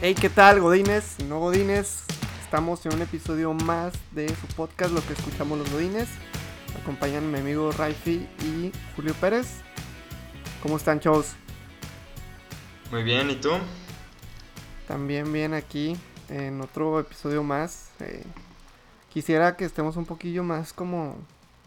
Hey, 0.00 0.14
¿qué 0.14 0.30
tal, 0.30 0.60
Godines? 0.60 1.18
No 1.24 1.40
Godines, 1.40 2.04
estamos 2.40 2.86
en 2.86 2.94
un 2.94 3.02
episodio 3.02 3.52
más 3.52 3.92
de 4.12 4.28
su 4.28 4.46
podcast, 4.54 4.92
Lo 4.92 5.04
que 5.04 5.12
escuchamos 5.12 5.58
los 5.58 5.72
Godines. 5.72 6.08
Me 6.72 6.80
acompañan 6.82 7.32
mi 7.32 7.40
amigo 7.40 7.72
Raifi 7.72 8.28
y 8.44 8.70
Julio 8.94 9.12
Pérez. 9.14 9.60
¿Cómo 10.62 10.76
están, 10.76 11.00
chavos? 11.00 11.32
Muy 12.92 13.02
bien, 13.02 13.28
¿y 13.28 13.34
tú? 13.40 13.50
También 14.86 15.32
bien 15.32 15.52
aquí 15.52 15.96
en 16.28 16.60
otro 16.60 17.00
episodio 17.00 17.42
más. 17.42 17.90
Eh, 17.98 18.22
quisiera 19.12 19.56
que 19.56 19.64
estemos 19.64 19.96
un 19.96 20.06
poquillo 20.06 20.44
más 20.44 20.72
como 20.72 21.16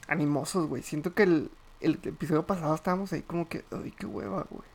animosos, 0.08 0.68
güey. 0.68 0.84
Siento 0.84 1.14
que 1.14 1.24
el, 1.24 1.52
el 1.82 2.00
episodio 2.02 2.48
pasado 2.48 2.76
estábamos 2.76 3.12
ahí 3.12 3.24
como 3.24 3.50
que, 3.50 3.66
ay, 3.72 3.92
qué 3.92 4.06
hueva, 4.06 4.48
güey. 4.50 4.71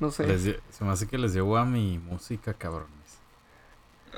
No 0.00 0.10
sé. 0.10 0.26
Les 0.26 0.42
se 0.70 0.84
me 0.84 0.90
hace 0.90 1.06
que 1.08 1.18
les 1.18 1.32
dio 1.32 1.56
a 1.56 1.64
mi 1.64 1.98
música, 1.98 2.54
cabrones. 2.54 2.92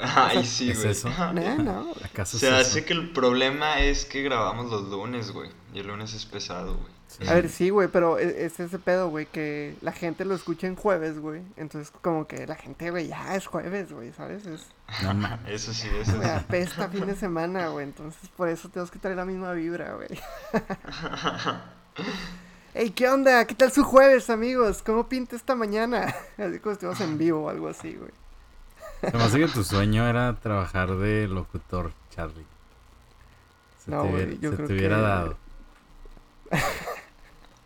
Ay, 0.03 0.47
sí, 0.47 0.71
¿Es 0.71 0.79
güey. 0.79 0.91
eso? 0.93 1.11
No, 1.35 1.59
no. 1.59 1.93
¿Acaso 2.05 2.39
Se 2.39 2.47
es 2.49 2.53
hace 2.69 2.79
eso? 2.79 2.87
que 2.87 2.93
el 2.95 3.11
problema 3.11 3.81
es 3.81 4.07
que 4.07 4.23
grabamos 4.23 4.71
los 4.71 4.89
lunes, 4.89 5.31
güey. 5.33 5.51
Y 5.75 5.81
el 5.81 5.89
lunes 5.89 6.15
es 6.15 6.25
pesado, 6.27 6.75
güey. 6.77 6.93
Sí. 7.09 7.27
A 7.29 7.35
ver, 7.35 7.49
sí, 7.49 7.71
güey, 7.71 7.89
pero 7.89 8.19
e- 8.19 8.45
es 8.47 8.61
ese 8.61 8.79
pedo, 8.79 9.09
güey, 9.11 9.27
que 9.27 9.75
la 9.83 9.91
gente 9.93 10.25
lo 10.25 10.35
escucha 10.35 10.69
en 10.69 10.77
jueves, 10.77 11.19
güey. 11.19 11.43
Entonces, 11.57 11.93
como 12.03 12.27
que 12.29 12.47
la 12.47 12.55
gente, 12.55 12.91
güey, 12.91 13.09
ya 13.09 13.35
es 13.35 13.47
jueves, 13.47 13.93
güey, 13.93 14.13
¿sabes? 14.13 14.47
Es, 14.47 14.69
No 15.03 15.13
mames. 15.13 15.49
Eso 15.49 15.75
sí, 15.75 15.89
eso 16.01 16.13
sí. 16.23 16.29
apesta 16.29 16.89
fin 16.89 17.07
de 17.07 17.17
semana, 17.17 17.69
güey. 17.69 17.85
Entonces, 17.85 18.31
por 18.37 18.49
eso 18.49 18.69
tenemos 18.69 18.91
que 18.93 19.01
traer 19.01 19.17
la 19.17 19.25
misma 19.25 19.53
vibra, 19.53 19.95
güey. 19.97 20.09
Ey, 22.75 22.91
¿qué 22.91 23.09
onda? 23.09 23.45
¿Qué 23.47 23.55
tal 23.55 23.73
su 23.73 23.83
jueves, 23.83 24.31
amigos? 24.31 24.83
¿Cómo 24.83 25.09
pinta 25.09 25.35
esta 25.37 25.55
mañana? 25.57 26.15
Así 26.39 26.59
como 26.61 26.73
estuvimos 26.73 27.01
en 27.01 27.19
vivo 27.19 27.45
o 27.45 27.49
algo 27.49 27.69
así, 27.69 27.95
güey. 27.95 28.11
Se 29.01 29.17
me 29.17 29.23
hace 29.25 29.39
que 29.41 29.49
tu 29.49 29.65
sueño 29.65 30.07
era 30.09 30.39
trabajar 30.41 30.95
de 30.97 31.27
locutor, 31.27 31.93
Charlie. 32.11 32.45
Se 33.85 33.91
No, 33.91 34.03
te 34.03 34.09
güey, 34.09 34.39
yo 34.39 34.51
se 34.51 34.57
creo 34.57 34.69
te 34.69 34.75
hubiera 34.75 34.97
que- 34.97 35.03
dado. 35.03 35.37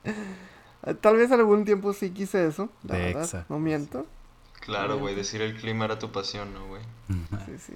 Eh, 0.05 0.95
Tal 1.01 1.17
vez 1.17 1.31
algún 1.33 1.65
tiempo 1.65 1.93
sí 1.93 2.11
quise 2.11 2.47
eso, 2.47 2.69
la 2.85 2.95
De 2.97 3.05
verdad, 3.07 3.23
exa, 3.25 3.47
no 3.49 3.59
miento. 3.59 4.07
Claro, 4.61 4.99
güey, 4.99 5.15
decir 5.15 5.43
el 5.43 5.57
clima 5.57 5.85
era 5.87 5.99
tu 5.99 6.11
pasión, 6.13 6.55
¿no, 6.55 6.67
güey? 6.69 6.83
Sí, 7.47 7.59
sí. 7.59 7.73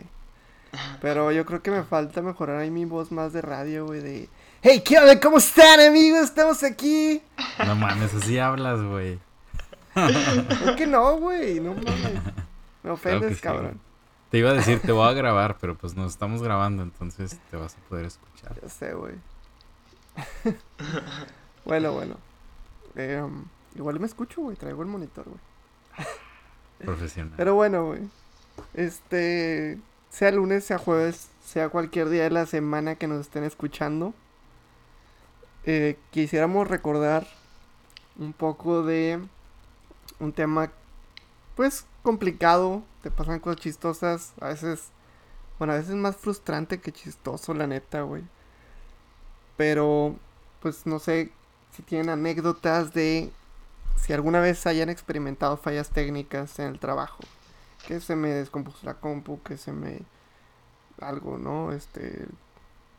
Pero 1.01 1.33
yo 1.33 1.45
creo 1.45 1.63
que 1.63 1.71
me 1.71 1.83
falta 1.83 2.23
mejorar 2.23 2.59
ahí 2.59 2.71
mi 2.71 2.85
voz 2.85 3.11
más 3.11 3.33
de 3.33 3.41
radio, 3.43 3.87
güey, 3.87 4.01
de... 4.01 4.29
Hey, 4.61 4.83
¿qué 4.85 4.99
onda? 4.99 5.21
¿Cómo 5.21 5.39
están, 5.39 5.79
amigos? 5.79 6.25
Estamos 6.25 6.65
aquí. 6.65 7.23
No 7.65 7.77
mames, 7.77 8.13
así 8.13 8.41
hablas, 8.41 8.83
güey. 8.83 9.21
¿Por 9.95 10.75
qué 10.75 10.85
no, 10.85 11.17
güey? 11.17 11.61
No 11.61 11.75
mames. 11.75 12.23
Me 12.83 12.91
ofendes, 12.91 13.29
que 13.29 13.35
sí, 13.37 13.41
cabrón. 13.41 13.81
Te 14.33 14.39
iba 14.39 14.51
a 14.51 14.55
decir, 14.55 14.81
te 14.81 14.91
voy 14.91 15.09
a 15.09 15.13
grabar, 15.13 15.59
pero 15.61 15.77
pues 15.77 15.95
nos 15.95 16.11
estamos 16.11 16.43
grabando, 16.43 16.83
entonces 16.83 17.39
te 17.53 17.57
vas 17.57 17.77
a 17.77 17.89
poder 17.89 18.07
escuchar. 18.07 18.61
Ya 18.61 18.69
sé, 18.69 18.95
güey. 18.95 19.15
bueno, 21.65 21.93
bueno. 21.93 22.17
Eh, 22.97 23.23
um, 23.25 23.45
igual 23.77 24.01
me 24.01 24.07
escucho, 24.07 24.41
güey. 24.41 24.57
Traigo 24.57 24.83
el 24.83 24.89
monitor, 24.89 25.25
güey. 25.25 26.07
Profesional. 26.85 27.35
Pero 27.37 27.55
bueno, 27.55 27.87
güey. 27.87 28.01
Este, 28.75 29.79
sea 30.11 30.33
lunes, 30.33 30.65
sea 30.65 30.79
jueves, 30.79 31.29
sea 31.45 31.69
cualquier 31.69 32.09
día 32.09 32.25
de 32.25 32.31
la 32.31 32.45
semana 32.47 32.97
que 32.97 33.07
nos 33.07 33.21
estén 33.21 33.45
escuchando, 33.45 34.15
eh, 35.71 35.99
quisiéramos 36.13 36.67
recordar 36.67 37.27
un 38.19 38.33
poco 38.33 38.83
de 38.83 39.21
un 40.19 40.33
tema, 40.33 40.73
pues, 41.57 41.85
complicado. 42.03 42.83
Te 43.03 43.11
pasan 43.11 43.39
cosas 43.39 43.61
chistosas, 43.61 44.33
a 44.41 44.49
veces, 44.49 44.89
bueno, 45.59 45.75
a 45.75 45.77
veces 45.77 45.95
más 45.95 46.17
frustrante 46.17 46.81
que 46.81 46.91
chistoso, 46.91 47.53
la 47.53 47.67
neta, 47.67 48.01
güey. 48.01 48.23
Pero, 49.59 50.17
pues, 50.63 50.87
no 50.87 50.99
sé 50.99 51.33
si 51.73 51.83
tienen 51.83 52.09
anécdotas 52.09 52.95
de 52.95 53.31
si 53.97 54.15
alguna 54.15 54.41
vez 54.41 54.67
hayan 54.67 54.89
experimentado 54.89 55.59
fallas 55.59 55.91
técnicas 55.91 56.59
en 56.61 56.69
el 56.69 56.79
trabajo. 56.79 57.23
Que 57.87 58.01
se 58.01 58.17
me 58.17 58.31
descompuso 58.31 58.87
la 58.87 58.95
compu, 58.95 59.43
que 59.43 59.59
se 59.59 59.73
me... 59.73 60.01
algo, 60.99 61.37
¿no? 61.37 61.73
Este... 61.73 62.27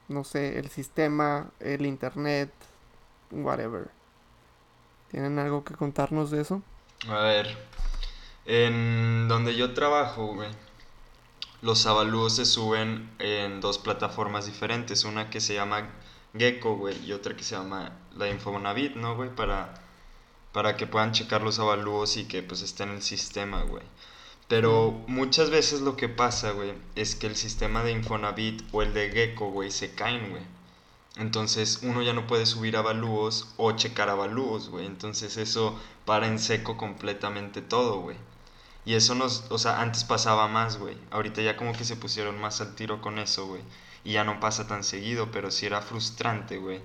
No 0.10 0.24
sé, 0.24 0.60
el 0.60 0.70
sistema, 0.70 1.50
el 1.60 1.86
internet, 1.86 2.52
whatever. 3.32 3.90
¿Tienen 5.12 5.40
algo 5.40 5.64
que 5.64 5.76
contarnos 5.76 6.32
de 6.32 6.42
eso? 6.42 6.62
A 7.08 7.22
ver, 7.22 7.58
en 8.46 9.28
donde 9.28 9.56
yo 9.56 9.74
trabajo, 9.74 10.34
güey, 10.34 10.50
los 11.62 11.86
avalúos 11.86 12.36
se 12.36 12.46
suben 12.46 13.10
en 13.20 13.62
dos 13.62 13.78
plataformas 13.78 14.46
diferentes, 14.46 15.04
una 15.04 15.30
que 15.30 15.42
se 15.42 15.54
llama 15.54 15.90
Gecko, 16.38 16.76
güey, 16.76 16.98
y 17.06 17.14
otra 17.14 17.36
que 17.36 17.44
se 17.44 17.56
llama 17.56 17.92
la 18.16 18.30
Infonavit, 18.30 18.96
¿no, 18.96 19.16
güey? 19.16 19.34
Para, 19.34 19.74
para 20.54 20.78
que 20.78 20.88
puedan 20.88 21.12
checar 21.12 21.42
los 21.42 21.60
avalúos 21.60 22.18
y 22.18 22.26
que 22.26 22.44
pues 22.44 22.62
esté 22.62 22.84
en 22.84 22.90
el 22.90 23.02
sistema, 23.02 23.64
güey. 23.64 23.84
Pero 24.50 25.04
muchas 25.08 25.52
veces 25.52 25.82
lo 25.82 25.96
que 25.96 26.10
pasa, 26.10 26.52
güey, 26.52 26.74
es 26.96 27.16
que 27.16 27.28
el 27.28 27.36
sistema 27.36 27.84
de 27.84 27.92
Infonavit 27.92 28.64
o 28.72 28.82
el 28.82 28.94
de 28.96 29.12
Gecko, 29.12 29.52
güey, 29.52 29.70
se 29.70 29.94
caen, 29.94 30.32
güey. 30.32 30.42
Entonces 31.18 31.82
uno 31.84 32.02
ya 32.02 32.14
no 32.14 32.26
puede 32.28 32.48
subir 32.48 32.76
avalúos 32.76 33.54
o 33.58 33.72
checar 33.74 34.10
avalúos, 34.10 34.70
güey. 34.70 34.88
Entonces 34.88 35.38
eso 35.38 35.80
para 36.06 36.28
en 36.28 36.40
seco 36.40 36.78
completamente 36.78 37.62
todo, 37.62 38.00
güey. 38.02 38.18
Y 38.86 38.96
eso 38.96 39.14
nos, 39.14 39.46
o 39.52 39.60
sea, 39.60 39.82
antes 39.82 40.04
pasaba 40.04 40.48
más, 40.48 40.78
güey. 40.78 40.98
Ahorita 41.12 41.44
ya 41.44 41.56
como 41.56 41.74
que 41.74 41.84
se 41.84 41.96
pusieron 41.96 42.42
más 42.42 42.60
al 42.60 42.74
tiro 42.76 43.02
con 43.02 43.20
eso, 43.20 43.46
güey. 43.46 43.62
Y 44.04 44.14
ya 44.14 44.24
no 44.24 44.40
pasa 44.40 44.68
tan 44.68 44.84
seguido, 44.84 45.30
pero 45.32 45.52
sí 45.52 45.68
era 45.68 45.84
frustrante, 45.84 46.58
güey. 46.58 46.82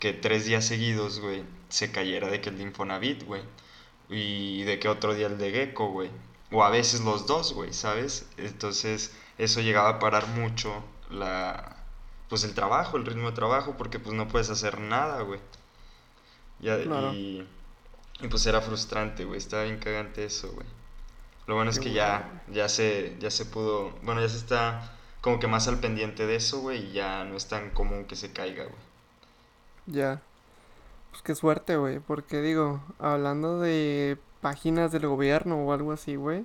Que 0.00 0.12
tres 0.12 0.44
días 0.44 0.66
seguidos, 0.66 1.20
güey, 1.20 1.44
se 1.70 1.90
cayera 1.90 2.28
de 2.28 2.42
que 2.42 2.50
el 2.50 2.58
de 2.58 2.64
Infonavit, 2.64 3.24
güey. 3.24 3.42
Y 4.10 4.64
de 4.64 4.78
que 4.78 4.88
otro 4.88 5.14
día 5.14 5.28
el 5.28 5.38
de 5.38 5.50
Gecko, 5.52 5.88
güey. 5.88 6.10
O 6.50 6.62
a 6.64 6.70
veces 6.70 7.00
los 7.00 7.26
dos, 7.26 7.52
güey, 7.54 7.72
¿sabes? 7.72 8.26
Entonces 8.36 9.14
eso 9.38 9.60
llegaba 9.60 9.90
a 9.90 9.98
parar 9.98 10.26
mucho 10.28 10.84
la... 11.10 11.76
Pues 12.28 12.44
el 12.44 12.54
trabajo, 12.54 12.96
el 12.96 13.06
ritmo 13.06 13.30
de 13.30 13.36
trabajo, 13.36 13.76
porque 13.78 13.98
pues 14.00 14.14
no 14.14 14.28
puedes 14.28 14.50
hacer 14.50 14.80
nada, 14.80 15.22
güey. 15.22 15.40
Ya, 16.60 16.76
Claro. 16.82 17.12
y, 17.12 17.46
y 18.20 18.28
pues 18.28 18.46
era 18.46 18.60
frustrante, 18.62 19.24
güey. 19.24 19.38
Estaba 19.38 19.64
bien 19.64 19.78
cagante 19.78 20.24
eso, 20.24 20.52
güey. 20.52 20.66
Lo 21.46 21.54
bueno 21.56 21.70
es 21.70 21.78
que 21.80 21.92
ya, 21.92 22.44
ya 22.48 22.68
se, 22.68 23.16
ya 23.20 23.30
se 23.30 23.46
pudo, 23.46 23.92
bueno, 24.02 24.20
ya 24.22 24.28
se 24.28 24.38
está 24.38 24.98
como 25.22 25.40
que 25.40 25.48
más 25.48 25.68
al 25.68 25.80
pendiente 25.80 26.26
de 26.26 26.36
eso, 26.36 26.60
güey, 26.60 26.90
y 26.90 26.92
ya 26.92 27.24
no 27.24 27.36
es 27.36 27.48
tan 27.48 27.70
común 27.70 28.06
que 28.06 28.16
se 28.16 28.32
caiga, 28.32 28.64
güey. 28.64 28.76
Ya. 29.86 30.22
Pues 31.10 31.22
qué 31.22 31.34
suerte, 31.34 31.76
güey. 31.76 32.00
Porque 32.00 32.40
digo, 32.42 32.82
hablando 32.98 33.60
de 33.60 34.18
páginas 34.40 34.92
del 34.92 35.06
gobierno 35.06 35.56
o 35.64 35.72
algo 35.72 35.92
así, 35.92 36.16
güey. 36.16 36.44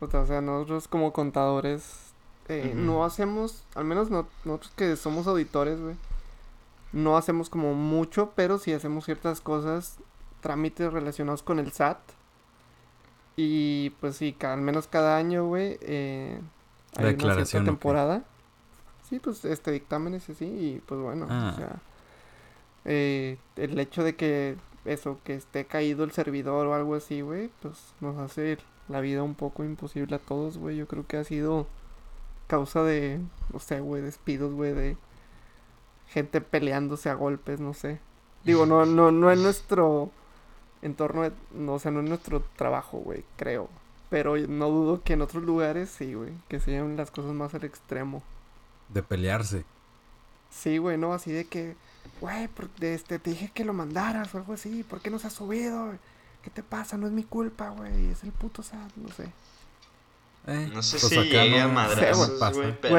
O 0.00 0.08
sea, 0.26 0.40
nosotros 0.40 0.88
como 0.88 1.12
contadores 1.12 2.12
eh, 2.48 2.72
no 2.74 3.04
hacemos, 3.04 3.64
al 3.74 3.84
menos 3.84 4.10
no- 4.10 4.26
nosotros 4.44 4.72
que 4.76 4.96
somos 4.96 5.26
auditores, 5.26 5.80
güey. 5.80 5.94
No 6.92 7.16
hacemos 7.16 7.48
como 7.50 7.74
mucho, 7.74 8.32
pero 8.34 8.58
sí 8.58 8.72
hacemos 8.72 9.04
ciertas 9.04 9.40
cosas, 9.40 9.98
trámites 10.40 10.92
relacionados 10.92 11.42
con 11.42 11.58
el 11.60 11.70
SAT. 11.72 11.98
Y 13.36 13.90
pues 14.00 14.16
sí, 14.16 14.32
ca- 14.32 14.52
al 14.54 14.60
menos 14.60 14.86
cada 14.88 15.16
año, 15.16 15.46
güey, 15.46 15.78
eh, 15.82 16.40
hay 16.96 17.14
una 17.22 17.44
cierta 17.44 17.64
temporada. 17.66 18.24
Sí, 19.08 19.18
pues 19.18 19.44
este 19.44 19.70
dictámenes 19.72 20.28
y 20.28 20.32
así, 20.32 20.44
y 20.46 20.82
pues 20.86 21.00
bueno, 21.00 21.26
Ah. 21.30 21.50
o 21.52 21.56
sea, 21.56 21.76
eh, 22.84 23.38
el 23.56 23.78
hecho 23.78 24.02
de 24.02 24.16
que 24.16 24.56
eso, 24.84 25.18
que 25.24 25.34
esté 25.34 25.64
caído 25.66 26.04
el 26.04 26.12
servidor 26.12 26.66
o 26.66 26.74
algo 26.74 26.94
así, 26.94 27.20
güey, 27.20 27.50
pues 27.62 27.94
nos 28.00 28.16
hace 28.18 28.58
la 28.88 29.00
vida 29.00 29.22
un 29.22 29.34
poco 29.34 29.64
imposible 29.64 30.16
a 30.16 30.18
todos, 30.18 30.58
güey. 30.58 30.76
Yo 30.76 30.86
creo 30.88 31.06
que 31.06 31.16
ha 31.16 31.24
sido 31.24 31.66
causa 32.46 32.82
de, 32.82 33.20
no 33.52 33.60
sé, 33.60 33.80
güey, 33.80 34.02
despidos, 34.02 34.52
güey, 34.52 34.72
de 34.72 34.96
gente 36.08 36.40
peleándose 36.40 37.08
a 37.08 37.14
golpes, 37.14 37.60
no 37.60 37.74
sé. 37.74 38.00
Digo, 38.44 38.66
no, 38.66 38.86
no, 38.86 39.12
no 39.12 39.30
en 39.30 39.42
nuestro 39.42 40.10
entorno, 40.82 41.22
de- 41.22 41.32
no, 41.52 41.74
o 41.74 41.78
sea, 41.78 41.90
no 41.90 42.00
en 42.00 42.08
nuestro 42.08 42.42
trabajo, 42.56 42.98
güey, 42.98 43.24
creo. 43.36 43.68
Pero 44.08 44.36
no 44.36 44.70
dudo 44.70 45.02
que 45.04 45.12
en 45.12 45.22
otros 45.22 45.44
lugares 45.44 45.88
sí, 45.90 46.14
güey, 46.14 46.32
que 46.48 46.58
se 46.58 46.72
lleven 46.72 46.96
las 46.96 47.10
cosas 47.12 47.32
más 47.32 47.54
al 47.54 47.64
extremo. 47.64 48.22
De 48.88 49.02
pelearse. 49.04 49.64
Sí, 50.50 50.78
güey, 50.78 50.98
no, 50.98 51.12
así 51.12 51.30
de 51.30 51.44
que, 51.44 51.76
güey, 52.20 52.48
este, 52.80 53.18
te 53.18 53.30
dije 53.30 53.50
que 53.54 53.64
lo 53.64 53.72
mandaras 53.72 54.34
o 54.34 54.38
algo 54.38 54.52
así, 54.54 54.82
¿por 54.84 55.00
qué 55.00 55.10
no 55.10 55.18
se 55.18 55.26
ha 55.28 55.30
subido? 55.30 55.92
¿Qué 56.42 56.50
te 56.50 56.62
pasa? 56.62 56.96
No 56.96 57.06
es 57.06 57.12
mi 57.12 57.24
culpa, 57.24 57.70
güey, 57.70 58.06
es 58.10 58.22
el 58.24 58.32
puto 58.32 58.62
SAT, 58.62 58.92
no 58.96 59.08
sé. 59.08 59.24
Eh, 60.46 60.70
No 60.72 60.82
sé 60.82 60.98
pues 60.98 61.12
si 61.12 61.36
a 61.36 61.68
no- 61.68 62.38
pasa. 62.38 62.52
güey, 62.56 62.80
pero... 62.80 62.94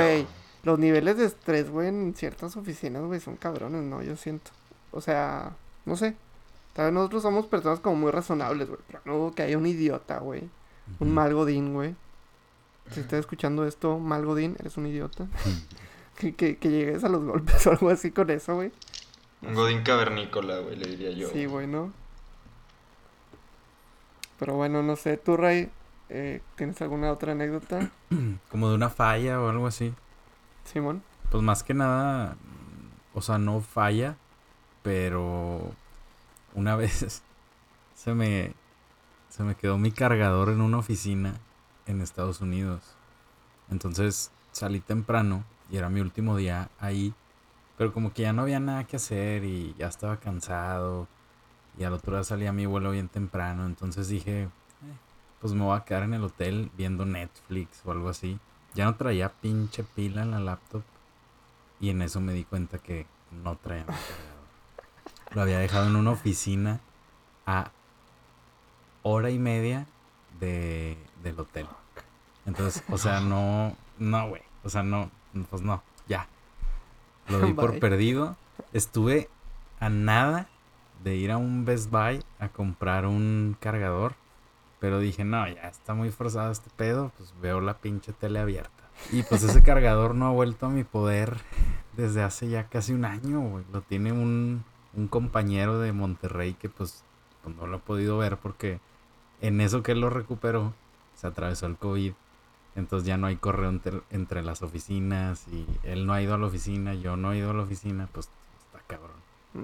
Los 0.64 0.78
niveles 0.78 1.18
de 1.18 1.26
estrés, 1.26 1.72
güey, 1.72 1.88
en 1.88 2.14
ciertas 2.16 2.56
oficinas, 2.56 3.02
güey, 3.04 3.20
son 3.20 3.36
cabrones, 3.36 3.82
¿no? 3.82 4.04
Yo 4.04 4.16
siento. 4.16 4.52
O 4.92 5.02
sea, 5.02 5.54
no 5.86 5.96
sé. 5.96 6.16
Tal 6.74 6.86
vez 6.86 6.94
nosotros 6.94 7.24
somos 7.24 7.48
personas 7.48 7.80
como 7.80 7.96
muy 7.96 8.12
razonables, 8.12 8.68
güey, 8.68 8.80
pero 8.88 9.02
no 9.06 9.34
que 9.34 9.42
haya 9.42 9.58
un 9.58 9.66
idiota, 9.66 10.20
güey. 10.20 10.48
Un 11.00 11.14
mal 11.14 11.34
godín, 11.34 11.74
güey. 11.74 11.96
si 12.92 13.00
estás 13.00 13.22
escuchando 13.22 13.66
esto, 13.66 13.98
Malgodín, 13.98 14.56
eres 14.60 14.78
un 14.78 14.86
idiota. 14.86 15.26
que, 16.18 16.36
que, 16.36 16.58
que 16.58 16.70
llegues 16.70 17.04
a 17.04 17.10
los 17.10 17.24
golpes 17.24 17.66
o 17.66 17.72
algo 17.72 17.90
así 17.90 18.12
con 18.12 18.30
eso, 18.30 18.54
güey. 18.56 18.72
Un 19.42 19.54
godín 19.54 19.84
cavernícola, 19.84 20.60
güey, 20.60 20.76
le 20.76 20.88
diría 20.90 21.12
yo. 21.12 21.30
Sí, 21.30 21.46
güey, 21.46 21.68
¿no? 21.68 21.92
Pero 24.40 24.56
bueno, 24.56 24.84
no 24.84 24.96
sé, 24.96 25.18
tú, 25.18 25.38
Ray, 25.38 25.70
eh, 26.10 26.42
¿tienes 26.56 26.82
alguna 26.82 27.12
otra 27.12 27.32
anécdota? 27.32 27.92
Como 28.50 28.70
de 28.70 28.76
una 28.76 28.90
falla 28.90 29.40
o 29.40 29.50
algo 29.50 29.68
así. 29.68 29.94
Simón. 30.66 31.04
Pues 31.30 31.44
más 31.44 31.64
que 31.64 31.74
nada, 31.74 32.36
o 33.14 33.22
sea, 33.22 33.38
no 33.38 33.62
falla, 33.62 34.16
pero 34.84 35.72
una 36.54 36.76
vez 36.78 37.22
se 37.96 38.14
me 38.14 38.54
se 39.32 39.44
me 39.44 39.56
quedó 39.56 39.78
mi 39.78 39.92
cargador 39.92 40.50
en 40.50 40.60
una 40.60 40.80
oficina 40.80 41.36
en 41.86 42.02
Estados 42.02 42.42
Unidos. 42.42 42.82
Entonces 43.70 44.30
salí 44.52 44.82
temprano 44.82 45.46
y 45.70 45.78
era 45.78 45.90
mi 45.90 46.02
último 46.02 46.36
día 46.36 46.70
ahí, 46.80 47.14
pero 47.78 47.94
como 47.94 48.14
que 48.14 48.24
ya 48.24 48.34
no 48.34 48.44
había 48.44 48.60
nada 48.60 48.84
que 48.86 48.96
hacer 48.98 49.44
y 49.44 49.74
ya 49.78 49.88
estaba 49.88 50.18
cansado 50.18 51.08
y 51.78 51.84
al 51.84 51.94
otro 51.94 52.16
día 52.16 52.24
salía 52.24 52.52
mi 52.52 52.66
vuelo 52.66 52.92
bien 52.92 53.08
temprano, 53.10 53.66
entonces 53.66 54.08
dije, 54.08 54.44
"Eh, 54.44 54.50
pues 55.40 55.54
me 55.54 55.64
voy 55.64 55.76
a 55.78 55.84
quedar 55.84 56.04
en 56.04 56.14
el 56.14 56.24
hotel 56.24 56.70
viendo 56.78 57.06
Netflix 57.06 57.82
o 57.86 57.92
algo 57.92 58.10
así. 58.10 58.40
Ya 58.74 58.86
no 58.86 58.96
traía 58.96 59.30
pinche 59.30 59.84
pila 59.84 60.22
en 60.22 60.32
la 60.32 60.40
laptop 60.40 60.84
y 61.80 61.90
en 61.90 62.02
eso 62.02 62.22
me 62.22 62.34
di 62.34 62.44
cuenta 62.44 62.78
que 62.78 63.08
no 63.32 63.56
traía 63.58 63.82
mi 63.84 63.88
cargador. 63.88 64.42
Lo 65.32 65.42
había 65.42 65.60
dejado 65.60 65.88
en 65.88 65.96
una 65.96 66.12
oficina 66.12 66.80
a 67.46 67.72
hora 69.04 69.30
y 69.32 69.40
media 69.40 69.88
de, 70.40 70.98
del 71.24 71.40
hotel. 71.40 71.68
Entonces, 72.46 72.84
o 72.90 72.98
sea, 72.98 73.20
no, 73.20 73.76
no, 73.98 74.30
güey. 74.30 74.42
O 74.64 74.70
sea, 74.70 74.84
no, 74.84 75.10
pues 75.50 75.62
no. 75.62 75.82
Lo 77.32 77.40
di 77.40 77.54
por 77.54 77.80
perdido. 77.80 78.36
Estuve 78.74 79.30
a 79.80 79.90
nada 79.90 80.48
de 81.04 81.16
ir 81.16 81.32
a 81.32 81.38
un 81.38 81.66
Best 81.66 81.90
Buy 81.90 82.24
a 82.40 82.50
comprar 82.50 83.06
un 83.06 83.56
cargador. 83.60 84.14
Pero 84.80 85.00
dije, 85.00 85.24
no, 85.24 85.48
ya 85.48 85.68
está 85.68 85.94
muy 85.94 86.10
forzado 86.10 86.52
este 86.52 86.70
pedo. 86.76 87.12
Pues 87.18 87.34
veo 87.42 87.62
la 87.62 87.76
pinche 87.76 88.14
tele 88.14 88.40
abierta. 88.40 88.72
Y 89.12 89.24
pues 89.24 89.44
ese 89.44 89.62
cargador 89.62 90.16
no 90.16 90.28
ha 90.28 90.32
vuelto 90.32 90.68
a 90.68 90.70
mi 90.70 90.84
poder 90.84 91.38
desde 91.98 92.24
hace 92.24 92.50
ya 92.50 92.66
casi 92.66 92.94
un 92.94 93.06
año, 93.06 93.42
güey. 93.42 93.66
Lo 93.72 93.82
tiene 93.82 94.12
un, 94.12 94.64
un 94.94 95.08
compañero 95.08 95.80
de 95.80 95.92
Monterrey 95.92 96.54
que 96.54 96.70
pues, 96.70 97.04
pues 97.44 97.56
no 97.56 97.68
lo 97.68 97.78
he 97.78 97.80
podido 97.80 98.18
ver 98.18 98.38
porque 98.38 98.80
en 99.42 99.62
eso 99.62 99.84
que 99.84 99.94
él 99.94 100.02
lo 100.02 100.10
recuperó 100.10 100.74
se 101.16 101.28
atravesó 101.28 101.66
el 101.66 101.78
COVID. 101.78 102.14
Entonces 102.76 103.06
ya 103.06 103.18
no 103.18 103.28
hay 103.28 103.36
correo 103.36 103.70
entre, 103.70 104.02
entre 104.12 104.44
las 104.44 104.62
oficinas 104.62 105.46
y 105.52 105.66
él 105.84 106.06
no 106.06 106.14
ha 106.14 106.22
ido 106.22 106.34
a 106.34 106.38
la 106.38 106.48
oficina, 106.48 106.94
yo 106.94 107.18
no 107.18 107.34
he 107.34 107.38
ido 107.38 107.52
a 107.52 107.54
la 107.54 107.64
oficina, 107.64 108.08
pues 108.12 108.30
está 108.68 108.80
cabrón. 108.88 109.18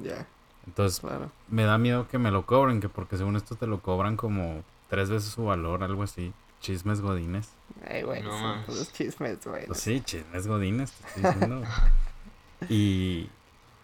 Ya, 0.04 0.27
Entonces 0.65 1.00
claro. 1.00 1.31
me 1.48 1.63
da 1.63 1.77
miedo 1.77 2.07
que 2.09 2.18
me 2.18 2.31
lo 2.31 2.45
cobren, 2.45 2.81
que 2.81 2.89
porque 2.89 3.18
según 3.18 3.38
esto 3.38 3.56
te 3.56 3.68
lo 3.68 3.80
cobran 3.81 4.18
como 4.18 4.63
tres 4.89 5.09
veces 5.09 5.31
su 5.31 5.45
valor, 5.45 5.83
algo 5.83 6.04
así. 6.04 6.33
Chismes 6.59 7.01
godines. 7.01 7.51
Ay, 7.88 8.01
güey, 8.04 8.24
No 8.24 8.31
son 8.31 8.63
puros 8.63 8.92
chismes, 8.92 9.45
güey. 9.45 9.68
Pues 9.68 9.80
sí, 9.80 10.01
chismes 10.01 10.48
godines, 10.48 10.92
te 10.92 11.07
estoy 11.07 11.24
diciendo. 11.24 11.62
y 12.69 13.30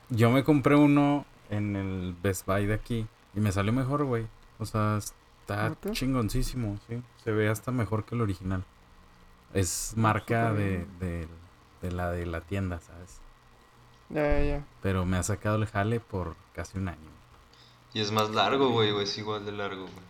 yo 0.10 0.31
me 0.31 0.44
compré 0.44 0.76
uno 0.76 1.26
en 1.50 1.76
el 1.76 2.16
Best 2.22 2.46
Buy 2.46 2.66
de 2.66 2.74
aquí 2.74 3.08
y 3.36 3.40
me 3.40 3.52
salió 3.52 3.72
mejor, 3.72 4.04
güey. 4.06 4.26
O 4.60 4.66
sea, 4.66 4.98
está 4.98 5.76
chingoncísimo, 5.92 6.80
sí. 6.88 7.02
Se 7.24 7.31
ve 7.31 7.48
hasta 7.48 7.72
mejor 7.72 8.06
que 8.06 8.16
el 8.16 8.22
original. 8.22 8.66
Es 9.54 9.94
marca 9.96 10.52
de, 10.54 10.86
de, 11.00 11.28
de 11.82 11.92
la 11.92 12.12
de 12.12 12.26
la 12.26 12.42
tienda, 12.42 12.80
¿sabes? 12.80 13.20
Ya, 14.10 14.22
ya, 14.22 14.44
ya. 14.44 14.64
Pero 14.84 15.06
me 15.06 15.18
ha 15.18 15.24
sacado 15.24 15.56
el 15.56 15.66
jale 15.66 16.00
por 16.00 16.36
casi 16.54 16.78
un 16.78 16.88
año. 16.88 17.10
Y 17.94 18.02
es 18.02 18.12
más 18.12 18.30
largo, 18.32 18.70
güey, 18.72 18.92
güey, 18.92 19.04
es 19.06 19.18
igual 19.18 19.46
de 19.46 19.52
largo, 19.54 19.84
güey. 19.84 20.06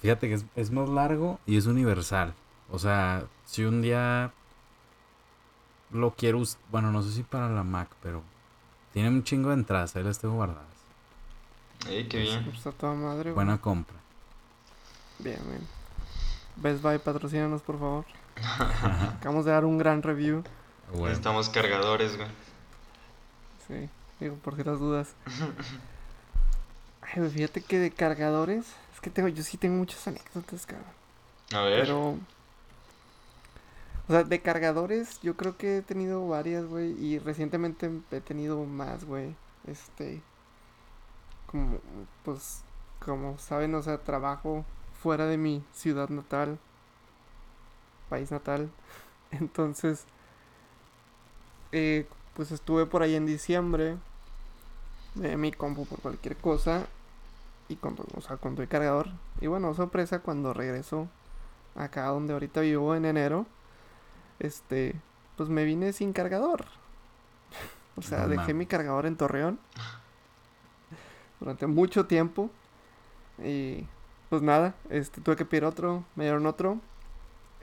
Fíjate 0.00 0.28
que 0.28 0.34
es, 0.34 0.44
es 0.56 0.70
más 0.70 0.88
largo 0.88 1.38
y 1.46 1.56
es 1.56 1.66
universal. 1.66 2.34
O 2.70 2.78
sea, 2.78 3.24
si 3.44 3.64
un 3.64 3.82
día 3.82 4.32
lo 5.90 6.14
quiero, 6.14 6.38
us- 6.38 6.58
bueno, 6.70 6.90
no 6.90 7.02
sé 7.02 7.10
si 7.12 7.22
para 7.22 7.48
la 7.48 7.62
Mac, 7.62 7.88
pero 8.02 8.22
tiene 8.92 9.08
un 9.08 9.24
chingo 9.24 9.48
de 9.50 9.54
entradas, 9.56 9.96
ahí 9.96 10.02
las 10.02 10.18
tengo 10.18 10.34
guardadas. 10.36 10.64
Ey, 11.88 12.08
qué 12.08 12.18
bien. 12.18 12.44
Pues 12.44 12.56
Está 12.56 12.72
toda 12.72 12.94
madre, 12.94 13.32
güey. 13.32 13.34
Buena 13.34 13.60
compra. 13.60 13.96
Bien, 15.18 15.40
bien. 15.48 15.66
Best 16.56 16.82
Buy, 16.82 16.98
patrocínanos, 16.98 17.62
por 17.62 17.78
favor. 17.78 18.04
Acabamos 19.18 19.44
de 19.44 19.52
dar 19.52 19.64
un 19.64 19.78
gran 19.78 20.02
review. 20.02 20.42
Bueno, 20.90 21.06
Necesitamos 21.06 21.48
cargadores, 21.48 22.16
güey. 22.16 22.28
Sí, 23.66 23.88
digo, 24.20 24.36
por 24.36 24.56
si 24.56 24.64
las 24.64 24.78
dudas. 24.78 25.14
Ay, 27.00 27.12
güey, 27.16 27.30
fíjate 27.30 27.62
que 27.62 27.78
de 27.78 27.90
cargadores. 27.90 28.66
Es 28.92 29.00
que 29.00 29.10
tengo, 29.10 29.28
yo 29.28 29.42
sí 29.42 29.56
tengo 29.56 29.76
muchas 29.76 30.06
anécdotas, 30.06 30.66
cabrón. 30.66 30.86
A 31.52 31.62
ver. 31.62 31.80
Pero. 31.82 32.18
O 34.06 34.12
sea, 34.12 34.22
de 34.22 34.40
cargadores, 34.40 35.18
yo 35.22 35.34
creo 35.36 35.56
que 35.56 35.78
he 35.78 35.82
tenido 35.82 36.28
varias, 36.28 36.64
güey. 36.66 36.92
Y 37.02 37.18
recientemente 37.18 37.90
he 38.10 38.20
tenido 38.20 38.62
más, 38.64 39.04
güey. 39.04 39.34
Este. 39.66 40.22
Como, 41.46 41.78
pues, 42.24 42.62
como 43.04 43.38
saben, 43.38 43.74
o 43.74 43.82
sea, 43.82 43.98
trabajo 43.98 44.64
fuera 45.02 45.26
de 45.26 45.38
mi 45.38 45.64
ciudad 45.72 46.08
natal. 46.10 46.58
País 48.14 48.30
natal. 48.30 48.70
Entonces. 49.30 50.06
eh, 51.72 52.06
pues 52.34 52.50
estuve 52.52 52.86
por 52.86 53.02
ahí 53.02 53.14
en 53.14 53.26
diciembre. 53.26 53.96
Mi 55.14 55.52
compu 55.52 55.86
por 55.86 56.00
cualquier 56.00 56.36
cosa. 56.36 56.86
Y 57.68 57.76
con, 57.76 57.96
o 58.16 58.20
sea, 58.20 58.36
con 58.36 58.58
el 58.58 58.68
cargador. 58.68 59.08
Y 59.40 59.46
bueno, 59.46 59.74
sorpresa 59.74 60.20
cuando 60.20 60.52
regreso 60.54 61.08
acá 61.76 62.06
donde 62.06 62.32
ahorita 62.34 62.60
vivo 62.62 62.94
en 62.94 63.04
enero, 63.04 63.46
este, 64.38 64.94
pues 65.36 65.48
me 65.48 65.64
vine 65.64 65.92
sin 65.92 66.12
cargador. 66.12 66.66
O 67.96 68.02
sea, 68.02 68.26
No 68.26 68.28
dejé 68.28 68.54
mi 68.54 68.66
cargador 68.66 69.06
en 69.06 69.16
Torreón 69.16 69.60
durante 71.40 71.66
mucho 71.66 72.06
tiempo. 72.06 72.50
Y 73.44 73.86
pues 74.30 74.42
nada, 74.42 74.74
este, 74.90 75.20
tuve 75.20 75.36
que 75.36 75.44
pedir 75.44 75.64
otro, 75.64 76.04
me 76.16 76.24
dieron 76.24 76.46
otro. 76.46 76.80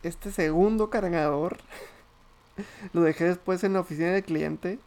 Este 0.03 0.31
segundo 0.31 0.89
cargador 0.89 1.57
lo 2.93 3.01
dejé 3.01 3.25
después 3.25 3.63
en 3.63 3.73
la 3.73 3.81
oficina 3.81 4.11
del 4.11 4.23
cliente. 4.23 4.79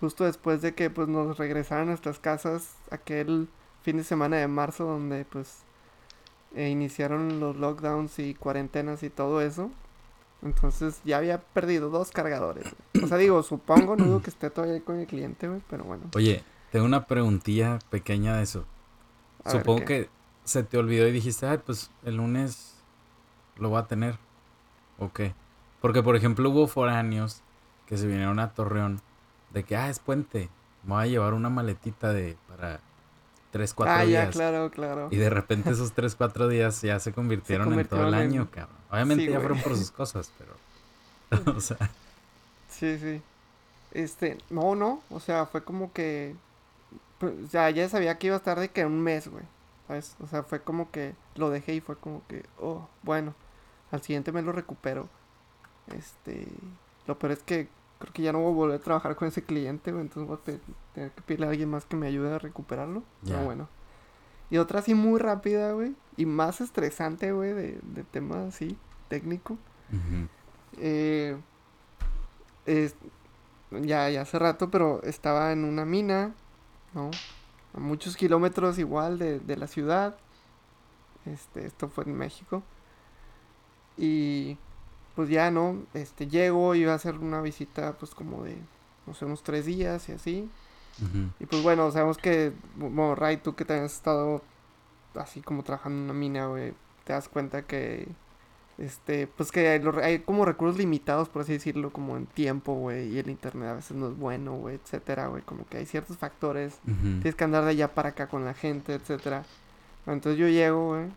Justo 0.00 0.24
después 0.24 0.62
de 0.62 0.74
que 0.74 0.90
pues 0.90 1.06
nos 1.08 1.38
regresaran 1.38 1.84
a 1.84 1.90
nuestras 1.90 2.18
casas 2.18 2.74
aquel 2.90 3.48
fin 3.82 3.98
de 3.98 4.04
semana 4.04 4.36
de 4.36 4.48
marzo 4.48 4.84
donde 4.84 5.24
pues 5.24 5.58
eh, 6.54 6.68
iniciaron 6.70 7.40
los 7.40 7.56
lockdowns 7.56 8.18
y 8.18 8.34
cuarentenas 8.34 9.02
y 9.02 9.10
todo 9.10 9.40
eso. 9.40 9.70
Entonces 10.42 11.00
ya 11.04 11.18
había 11.18 11.40
perdido 11.40 11.88
dos 11.88 12.10
cargadores. 12.10 12.64
O 13.02 13.06
sea, 13.06 13.16
digo, 13.16 13.42
supongo, 13.44 13.96
no 13.96 14.04
dudo 14.06 14.22
que 14.22 14.30
esté 14.30 14.50
todavía 14.50 14.80
con 14.80 14.98
el 14.98 15.06
cliente, 15.06 15.48
güey, 15.48 15.62
pero 15.70 15.84
bueno. 15.84 16.04
Oye, 16.16 16.42
tengo 16.72 16.84
una 16.84 17.06
preguntilla 17.06 17.78
pequeña 17.90 18.36
de 18.36 18.42
eso. 18.42 18.64
A 19.44 19.50
Supongo 19.50 19.84
que 19.84 20.08
se 20.44 20.64
te 20.64 20.78
olvidó 20.78 21.06
y 21.06 21.12
dijiste, 21.12 21.46
ay, 21.46 21.58
pues 21.64 21.90
el 22.04 22.16
lunes 22.16 22.74
lo 23.56 23.68
voy 23.68 23.78
a 23.78 23.86
tener. 23.86 24.18
¿O 25.02 25.12
qué? 25.12 25.34
Porque, 25.80 26.02
por 26.02 26.14
ejemplo, 26.16 26.48
hubo 26.50 26.66
foráneos 26.68 27.42
que 27.86 27.96
se 27.96 28.06
vinieron 28.06 28.38
a 28.38 28.52
Torreón 28.52 29.00
de 29.50 29.64
que, 29.64 29.76
ah, 29.76 29.88
es 29.90 29.98
puente. 29.98 30.48
Me 30.84 30.94
voy 30.94 31.02
a 31.04 31.06
llevar 31.06 31.34
una 31.34 31.50
maletita 31.50 32.12
de 32.12 32.36
para 32.48 32.80
3, 33.50 33.74
4 33.74 33.94
Ah, 33.94 34.02
días. 34.04 34.26
ya, 34.26 34.30
claro, 34.30 34.70
claro. 34.70 35.08
Y 35.10 35.16
de 35.16 35.28
repente 35.30 35.70
esos 35.70 35.92
3, 35.94 36.14
4 36.14 36.48
días 36.48 36.80
ya 36.82 36.98
se 37.00 37.12
convirtieron 37.12 37.72
en 37.78 37.86
todo 37.86 38.06
el 38.08 38.14
en- 38.14 38.20
año, 38.20 38.48
cabrón. 38.50 38.76
Obviamente 38.90 39.24
Sí, 39.24 39.30
ya 39.30 39.38
güey. 39.38 39.48
fueron 39.48 39.62
por 39.62 39.76
sus 39.76 39.90
cosas, 40.00 40.32
pero... 40.38 40.54
o 41.56 41.60
sea, 41.60 41.78
Sí, 42.68 42.98
sí. 42.98 43.20
Este, 43.92 44.38
no, 44.50 44.74
no, 44.74 45.02
o 45.10 45.20
sea, 45.20 45.44
fue 45.46 45.62
como 45.64 45.92
que, 45.92 46.34
pues, 47.18 47.32
o 47.44 47.48
sea, 47.48 47.68
ya 47.70 47.88
sabía 47.88 48.16
que 48.18 48.28
iba 48.28 48.36
a 48.36 48.38
estar 48.38 48.58
de 48.58 48.70
que 48.70 48.86
un 48.86 49.00
mes, 49.02 49.28
güey, 49.28 49.44
¿sabes? 49.86 50.16
O 50.20 50.26
sea, 50.26 50.42
fue 50.44 50.62
como 50.62 50.90
que 50.90 51.14
lo 51.36 51.50
dejé 51.50 51.74
y 51.74 51.80
fue 51.80 51.96
como 51.96 52.22
que, 52.26 52.44
oh, 52.58 52.88
bueno, 53.02 53.34
al 53.92 54.02
siguiente 54.02 54.32
mes 54.32 54.44
lo 54.44 54.52
recupero. 54.52 55.08
Este, 55.96 56.48
lo 57.06 57.18
peor 57.18 57.32
es 57.32 57.42
que 57.42 57.68
creo 57.98 58.12
que 58.12 58.22
ya 58.22 58.32
no 58.32 58.40
voy 58.40 58.50
a 58.52 58.54
volver 58.56 58.80
a 58.80 58.82
trabajar 58.82 59.14
con 59.16 59.28
ese 59.28 59.44
cliente, 59.44 59.90
entonces 59.90 60.26
voy 60.26 60.36
a 60.36 60.60
tener 60.94 61.10
que 61.12 61.22
pedirle 61.22 61.46
a 61.46 61.50
alguien 61.50 61.70
más 61.70 61.84
que 61.84 61.96
me 61.96 62.06
ayude 62.08 62.32
a 62.34 62.38
recuperarlo. 62.38 63.02
Pero 63.24 63.38
bueno. 63.44 63.68
Y 64.50 64.58
otra 64.58 64.80
así 64.80 64.94
muy 64.94 65.18
rápida, 65.20 65.72
güey, 65.72 65.94
y 66.16 66.26
más 66.26 66.60
estresante, 66.60 67.32
güey, 67.32 67.52
de, 67.52 67.78
de 67.82 68.02
tema 68.04 68.46
así, 68.48 68.76
técnico. 69.08 69.56
Eh, 70.78 71.36
es- 72.66 72.94
ya, 73.70 74.08
ya 74.10 74.22
hace 74.22 74.38
rato, 74.38 74.70
pero 74.70 75.02
estaba 75.04 75.52
en 75.52 75.64
una 75.64 75.84
mina, 75.86 76.34
¿no? 76.94 77.10
A 77.74 77.80
muchos 77.80 78.16
kilómetros 78.16 78.78
igual 78.78 79.18
de, 79.18 79.40
de 79.40 79.56
la 79.56 79.66
ciudad. 79.66 80.16
Este, 81.24 81.64
esto 81.66 81.88
fue 81.88 82.04
en 82.04 82.14
México. 82.16 82.62
Y 83.96 84.56
pues 85.14 85.28
ya, 85.28 85.50
¿no? 85.50 85.76
Este, 85.94 86.26
llego, 86.26 86.74
iba 86.74 86.92
a 86.92 86.96
hacer 86.96 87.16
una 87.18 87.40
visita, 87.42 87.92
pues 87.98 88.14
como 88.14 88.42
de, 88.44 88.56
no 89.06 89.14
sé, 89.14 89.24
unos 89.26 89.42
tres 89.42 89.66
días 89.66 90.08
y 90.08 90.12
así. 90.12 90.48
Y 91.40 91.46
pues 91.46 91.62
bueno, 91.62 91.90
sabemos 91.90 92.18
que, 92.18 92.52
bueno, 92.76 93.14
Ray, 93.14 93.38
tú 93.38 93.54
que 93.54 93.64
te 93.64 93.74
has 93.74 93.92
estado 93.92 94.42
así 95.16 95.40
como 95.42 95.62
trabajando 95.64 95.98
en 95.98 96.04
una 96.04 96.12
mina, 96.14 96.46
güey, 96.46 96.72
te 97.04 97.12
das 97.12 97.28
cuenta 97.28 97.62
que, 97.62 98.06
este, 98.78 99.26
pues 99.26 99.50
que 99.52 99.68
hay, 99.68 99.80
lo- 99.80 100.02
hay 100.02 100.20
como 100.20 100.44
recursos 100.44 100.78
limitados, 100.78 101.28
por 101.28 101.42
así 101.42 101.52
decirlo, 101.52 101.90
como 101.92 102.16
en 102.16 102.26
tiempo, 102.26 102.74
güey, 102.74 103.08
y 103.08 103.18
el 103.18 103.28
internet 103.30 103.68
a 103.70 103.74
veces 103.74 103.96
no 103.96 104.08
es 104.08 104.16
bueno, 104.16 104.54
güey, 104.54 104.76
etcétera, 104.76 105.26
güey, 105.26 105.42
como 105.42 105.66
que 105.66 105.78
hay 105.78 105.86
ciertos 105.86 106.16
factores, 106.16 106.78
Ujú. 106.86 107.20
tienes 107.20 107.34
que 107.34 107.44
andar 107.44 107.64
de 107.64 107.70
allá 107.70 107.94
para 107.94 108.10
acá 108.10 108.28
con 108.28 108.44
la 108.44 108.54
gente, 108.54 108.94
etcétera. 108.94 109.44
Entonces 110.06 110.38
yo 110.38 110.46
llego, 110.48 110.88
güey, 110.94 111.08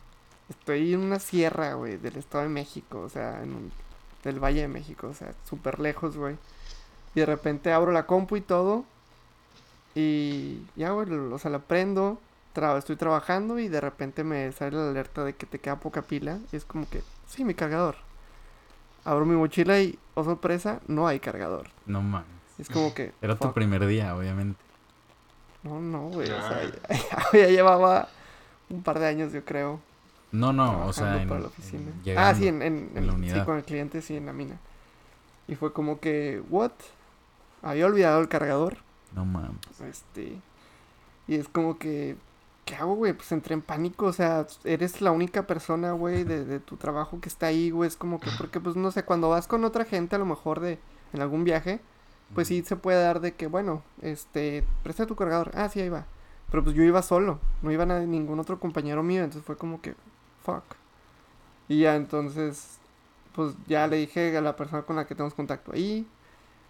estoy 0.50 0.94
en 0.94 1.02
una 1.02 1.20
sierra, 1.20 1.74
güey, 1.74 1.98
del 1.98 2.16
Estado 2.18 2.44
de 2.44 2.50
México, 2.50 3.00
o 3.02 3.10
sea, 3.10 3.42
en 3.44 3.54
un, 3.54 3.72
del 4.24 4.40
Valle 4.44 4.62
de 4.62 4.68
México, 4.68 5.08
o 5.08 5.14
sea, 5.14 5.34
súper 5.48 5.80
lejos, 5.80 6.18
güey. 6.18 6.36
Y 7.16 7.20
de 7.22 7.26
repente 7.26 7.72
abro 7.72 7.92
la 7.92 8.06
compu 8.06 8.36
y 8.38 8.42
todo. 8.42 8.86
Y 9.94 10.60
ya, 10.76 10.92
güey, 10.92 11.08
lo- 11.08 11.34
o 11.36 11.40
sea, 11.40 11.52
la 11.52 11.60
prendo. 11.60 12.20
tra- 12.54 12.78
estoy 12.78 12.96
trabajando 12.96 13.60
y 13.60 13.68
de 13.68 13.82
repente 13.82 14.24
me 14.24 14.50
sale 14.54 14.78
la 14.78 14.90
alerta 14.90 15.24
de 15.26 15.34
que 15.36 15.46
te 15.46 15.60
queda 15.60 15.78
poca 15.80 16.02
pila. 16.04 16.40
Y 16.52 16.56
es 16.56 16.64
como 16.66 16.88
que, 16.90 17.02
sí, 17.28 17.44
mi 17.44 17.54
cargador. 17.54 17.96
Abro 19.04 19.26
mi 19.26 19.36
mochila 19.36 19.80
y, 19.82 20.00
oh 20.16 20.24
sorpresa, 20.24 20.80
no 20.88 21.06
hay 21.08 21.20
cargador. 21.20 21.68
No 21.86 22.02
mames. 22.02 22.28
Es 22.58 22.70
como 22.70 22.94
que. 22.94 23.12
Era 23.22 23.36
tu 23.36 23.52
primer 23.54 23.86
día, 23.86 24.16
obviamente. 24.16 24.60
No, 25.64 25.80
no, 25.82 26.08
güey. 26.10 26.30
O 26.32 26.42
sea, 26.42 26.62
Ah. 26.90 26.94
ya, 27.34 27.40
ya 27.40 27.48
llevaba 27.48 28.08
un 28.70 28.82
par 28.84 29.00
de 29.00 29.08
años, 29.08 29.32
yo 29.34 29.44
creo. 29.44 29.80
No, 30.36 30.54
no, 30.54 30.86
o 30.86 30.94
sea, 30.94 31.22
en, 31.22 31.28
para 31.28 31.42
la 31.42 31.48
oficina. 31.48 31.92
en- 32.06 32.18
ah, 32.18 32.34
sí, 32.36 32.48
en, 32.48 32.62
en- 32.62 33.08
la 33.08 33.14
unidad. 33.14 33.40
Sí, 33.40 33.46
con 33.46 33.58
el 33.58 33.64
cliente, 33.64 34.02
sí, 34.02 34.16
en 34.18 34.26
la 34.26 34.34
mina. 34.34 34.58
Y 35.48 35.56
fue 35.56 35.74
como 35.74 36.00
que, 36.00 36.42
¿what? 36.50 36.72
Había 37.62 37.86
olvidado 37.86 38.20
el 38.22 38.28
cargador. 38.28 38.78
No 39.14 39.26
mames. 39.26 39.58
Este. 39.82 40.40
Y 41.28 41.36
es 41.36 41.48
como 41.48 41.78
que. 41.78 42.16
¿Qué 42.66 42.76
hago, 42.76 42.96
güey? 42.96 43.14
Pues 43.14 43.32
entré 43.32 43.54
en 43.54 43.62
pánico. 43.62 44.08
O 44.08 44.14
sea, 44.14 44.48
eres 44.64 45.00
la 45.02 45.12
única 45.12 45.46
persona, 45.46 45.92
güey, 45.92 46.24
de, 46.24 46.44
de 46.46 46.60
tu 46.60 46.78
trabajo 46.78 47.20
que 47.22 47.30
está 47.30 47.46
ahí, 47.48 47.70
güey. 47.70 47.88
Es 47.88 47.96
como 47.96 48.20
que, 48.20 48.30
porque, 48.40 48.60
pues 48.60 48.76
no 48.76 48.90
sé, 48.92 49.04
cuando 49.04 49.30
vas 49.30 49.48
con 49.48 49.64
otra 49.66 49.86
gente, 49.86 50.16
a 50.16 50.20
lo 50.20 50.26
mejor 50.26 50.60
de. 50.60 50.80
En 51.14 51.22
algún 51.22 51.44
viaje, 51.44 51.80
pues 52.34 52.48
sí 52.50 52.64
se 52.64 52.76
puede 52.76 53.02
dar 53.02 53.20
de 53.22 53.34
que, 53.36 53.48
bueno, 53.48 53.84
este. 54.02 54.66
Presta 54.84 55.06
tu 55.06 55.16
cargador. 55.16 55.52
Ah, 55.54 55.70
sí, 55.70 55.80
ahí 55.80 55.90
va. 55.90 56.06
Pero 56.50 56.64
pues 56.64 56.76
yo 56.76 56.84
iba 56.84 57.02
solo. 57.04 57.40
No 57.62 57.72
iba 57.72 57.86
nadie, 57.86 58.08
ningún 58.08 58.40
otro 58.40 58.60
compañero 58.60 59.04
mío. 59.04 59.24
Entonces 59.24 59.46
fue 59.46 59.58
como 59.58 59.80
que. 59.82 59.96
Fuck. 60.46 60.64
Y 61.68 61.82
ya 61.82 61.96
entonces. 61.96 62.80
Pues 63.34 63.54
ya 63.68 63.86
le 63.88 63.98
dije 63.98 64.38
a 64.38 64.42
la 64.42 64.56
persona 64.56 64.84
con 64.84 64.96
la 64.96 65.06
que 65.06 65.16
tenemos 65.16 65.34
contacto 65.34 65.74
ahí. 65.74 66.08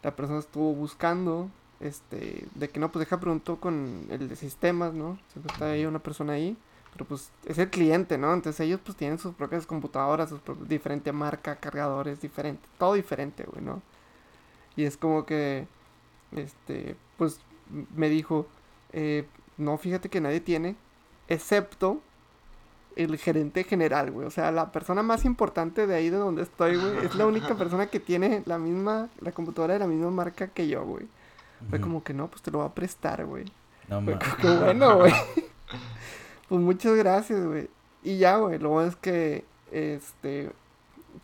La 0.02 0.16
persona 0.16 0.40
estuvo 0.40 0.74
buscando 0.74 1.50
este, 1.80 2.48
de 2.56 2.70
que 2.70 2.80
no, 2.80 2.92
pues 2.92 3.06
deja 3.06 3.20
preguntó 3.20 3.60
con 3.60 4.08
el 4.10 4.30
de 4.30 4.36
sistemas, 4.36 4.94
¿no? 4.94 5.20
Siempre 5.32 5.54
está 5.54 5.72
ahí 5.72 5.86
una 5.86 6.00
persona 6.00 6.34
ahí, 6.34 6.58
pero 6.94 7.06
pues 7.06 7.32
es 7.46 7.58
el 7.58 7.70
cliente, 7.70 8.18
¿no? 8.18 8.34
Entonces 8.34 8.60
ellos 8.62 8.80
pues 8.84 8.98
tienen 8.98 9.20
sus 9.20 9.36
propias 9.36 9.66
computadoras, 9.66 10.30
sus 10.30 10.40
propias, 10.40 10.70
diferente 10.70 11.12
marca, 11.12 11.58
cargadores, 11.58 12.22
diferente, 12.22 12.68
todo 12.78 12.94
diferente, 12.94 13.44
güey, 13.44 13.64
¿no? 13.64 13.82
Y 14.76 14.86
es 14.86 14.98
como 14.98 15.26
que, 15.26 15.68
este, 16.32 16.96
pues 17.18 17.40
me 17.96 18.10
dijo, 18.10 18.48
eh, 18.94 19.26
no, 19.58 19.78
fíjate 19.78 20.10
que 20.10 20.22
nadie 20.22 20.42
tiene, 20.42 20.76
excepto 21.28 22.02
el 22.96 23.18
gerente 23.18 23.64
general, 23.64 24.12
güey. 24.12 24.28
O 24.28 24.32
sea, 24.32 24.52
la 24.52 24.72
persona 24.72 25.04
más 25.04 25.26
importante 25.26 25.88
de 25.88 25.96
ahí 25.96 26.10
de 26.10 26.18
donde 26.18 26.44
estoy, 26.44 26.78
güey, 26.78 27.06
es 27.06 27.16
la 27.16 27.26
única 27.26 27.56
persona 27.58 27.88
que 27.88 28.00
tiene 28.00 28.44
la 28.46 28.58
misma, 28.58 29.10
la 29.20 29.32
computadora 29.32 29.74
de 29.74 29.80
la 29.80 29.88
misma 29.88 30.12
marca 30.12 30.48
que 30.48 30.68
yo, 30.68 30.84
güey. 30.84 31.08
Fue 31.70 31.80
como 31.80 32.04
que 32.04 32.14
no, 32.14 32.28
pues 32.28 32.42
te 32.42 32.52
lo 32.52 32.60
va 32.60 32.66
a 32.66 32.74
prestar, 32.74 33.26
güey. 33.26 33.46
No 33.88 34.02
Fue 34.02 34.20
como 34.20 34.36
que 34.38 34.64
bueno, 34.64 34.98
güey. 34.98 35.14
pues 36.50 36.62
muchas 36.62 36.96
gracias, 36.96 37.44
güey. 37.44 37.70
Y 38.04 38.18
ya, 38.18 38.38
güey, 38.38 38.60
lo 38.60 38.70
bueno 38.70 38.90
es 38.90 38.96
que, 38.96 39.46
este, 39.72 40.52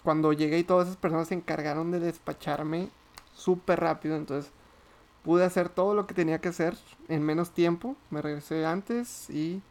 cuando 0.03 0.33
llegué 0.33 0.57
y 0.57 0.63
todas 0.63 0.87
esas 0.87 0.97
personas 0.97 1.27
se 1.27 1.35
encargaron 1.35 1.91
de 1.91 1.99
despacharme 1.99 2.89
súper 3.35 3.81
rápido, 3.81 4.15
entonces 4.15 4.51
pude 5.23 5.43
hacer 5.43 5.69
todo 5.69 5.93
lo 5.93 6.07
que 6.07 6.13
tenía 6.13 6.39
que 6.39 6.49
hacer 6.49 6.75
en 7.07 7.23
menos 7.23 7.51
tiempo. 7.51 7.95
Me 8.09 8.21
regresé 8.21 8.65
antes 8.65 9.29
y 9.29 9.61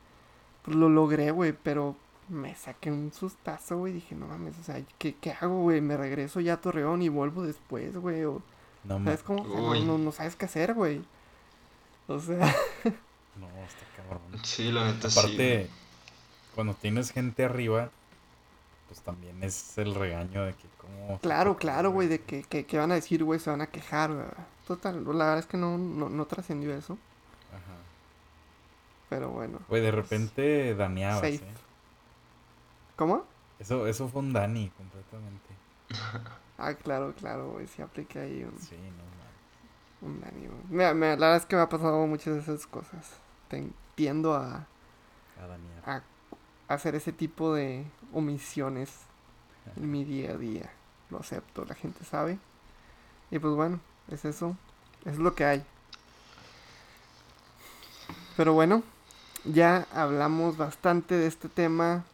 pues 0.62 0.76
lo 0.76 0.88
logré, 0.88 1.31
güey, 1.31 1.52
pero 1.52 1.97
me 2.29 2.55
saqué 2.55 2.90
un 2.90 3.12
sustazo, 3.12 3.79
güey. 3.79 3.93
Dije, 3.93 4.14
no 4.14 4.26
mames, 4.26 4.59
o 4.59 4.62
sea, 4.62 4.81
¿qué, 4.99 5.14
qué 5.17 5.33
hago, 5.33 5.62
güey? 5.62 5.81
Me 5.81 5.97
regreso 5.97 6.40
ya 6.40 6.55
a 6.55 6.61
Torreón 6.61 7.02
y 7.02 7.09
vuelvo 7.09 7.43
después, 7.43 7.97
güey, 7.97 8.25
o... 8.25 8.43
No 8.85 8.99
¿Sabes 9.05 9.05
mames. 9.05 9.23
cómo? 9.25 9.43
O 9.43 9.75
sea, 9.75 9.81
no, 9.81 9.87
no, 9.87 9.99
no 9.99 10.12
sabes 10.12 10.37
qué 10.37 10.47
hacer, 10.47 10.75
güey. 10.75 11.02
O 12.09 12.19
sea, 12.19 12.38
No, 13.37 13.47
está 13.64 13.87
cabrón. 13.97 14.23
Sí, 14.43 14.71
la 14.73 14.85
neta 14.93 15.09
sí. 15.11 15.19
Aparte, 15.19 15.71
cuando 16.55 16.75
tienes 16.75 17.11
gente 17.12 17.45
arriba, 17.45 17.90
pues 18.88 19.00
también 19.02 19.43
es 19.43 19.79
el 19.79 19.95
regaño 19.95 20.45
de 20.45 20.55
que 20.55 20.69
como... 20.79 21.19
claro, 21.21 21.57
claro, 21.57 21.90
güey, 21.90 22.09
de 22.09 22.21
que, 22.23 22.43
que, 22.43 22.67
que 22.67 22.79
van 22.79 22.90
a 22.93 22.97
decir, 22.97 23.23
güey, 23.25 23.38
se 23.40 23.50
van 23.50 23.61
a 23.61 23.67
quejar, 23.69 24.12
güey. 24.12 24.26
Total, 24.67 25.05
la 25.05 25.12
verdad 25.25 25.38
es 25.38 25.47
que 25.47 25.57
no, 25.57 25.79
no, 25.79 26.09
no 26.09 26.26
trascendió 26.26 26.75
eso. 26.75 26.99
Pero 29.11 29.29
bueno. 29.29 29.59
Güey, 29.69 29.83
de 29.83 29.90
repente 29.90 30.75
daneabas, 30.75 31.21
Safe. 31.21 31.35
¿eh? 31.35 31.55
¿Cómo? 32.97 33.25
Eso, 33.59 33.87
eso 33.87 34.09
fue 34.09 34.23
un 34.23 34.33
Dani 34.33 34.71
completamente. 34.71 35.50
Ah, 36.62 36.75
claro, 36.75 37.14
claro, 37.14 37.52
güey, 37.52 37.67
sí 37.67 37.81
apliqué 37.81 38.19
ahí 38.19 38.45
un, 38.45 38.59
Sí, 38.61 38.76
no 38.76 40.07
un 40.07 40.21
daño, 40.21 40.50
güey. 40.50 40.62
Mira, 40.69 40.93
mira, 40.93 41.17
la 41.17 41.26
verdad 41.29 41.37
es 41.37 41.47
que 41.47 41.57
me 41.57 41.62
ha 41.62 41.71
pasado 41.71 42.07
muchas 42.07 42.35
de 42.35 42.40
esas 42.40 42.67
cosas. 42.67 43.14
Tiendo 43.95 44.35
a, 44.35 44.67
A 45.43 45.47
danear. 45.47 46.02
a 46.69 46.75
hacer 46.75 46.95
ese 46.97 47.12
tipo 47.12 47.55
de 47.55 47.87
omisiones 48.12 48.90
en 49.75 49.90
mi 49.90 50.05
día 50.05 50.33
a 50.33 50.37
día. 50.37 50.71
Lo 51.09 51.21
acepto, 51.21 51.64
la 51.64 51.75
gente 51.75 52.05
sabe. 52.05 52.38
Y 53.31 53.38
pues 53.38 53.55
bueno, 53.55 53.81
es 54.09 54.26
eso. 54.26 54.55
Es 55.07 55.17
lo 55.19 55.35
que 55.35 55.47
hay. 55.47 55.64
Pero 58.37 58.52
bueno, 58.52 58.83
ya 59.45 59.87
hablamos 59.93 60.57
bastante 60.57 61.15
de 61.15 61.27
este 61.27 61.49
tema 61.49 62.05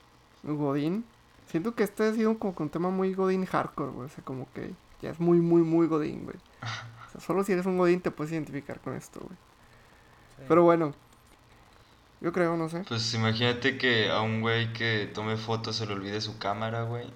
Godín. 0.43 1.05
Siento 1.49 1.75
que 1.75 1.85
este 1.85 2.05
ha 2.05 2.13
sido 2.13 2.39
como 2.39 2.55
que 2.55 2.63
un 2.63 2.71
tema 2.71 2.91
muy 2.91 3.15
Godín 3.15 3.47
hardcore, 3.47 3.93
güey. 3.93 4.07
O 4.07 4.09
sea, 4.09 4.25
como 4.25 4.49
que 4.53 4.73
ya 5.03 5.11
es 5.11 5.21
muy, 5.21 5.39
muy, 5.39 5.63
muy 5.63 5.87
Godín, 5.87 6.25
güey. 6.25 6.37
O 7.07 7.09
sea, 7.13 7.21
solo 7.21 7.45
si 7.45 7.53
eres 7.53 7.67
un 7.67 7.79
Godín 7.79 8.01
te 8.01 8.11
puedes 8.11 8.33
identificar 8.33 8.81
con 8.81 8.97
esto, 8.97 9.21
güey. 9.21 9.39
Pero 10.49 10.65
bueno, 10.65 10.93
yo 12.21 12.33
creo, 12.33 12.57
no 12.57 12.69
sé. 12.69 12.83
Pues 12.89 13.15
imagínate 13.15 13.79
que 13.79 14.11
a 14.11 14.21
un 14.23 14.41
güey 14.41 14.73
que 14.73 15.09
tome 15.15 15.37
fotos 15.37 15.77
se 15.77 15.87
le 15.87 15.93
olvide 15.93 16.21
su 16.21 16.39
cámara, 16.39 16.83
güey. 16.83 17.07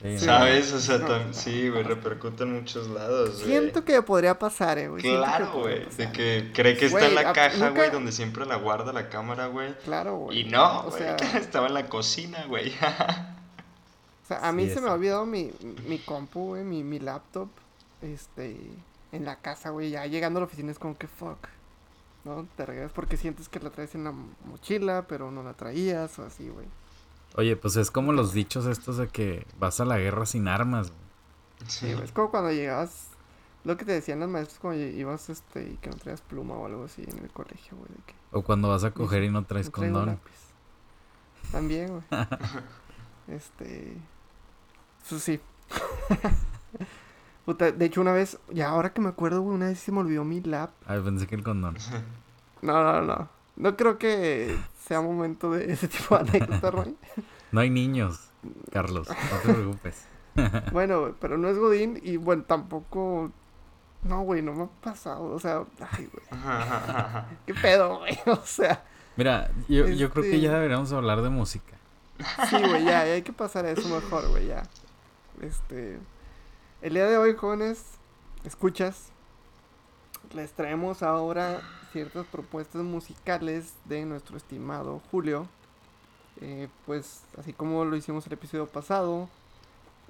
Sí. 0.00 0.18
¿Sabes? 0.20 0.72
O 0.72 0.78
sea, 0.80 0.98
tam- 1.08 1.32
sí, 1.32 1.68
güey, 1.70 1.82
repercute 1.82 2.44
en 2.44 2.52
muchos 2.54 2.86
lados, 2.88 3.36
güey. 3.38 3.46
Siento 3.46 3.84
que 3.84 4.00
podría 4.02 4.38
pasar, 4.38 4.78
eh, 4.78 4.88
güey. 4.88 5.02
Claro, 5.02 5.52
güey. 5.60 5.86
De 5.96 6.12
que 6.12 6.52
cree 6.54 6.76
que 6.76 6.86
está 6.86 6.98
Güey, 7.00 7.08
en 7.08 7.14
la 7.16 7.30
a- 7.30 7.32
caja, 7.32 7.56
nunca- 7.56 7.70
güey, 7.70 7.90
donde 7.90 8.12
siempre 8.12 8.46
la 8.46 8.56
guarda 8.56 8.92
la 8.92 9.08
cámara, 9.08 9.46
güey. 9.48 9.74
Claro, 9.84 10.16
güey. 10.16 10.40
Y 10.40 10.44
no, 10.44 10.80
o 10.80 10.90
güey. 10.90 10.98
sea, 11.02 11.16
Estaba 11.38 11.66
en 11.66 11.74
la 11.74 11.86
cocina, 11.88 12.44
güey. 12.46 12.68
o 12.70 14.26
sea, 14.28 14.46
a 14.46 14.52
mí 14.52 14.66
Sí, 14.68 14.74
se 14.74 14.80
me 14.80 14.88
ha 14.88 14.92
olvidado 14.92 15.26
mi, 15.26 15.50
mi 15.88 15.98
compu, 15.98 16.48
güey, 16.48 16.62
mi, 16.62 16.84
mi 16.84 17.00
laptop, 17.00 17.48
este, 18.02 18.56
en 19.10 19.24
la 19.24 19.36
casa, 19.36 19.70
güey. 19.70 19.90
Ya 19.90 20.06
llegando 20.06 20.38
a 20.38 20.42
la 20.42 20.46
oficina 20.46 20.70
es 20.70 20.78
como 20.78 20.96
que 20.96 21.08
fuck. 21.08 21.48
¿No? 22.24 22.46
Te 22.56 22.66
regresas 22.66 22.92
porque 22.92 23.16
sientes 23.16 23.48
que 23.48 23.58
la 23.60 23.70
traes 23.70 23.94
en 23.94 24.04
la 24.04 24.12
mochila, 24.44 25.06
pero 25.08 25.30
no 25.30 25.42
la 25.42 25.54
traías 25.54 26.18
o 26.18 26.24
así, 26.26 26.48
güey. 26.48 26.66
Oye, 27.38 27.54
pues 27.54 27.76
es 27.76 27.92
como 27.92 28.12
los 28.12 28.32
dichos 28.32 28.66
estos 28.66 28.96
de 28.96 29.06
que 29.06 29.46
vas 29.60 29.78
a 29.78 29.84
la 29.84 29.96
guerra 29.96 30.26
sin 30.26 30.48
armas, 30.48 30.88
güey. 30.88 31.68
Sí, 31.68 31.92
güey. 31.92 32.04
Es 32.04 32.10
como 32.10 32.32
cuando 32.32 32.50
llegabas, 32.50 33.10
lo 33.62 33.76
que 33.76 33.84
te 33.84 33.92
decían 33.92 34.18
los 34.18 34.28
maestros 34.28 34.58
cuando 34.58 34.84
ibas, 34.84 35.30
este, 35.30 35.70
y 35.70 35.76
que 35.76 35.88
no 35.88 35.94
traías 35.94 36.20
pluma 36.20 36.56
o 36.56 36.66
algo 36.66 36.82
así 36.86 37.04
en 37.06 37.16
el 37.22 37.30
colegio, 37.30 37.76
güey. 37.76 37.90
De 37.90 38.02
que 38.06 38.14
O 38.32 38.42
cuando 38.42 38.68
vas 38.68 38.82
a 38.82 38.90
coger 38.90 39.22
y 39.22 39.28
no 39.28 39.40
no 39.42 39.46
traes 39.46 39.70
traigo 39.70 39.94
condón. 39.94 40.16
lápiz. 40.16 40.32
También, 41.52 41.90
güey. 41.90 42.02
este. 43.28 43.96
Eso 45.06 45.20
sí. 45.20 45.38
Puta, 47.44 47.70
de 47.70 47.84
hecho, 47.84 48.00
una 48.00 48.10
vez, 48.12 48.40
ya 48.50 48.70
ahora 48.70 48.92
que 48.92 49.00
me 49.00 49.10
acuerdo, 49.10 49.42
güey, 49.42 49.54
una 49.54 49.66
vez 49.66 49.78
se 49.78 49.92
me 49.92 50.00
olvidó 50.00 50.24
mi 50.24 50.40
lap. 50.40 50.72
Ay, 50.86 51.00
pensé 51.02 51.28
que 51.28 51.36
el 51.36 51.44
condón. 51.44 51.76
No, 52.62 52.82
no, 52.82 53.02
no. 53.02 53.37
No 53.58 53.76
creo 53.76 53.98
que 53.98 54.56
sea 54.86 55.00
momento 55.02 55.50
de 55.50 55.70
ese 55.72 55.88
tipo 55.88 56.16
de 56.16 56.22
anécdota, 56.30 56.70
Roy. 56.70 56.96
No 57.50 57.60
hay 57.60 57.70
niños, 57.70 58.28
Carlos. 58.72 59.08
No 59.08 59.38
te 59.42 59.52
preocupes. 59.54 60.04
Bueno, 60.72 61.00
güey, 61.00 61.14
pero 61.20 61.36
no 61.36 61.48
es 61.48 61.58
Godín 61.58 61.98
y 62.02 62.16
bueno, 62.16 62.44
tampoco. 62.44 63.32
No, 64.04 64.20
güey, 64.22 64.40
no 64.40 64.52
me 64.52 64.64
ha 64.64 64.68
pasado. 64.80 65.24
O 65.24 65.40
sea, 65.40 65.64
ay, 65.90 66.08
güey. 66.12 66.24
¿Qué 67.46 67.54
pedo, 67.54 67.98
güey? 67.98 68.16
O 68.26 68.36
sea, 68.44 68.84
Mira, 69.16 69.50
yo, 69.68 69.88
yo 69.88 70.10
creo 70.10 70.22
que 70.22 70.28
Este- 70.36 70.40
ya 70.42 70.52
deberíamos 70.54 70.92
hablar 70.92 71.22
de 71.22 71.30
música. 71.30 71.76
sí, 72.48 72.56
güey, 72.56 72.84
ya, 72.84 73.04
ya 73.04 73.14
hay 73.14 73.22
que 73.22 73.32
pasar 73.32 73.64
a 73.64 73.70
eso 73.72 73.88
mejor, 73.88 74.28
güey, 74.28 74.46
ya. 74.46 74.62
Este, 75.40 75.98
el 76.82 76.94
día 76.94 77.06
de 77.06 77.18
hoy, 77.18 77.34
jóvenes, 77.34 77.82
escuchas, 78.44 79.08
les 80.34 80.52
traemos 80.52 81.02
ahora 81.02 81.60
ciertas 81.98 82.26
propuestas 82.26 82.82
musicales 82.82 83.74
de 83.86 84.04
nuestro 84.04 84.36
estimado 84.36 85.02
Julio. 85.10 85.48
Eh, 86.40 86.68
pues 86.86 87.24
así 87.36 87.52
como 87.52 87.84
lo 87.84 87.96
hicimos 87.96 88.24
el 88.28 88.34
episodio 88.34 88.68
pasado, 88.68 89.28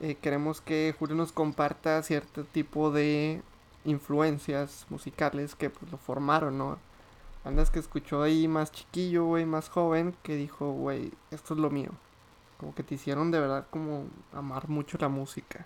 eh, 0.02 0.16
queremos 0.16 0.60
que 0.60 0.94
Julio 0.98 1.16
nos 1.16 1.32
comparta 1.32 2.02
cierto 2.02 2.44
tipo 2.44 2.90
de 2.90 3.40
influencias 3.86 4.84
musicales 4.90 5.54
que 5.54 5.70
pues, 5.70 5.90
lo 5.90 5.96
formaron, 5.96 6.58
¿no? 6.58 6.78
Bandas 7.42 7.70
que 7.70 7.78
escuchó 7.78 8.22
ahí 8.22 8.48
más 8.48 8.70
chiquillo, 8.70 9.24
güey, 9.24 9.46
más 9.46 9.70
joven, 9.70 10.14
que 10.22 10.36
dijo, 10.36 10.72
güey, 10.72 11.12
esto 11.30 11.54
es 11.54 11.60
lo 11.60 11.70
mío. 11.70 11.92
Como 12.58 12.74
que 12.74 12.82
te 12.82 12.96
hicieron 12.96 13.30
de 13.30 13.40
verdad 13.40 13.66
como 13.70 14.04
amar 14.34 14.68
mucho 14.68 14.98
la 15.00 15.08
música. 15.08 15.64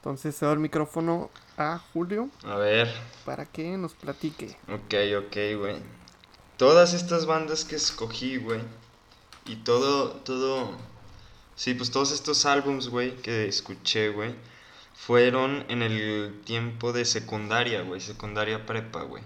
Entonces 0.00 0.34
cedo 0.34 0.54
el 0.54 0.58
micrófono 0.60 1.30
a 1.58 1.78
Julio 1.92 2.30
A 2.42 2.56
ver, 2.56 2.90
para 3.26 3.44
que 3.44 3.76
nos 3.76 3.92
platique. 3.92 4.56
ok, 4.66 4.94
ok, 5.26 5.36
güey. 5.58 5.76
Todas 6.56 6.94
estas 6.94 7.26
bandas 7.26 7.66
que 7.66 7.76
escogí, 7.76 8.38
güey. 8.38 8.60
Y 9.44 9.56
todo, 9.56 10.12
todo... 10.12 10.70
Sí, 11.54 11.74
pues 11.74 11.90
todos 11.90 12.12
estos 12.12 12.46
álbums, 12.46 12.88
güey, 12.88 13.16
que 13.16 13.46
escuché, 13.46 14.08
güey. 14.08 14.34
Fueron 14.94 15.64
en 15.68 15.82
el 15.82 16.40
tiempo 16.44 16.92
de 16.92 17.04
secundaria, 17.04 17.82
güey. 17.82 18.00
Secundaria 18.00 18.64
prepa, 18.64 19.02
güey. 19.02 19.22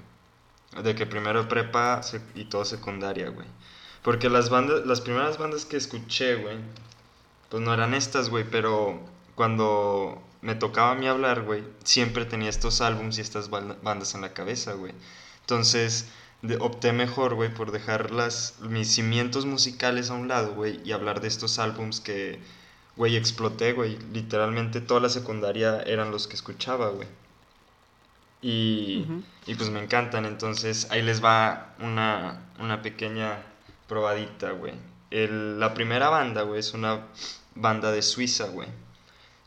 De 0.82 0.96
que 0.96 1.06
primero 1.06 1.48
prepa 1.48 2.00
y 2.34 2.46
todo 2.46 2.64
secundaria, 2.64 3.28
güey. 3.28 3.46
Porque 4.02 4.28
las 4.28 4.50
bandas, 4.50 4.84
las 4.86 5.00
primeras 5.00 5.38
bandas 5.38 5.64
que 5.64 5.76
escuché, 5.76 6.36
güey, 6.36 6.58
pues 7.48 7.62
no 7.62 7.72
eran 7.72 7.94
estas, 7.94 8.28
güey, 8.28 8.44
pero 8.44 9.00
cuando 9.34 10.22
me 10.44 10.54
tocaba 10.54 10.92
a 10.92 10.94
mí 10.94 11.08
hablar, 11.08 11.42
güey, 11.42 11.64
siempre 11.82 12.24
tenía 12.26 12.50
estos 12.50 12.80
álbums 12.80 13.18
y 13.18 13.22
estas 13.22 13.50
bandas 13.50 14.14
en 14.14 14.20
la 14.20 14.32
cabeza, 14.34 14.74
güey. 14.74 14.92
Entonces, 15.40 16.06
de- 16.42 16.56
opté 16.60 16.92
mejor, 16.92 17.34
güey, 17.34 17.52
por 17.52 17.72
dejar 17.72 18.10
las, 18.12 18.60
mis 18.60 18.88
cimientos 18.94 19.46
musicales 19.46 20.10
a 20.10 20.14
un 20.14 20.28
lado, 20.28 20.54
güey, 20.54 20.80
y 20.84 20.92
hablar 20.92 21.20
de 21.20 21.28
estos 21.28 21.58
álbums 21.58 22.00
que, 22.00 22.38
güey, 22.96 23.16
exploté, 23.16 23.72
güey. 23.72 23.98
Literalmente 24.12 24.80
toda 24.80 25.00
la 25.00 25.08
secundaria 25.08 25.80
eran 25.82 26.10
los 26.10 26.28
que 26.28 26.34
escuchaba, 26.36 26.90
güey. 26.90 27.08
Y, 28.42 29.06
y 29.46 29.54
pues 29.54 29.70
me 29.70 29.82
encantan, 29.82 30.26
entonces 30.26 30.88
ahí 30.90 31.00
les 31.02 31.24
va 31.24 31.74
una, 31.80 32.42
una 32.60 32.82
pequeña 32.82 33.42
probadita, 33.88 34.50
güey. 34.50 34.74
La 35.10 35.72
primera 35.72 36.10
banda, 36.10 36.42
güey, 36.42 36.60
es 36.60 36.74
una 36.74 37.06
banda 37.54 37.90
de 37.92 38.02
Suiza, 38.02 38.46
güey, 38.48 38.68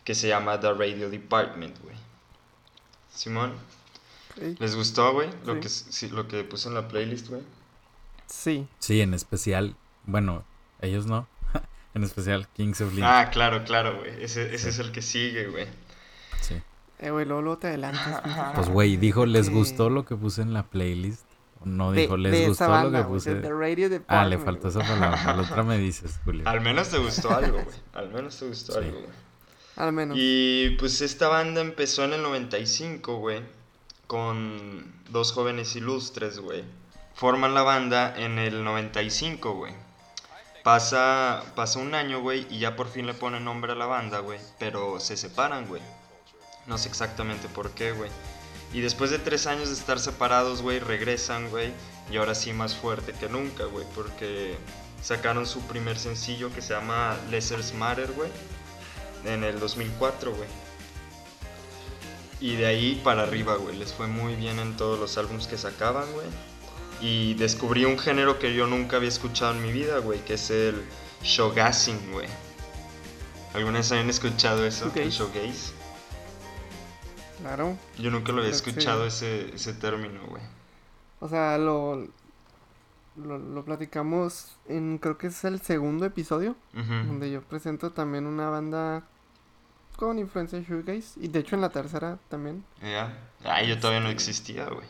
que 0.07 0.15
se 0.15 0.29
llama 0.29 0.57
The 0.57 0.71
Radio 0.73 1.09
Department, 1.09 1.77
güey. 1.83 1.97
Simón. 3.13 3.51
¿les 4.59 4.73
gustó, 4.73 5.11
güey? 5.11 5.29
Lo, 5.45 5.55
Sí. 5.55 5.59
que, 5.59 5.67
sí, 5.67 6.07
lo 6.07 6.29
que 6.29 6.45
puse 6.45 6.69
en 6.69 6.75
la 6.75 6.87
playlist, 6.87 7.27
güey. 7.27 7.41
Sí, 8.25 8.69
Sí, 8.79 9.01
en 9.01 9.13
especial, 9.13 9.75
bueno, 10.05 10.45
ellos 10.79 11.07
no. 11.07 11.27
en 11.93 12.05
especial 12.05 12.47
Kings 12.55 12.79
of 12.79 12.93
Leon. 12.93 13.05
Ah, 13.05 13.29
claro, 13.31 13.65
claro, 13.65 13.97
güey. 13.99 14.23
Ese, 14.23 14.45
ese 14.55 14.59
Sí. 14.59 14.69
es 14.69 14.79
el 14.79 14.93
que 14.93 15.01
sigue, 15.01 15.47
güey. 15.47 15.67
Sí. 16.39 16.55
eh, 16.99 17.09
güey, 17.11 17.25
luego, 17.25 17.41
luego 17.41 17.57
te 17.57 17.67
adelantas. 17.67 18.21
Pues 18.55 18.69
güey, 18.69 18.95
dijo, 18.95 19.25
¿les 19.25 19.49
gustó 19.49 19.89
lo 19.89 20.05
que 20.05 20.15
puse 20.15 20.41
en 20.41 20.53
la 20.53 20.63
playlist? 20.63 21.25
O 21.59 21.65
No 21.65 21.91
De- 21.91 22.03
dijo, 22.03 22.15
¿les 22.15 22.31
de 22.31 22.47
gustó 22.47 22.69
banda, 22.69 22.99
lo 22.99 23.05
que 23.07 23.09
puse? 23.13 23.35
de 23.35 23.41
The 23.41 23.49
Radio 23.51 23.89
Ah, 24.07 24.23
le 24.25 24.37
faltó 24.37 24.69
esa 24.69 24.79
palabra. 24.79 25.35
La 25.35 25.41
otra 25.41 25.63
me 25.63 25.77
dices, 25.79 26.17
Julio. 26.23 26.47
Al 26.47 26.61
menos 26.61 26.87
te 26.87 26.97
gustó 26.97 27.35
algo, 27.35 27.61
güey. 27.61 27.75
Al 27.93 28.09
menos 28.13 28.37
te 28.39 28.47
gustó 28.47 28.71
Sí. 28.71 28.77
algo, 28.79 28.99
güey. 29.01 29.26
Al 29.77 29.93
menos. 29.93 30.17
Y 30.19 30.71
pues 30.79 31.01
esta 31.01 31.27
banda 31.27 31.61
empezó 31.61 32.03
en 32.03 32.13
el 32.13 32.23
95, 32.23 33.17
güey, 33.17 33.41
con 34.07 34.91
dos 35.09 35.31
jóvenes 35.31 35.75
ilustres, 35.75 36.39
güey. 36.39 36.63
Forman 37.13 37.53
la 37.53 37.61
banda 37.61 38.13
en 38.17 38.39
el 38.39 38.63
95, 38.63 39.53
güey. 39.53 39.73
Pasa, 40.63 41.43
pasa 41.55 41.79
un 41.79 41.93
año, 41.93 42.21
güey, 42.21 42.47
y 42.49 42.59
ya 42.59 42.75
por 42.75 42.89
fin 42.89 43.05
le 43.05 43.13
ponen 43.13 43.45
nombre 43.45 43.71
a 43.71 43.75
la 43.75 43.85
banda, 43.85 44.19
güey. 44.19 44.39
Pero 44.57 44.99
se 44.99 45.15
separan, 45.15 45.67
güey. 45.67 45.81
No 46.65 46.77
sé 46.77 46.89
exactamente 46.89 47.47
por 47.47 47.71
qué, 47.71 47.91
güey. 47.91 48.09
Y 48.73 48.81
después 48.81 49.11
de 49.11 49.19
tres 49.19 49.45
años 49.45 49.69
de 49.69 49.75
estar 49.75 49.99
separados, 49.99 50.61
güey, 50.63 50.79
regresan, 50.79 51.49
güey. 51.49 51.71
Y 52.11 52.17
ahora 52.17 52.35
sí 52.35 52.51
más 52.51 52.75
fuerte 52.75 53.13
que 53.13 53.29
nunca, 53.29 53.65
güey. 53.65 53.85
Porque 53.95 54.57
sacaron 55.01 55.45
su 55.45 55.61
primer 55.67 55.97
sencillo 55.97 56.51
que 56.53 56.61
se 56.61 56.73
llama 56.73 57.15
Lesser's 57.29 57.73
Matter, 57.73 58.11
güey 58.11 58.29
en 59.25 59.43
el 59.43 59.59
2004, 59.59 60.33
güey. 60.35 60.49
Y 62.39 62.55
de 62.55 62.67
ahí 62.67 63.01
para 63.03 63.23
arriba, 63.23 63.55
güey. 63.55 63.77
Les 63.77 63.93
fue 63.93 64.07
muy 64.07 64.35
bien 64.35 64.59
en 64.59 64.77
todos 64.77 64.99
los 64.99 65.17
álbumes 65.17 65.47
que 65.47 65.57
sacaban, 65.57 66.11
güey. 66.13 66.27
Y 67.01 67.33
descubrí 67.35 67.85
un 67.85 67.97
género 67.97 68.39
que 68.39 68.53
yo 68.53 68.67
nunca 68.67 68.97
había 68.97 69.09
escuchado 69.09 69.53
en 69.53 69.61
mi 69.61 69.71
vida, 69.71 69.99
güey, 69.99 70.23
que 70.25 70.35
es 70.35 70.49
el 70.49 70.83
showgazing, 71.23 72.11
güey. 72.11 72.27
¿Alguna 73.53 73.79
vez 73.79 73.91
habían 73.91 74.09
escuchado 74.09 74.65
eso? 74.65 74.85
El 74.95 75.09
Shoegaze. 75.09 75.17
showgaze. 75.17 75.73
Claro. 77.41 77.77
Yo 77.97 78.11
nunca 78.11 78.31
lo 78.31 78.39
había 78.39 78.51
que 78.51 78.57
escuchado 78.57 79.05
ese, 79.05 79.53
ese 79.53 79.73
término, 79.73 80.19
güey. 80.27 80.43
O 81.19 81.29
sea, 81.29 81.57
lo, 81.57 82.07
lo, 83.17 83.37
lo 83.37 83.65
platicamos 83.65 84.55
en, 84.67 84.97
creo 84.99 85.17
que 85.17 85.27
es 85.27 85.43
el 85.43 85.61
segundo 85.61 86.05
episodio, 86.05 86.55
donde 86.73 87.31
yo 87.31 87.41
presento 87.41 87.91
también 87.91 88.25
una 88.27 88.49
banda 88.49 89.03
con 89.95 90.19
influencia 90.19 90.59
de 90.59 90.65
shoegaze. 90.65 91.19
Y 91.19 91.27
de 91.27 91.39
hecho 91.39 91.55
en 91.55 91.61
la 91.61 91.69
tercera 91.69 92.19
también. 92.29 92.63
Ya. 92.81 93.17
Ah, 93.43 93.61
yo 93.63 93.79
todavía 93.79 93.99
no 94.01 94.09
Este- 94.09 94.29
existía, 94.31 94.65
güey. 94.65 94.85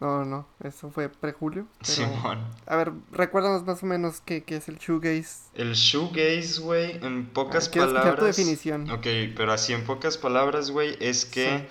No, 0.00 0.24
no, 0.24 0.46
eso 0.62 0.90
fue 0.90 1.08
pre-julio. 1.08 1.66
pero- 1.80 1.92
Simón. 1.92 2.38
A 2.66 2.76
ver, 2.76 2.92
recuérdanos 3.12 3.64
más 3.64 3.82
o 3.82 3.86
menos 3.86 4.20
qué, 4.20 4.42
qué 4.42 4.56
es 4.56 4.68
el 4.68 4.78
shoegaze. 4.78 5.44
El 5.54 5.72
shoegaze, 5.74 6.60
güey, 6.60 6.98
en 7.04 7.26
pocas 7.26 7.64
escuchar 7.64 7.88
palabras. 7.88 8.16
tu 8.18 8.24
definición. 8.24 8.90
Ok, 8.90 9.06
pero 9.36 9.52
así 9.52 9.72
en 9.72 9.84
pocas 9.84 10.18
palabras, 10.18 10.70
güey, 10.70 10.96
es 11.00 11.24
que 11.24 11.58
Sí. 11.58 11.64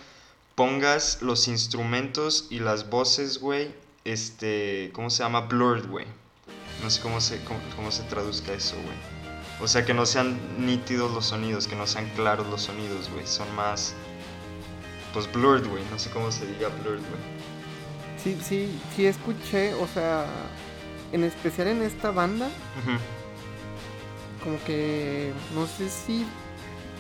pongas 0.56 1.22
los 1.22 1.48
instrumentos 1.48 2.48
y 2.50 2.60
las 2.60 2.90
voces, 2.90 3.40
güey, 3.40 3.76
este, 4.06 4.92
¿cómo 4.94 5.10
se 5.10 5.24
llama? 5.24 5.42
Blurred, 5.42 5.88
güey. 5.88 6.06
No 6.82 6.90
sé 6.90 7.02
cómo 7.02 7.22
se, 7.22 7.44
cómo, 7.44 7.60
cómo 7.76 7.92
se 7.92 8.04
traduzca 8.04 8.54
eso, 8.54 8.76
güey. 8.76 8.98
O 9.62 9.68
sea, 9.68 9.86
que 9.86 9.94
no 9.94 10.06
sean 10.06 10.38
nítidos 10.66 11.12
los 11.12 11.26
sonidos, 11.28 11.68
que 11.68 11.76
no 11.76 11.88
sean 11.88 12.10
claros 12.16 12.48
los 12.48 12.64
sonidos, 12.64 13.10
güey. 13.12 13.26
Son 13.26 13.54
más, 13.56 13.94
pues, 15.14 15.32
blurred, 15.32 15.68
güey. 15.68 15.84
No 15.92 16.00
sé 16.00 16.10
cómo 16.10 16.32
se 16.32 16.46
diga 16.46 16.70
blurred, 16.70 17.00
güey. 17.00 17.44
Sí, 18.22 18.38
sí, 18.42 18.80
sí 18.96 19.06
escuché, 19.06 19.74
o 19.74 19.88
sea, 19.88 20.26
en 21.12 21.24
especial 21.24 21.68
en 21.68 21.82
esta 21.82 22.12
banda, 22.12 22.50
como 24.42 24.64
que, 24.64 25.34
no 25.54 25.68
sé 25.68 25.90
si 25.90 26.26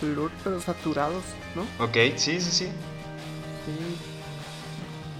blur, 0.02 0.32
pero 0.44 0.60
saturados, 0.60 1.24
¿no? 1.56 1.62
Ok, 1.84 1.96
sí, 2.18 2.42
sí, 2.42 2.52
sí. 2.52 2.66
Sí. 2.66 3.98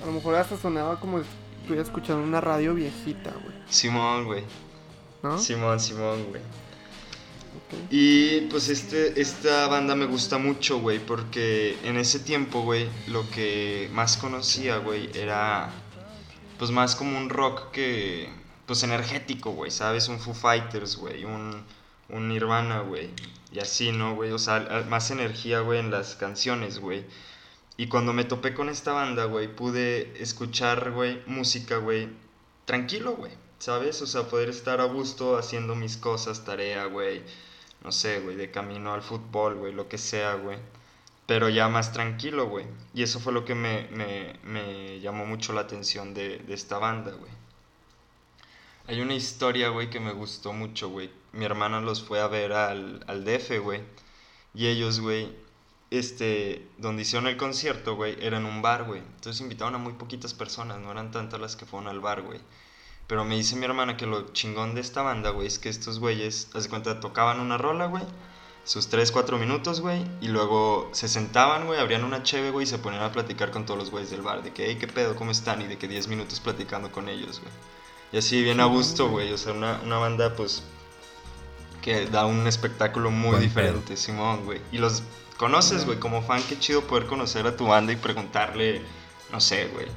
A 0.04 0.08
lo 0.08 0.12
mejor 0.12 0.36
hasta 0.36 0.58
sonaba 0.58 1.00
como 1.00 1.22
estuviera 1.64 1.84
escuchando 1.84 2.22
una 2.24 2.42
radio 2.42 2.76
viejita, 2.76 3.32
güey, 3.32 3.56
Simón, 3.70 4.26
güey. 4.26 4.44
¿no? 5.24 5.40
Simón, 5.40 5.80
Simón, 5.80 6.26
güey. 6.26 6.42
Y 7.90 8.42
pues 8.48 8.68
este, 8.68 9.20
esta 9.22 9.68
banda 9.68 9.96
me 9.96 10.06
gusta 10.06 10.38
mucho, 10.38 10.80
güey, 10.80 11.00
porque 11.00 11.78
en 11.86 11.98
ese 11.98 12.20
tiempo, 12.20 12.64
güey, 12.64 12.90
lo 13.08 13.30
que 13.30 13.90
más 13.94 14.18
conocía, 14.18 14.78
güey, 14.78 15.10
era 15.16 15.72
pues 16.60 16.70
más 16.72 16.96
como 16.96 17.18
un 17.18 17.30
rock 17.30 17.72
que, 17.72 18.30
pues 18.66 18.84
energético, 18.84 19.52
güey, 19.52 19.72
¿sabes? 19.72 20.10
Un 20.10 20.20
Foo 20.20 20.34
Fighters, 20.34 20.98
güey, 20.98 21.24
un, 21.24 21.64
un 22.10 22.28
Nirvana, 22.28 22.82
güey, 22.82 23.10
y 23.54 23.60
así, 23.60 23.92
¿no, 23.92 24.16
güey? 24.16 24.32
O 24.32 24.40
sea, 24.40 24.86
más 24.90 25.12
energía, 25.12 25.62
güey, 25.62 25.80
en 25.80 25.92
las 25.92 26.16
canciones, 26.16 26.80
güey. 26.80 27.06
Y 27.78 27.88
cuando 27.88 28.14
me 28.14 28.24
topé 28.24 28.54
con 28.54 28.70
esta 28.70 28.94
banda, 28.94 29.26
güey, 29.26 29.54
pude 29.54 30.22
escuchar, 30.22 30.92
güey, 30.92 31.22
música, 31.26 31.78
güey, 31.78 32.10
tranquilo, 32.66 33.16
güey, 33.16 33.32
¿sabes? 33.58 34.02
O 34.02 34.08
sea, 34.08 34.24
poder 34.30 34.50
estar 34.50 34.80
a 34.80 34.86
gusto 34.86 35.38
haciendo 35.38 35.76
mis 35.76 35.98
cosas, 35.98 36.46
tarea, 36.46 36.86
güey, 36.86 37.24
no 37.84 37.92
sé, 37.92 38.20
güey, 38.20 38.36
de 38.36 38.52
camino 38.52 38.94
al 38.94 39.02
fútbol, 39.02 39.56
güey, 39.56 39.74
lo 39.74 39.90
que 39.90 39.98
sea, 39.98 40.36
güey. 40.36 40.58
Pero 41.26 41.50
ya 41.50 41.68
más 41.70 41.94
tranquilo, 41.94 42.48
güey. 42.48 42.66
Y 42.94 43.04
eso 43.04 43.20
fue 43.20 43.34
lo 43.34 43.46
que 43.46 43.56
me, 43.56 43.88
me, 43.92 44.40
me 44.44 45.00
llamó 45.00 45.26
mucho 45.26 45.54
la 45.54 45.62
atención 45.62 46.14
de, 46.14 46.40
de 46.40 46.54
esta 46.54 46.78
banda, 46.78 47.12
güey. 47.12 47.32
Hay 48.88 49.02
una 49.02 49.16
historia, 49.16 49.70
güey, 49.70 49.90
que 49.90 50.00
me 50.00 50.12
gustó 50.12 50.52
mucho, 50.54 50.90
güey. 50.90 51.10
Mi 51.32 51.46
hermana 51.46 51.80
los 51.82 52.04
fue 52.04 52.20
a 52.20 52.28
ver 52.28 52.52
al, 52.52 53.04
al 53.08 53.24
DF, 53.24 53.60
güey. 53.62 53.82
Y 54.54 54.68
ellos, 54.68 55.00
güey, 55.00 55.34
este, 55.94 56.68
donde 56.80 57.04
hicieron 57.04 57.28
el 57.28 57.38
concierto, 57.38 57.96
güey, 57.96 58.18
era 58.20 58.38
en 58.38 58.46
un 58.46 58.64
bar, 58.64 58.84
güey. 58.86 59.00
Entonces 59.00 59.42
invitaron 59.42 59.76
a 59.76 59.78
muy 59.78 59.94
poquitas 59.94 60.34
personas, 60.34 60.80
no 60.80 60.92
eran 60.92 61.12
tantas 61.12 61.40
las 61.40 61.56
que 61.56 61.66
fueron 61.66 61.88
al 61.88 62.00
bar, 62.00 62.24
güey. 62.24 62.40
Pero 63.06 63.26
me 63.26 63.36
dice 63.36 63.56
mi 63.56 63.66
hermana 63.66 63.96
que 63.96 64.08
lo 64.08 64.34
chingón 64.34 64.74
de 64.74 64.82
esta 64.82 65.04
banda, 65.04 65.30
güey, 65.30 65.46
es 65.48 65.60
que 65.60 65.70
estos 65.70 66.00
güeyes, 66.00 66.50
haz 66.56 66.64
de 66.64 66.70
cuenta, 66.70 67.00
tocaban 67.00 67.40
una 67.40 67.60
rola, 67.60 67.86
güey. 67.86 68.04
sus 68.64 68.88
3, 68.88 69.12
4 69.12 69.38
minutos, 69.38 69.82
güey, 69.82 70.04
y 70.22 70.30
luego 70.30 70.90
se 70.94 71.08
sentaban, 71.08 71.68
güey, 71.68 71.80
abrían 71.80 72.04
una 72.04 72.24
cheve, 72.24 72.50
güey, 72.50 72.64
y 72.64 72.68
se 72.68 72.80
ponían 72.80 73.04
a 73.04 73.12
platicar 73.12 73.52
con 73.52 73.66
todos 73.66 73.80
los 73.80 73.92
güeyes 73.92 74.10
del 74.10 74.22
bar, 74.22 74.42
de 74.42 74.52
que, 74.52 74.66
hey, 74.68 74.78
¿qué 74.80 74.88
pedo? 74.88 75.16
¿Cómo 75.16 75.32
están? 75.32 75.62
Y 75.62 75.68
de 75.68 75.78
que 75.78 75.88
10 75.88 76.08
minutos 76.08 76.40
platicando 76.40 76.92
con 76.92 77.10
ellos, 77.10 77.40
güey. 77.40 77.52
Y 78.14 78.18
así, 78.18 78.42
bien 78.42 78.62
a 78.62 78.66
gusto, 78.66 79.10
güey, 79.10 79.32
o 79.34 79.38
sea, 79.38 79.54
una, 79.54 79.82
una 79.84 79.98
banda, 79.98 80.36
pues, 80.36 80.64
que 81.82 82.06
da 82.08 82.26
un 82.26 82.48
espectáculo 82.48 83.12
muy 83.12 83.32
Buen 83.32 83.42
diferente, 83.42 83.98
Simón, 83.98 84.46
güey. 84.46 84.62
Y 84.72 84.78
los 84.78 85.04
conoces, 85.44 85.86
güey, 85.86 86.00
como 86.00 86.22
fan, 86.22 86.42
qué 86.48 86.58
chido 86.58 86.88
poder 86.88 87.06
conocer 87.06 87.46
a 87.48 87.58
tu 87.58 87.68
banda 87.68 87.92
y 87.92 87.98
preguntarle, 87.98 88.82
no 89.30 89.42
sé, 89.42 89.68
güey. 89.74 89.88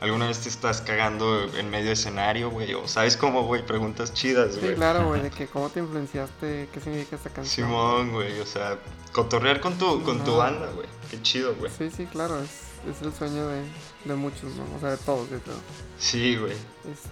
¿Alguna 0.00 0.26
vez 0.26 0.40
te 0.40 0.48
estás 0.48 0.80
cagando 0.80 1.44
en 1.56 1.70
medio 1.70 1.92
escenario, 1.92 2.50
güey? 2.50 2.74
O 2.74 2.88
sabes 2.88 3.16
cómo, 3.16 3.44
güey, 3.44 3.64
preguntas 3.64 4.12
chidas, 4.12 4.54
Sí, 4.54 4.60
güey. 4.60 4.74
claro, 4.74 5.06
güey, 5.06 5.22
de 5.22 5.30
que 5.36 5.46
cómo 5.46 5.70
te 5.70 5.78
influenciaste, 5.78 6.68
qué 6.72 6.80
significa 6.80 7.14
esta 7.14 7.30
canción. 7.30 7.68
Simón, 7.68 8.10
güey, 8.10 8.40
o 8.40 8.46
sea, 8.46 8.76
cotorrear 9.12 9.60
con 9.60 9.78
tu, 9.78 10.02
con 10.02 10.24
tu 10.24 10.36
banda, 10.36 10.68
güey. 10.74 10.88
Qué 11.12 11.22
chido, 11.22 11.54
güey. 11.54 11.70
Sí, 11.78 11.90
sí, 11.96 12.06
claro, 12.06 12.40
es, 12.42 12.50
es 12.90 13.00
el 13.02 13.12
sueño 13.14 13.46
de, 13.46 13.62
de 14.04 14.14
muchos, 14.16 14.52
¿no? 14.56 14.64
O 14.76 14.80
sea, 14.80 14.90
de 14.90 14.96
todos, 14.98 15.30
yo 15.30 15.38
creo. 15.38 15.56
Sí, 15.98 16.34
güey. 16.36 16.52
Este, 16.52 17.08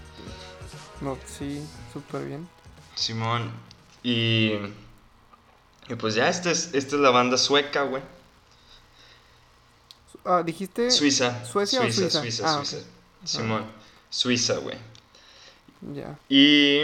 no, 1.00 1.16
sí, 1.24 1.64
súper 1.92 2.24
bien. 2.24 2.48
Simón. 2.96 3.52
Y. 4.02 4.54
Y 5.88 5.94
pues 5.94 6.14
ya, 6.14 6.28
esta 6.28 6.50
es, 6.50 6.74
esta 6.74 6.96
es 6.96 7.00
la 7.02 7.10
banda 7.10 7.36
sueca, 7.38 7.82
güey. 7.82 8.02
Ah, 10.24 10.42
dijiste... 10.44 10.90
Suiza. 10.90 11.44
¿Suecia 11.44 11.80
o 11.80 11.84
Suiza, 11.84 12.10
Suiza? 12.10 12.20
Suiza, 12.20 12.44
Ah, 12.48 12.64
Suiza. 12.64 12.86
Simón. 13.24 13.64
Suiza, 14.10 14.56
güey. 14.58 14.76
Ya. 15.94 16.16
Y 16.28 16.82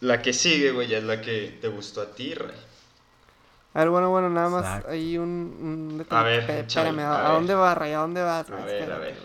la 0.00 0.20
que 0.22 0.32
sigue, 0.32 0.72
güey, 0.72 0.88
ya 0.88 0.98
es 0.98 1.04
la 1.04 1.20
que 1.20 1.58
te 1.60 1.68
gustó 1.68 2.00
a 2.02 2.06
ti, 2.12 2.34
Rey. 2.34 2.56
A 3.74 3.78
ver, 3.80 3.90
bueno, 3.90 4.10
bueno, 4.10 4.28
nada 4.28 4.48
más 4.48 4.64
Exacto. 4.64 4.90
hay 4.90 5.16
un, 5.18 5.28
un 5.90 5.98
detalle. 5.98 6.20
A 6.20 6.24
ver, 6.24 6.50
Espérame, 6.66 6.98
a 7.00 7.14
¿a, 7.14 7.18
ver. 7.18 7.26
a 7.26 7.32
dónde 7.34 7.54
vas, 7.54 7.78
Ray? 7.78 7.92
¿A 7.92 7.98
dónde 7.98 8.22
vas? 8.22 8.50
A 8.50 8.52
Ray? 8.52 8.64
ver, 8.64 8.74
a 8.74 8.78
Espérate, 8.84 9.00
ver. 9.04 9.16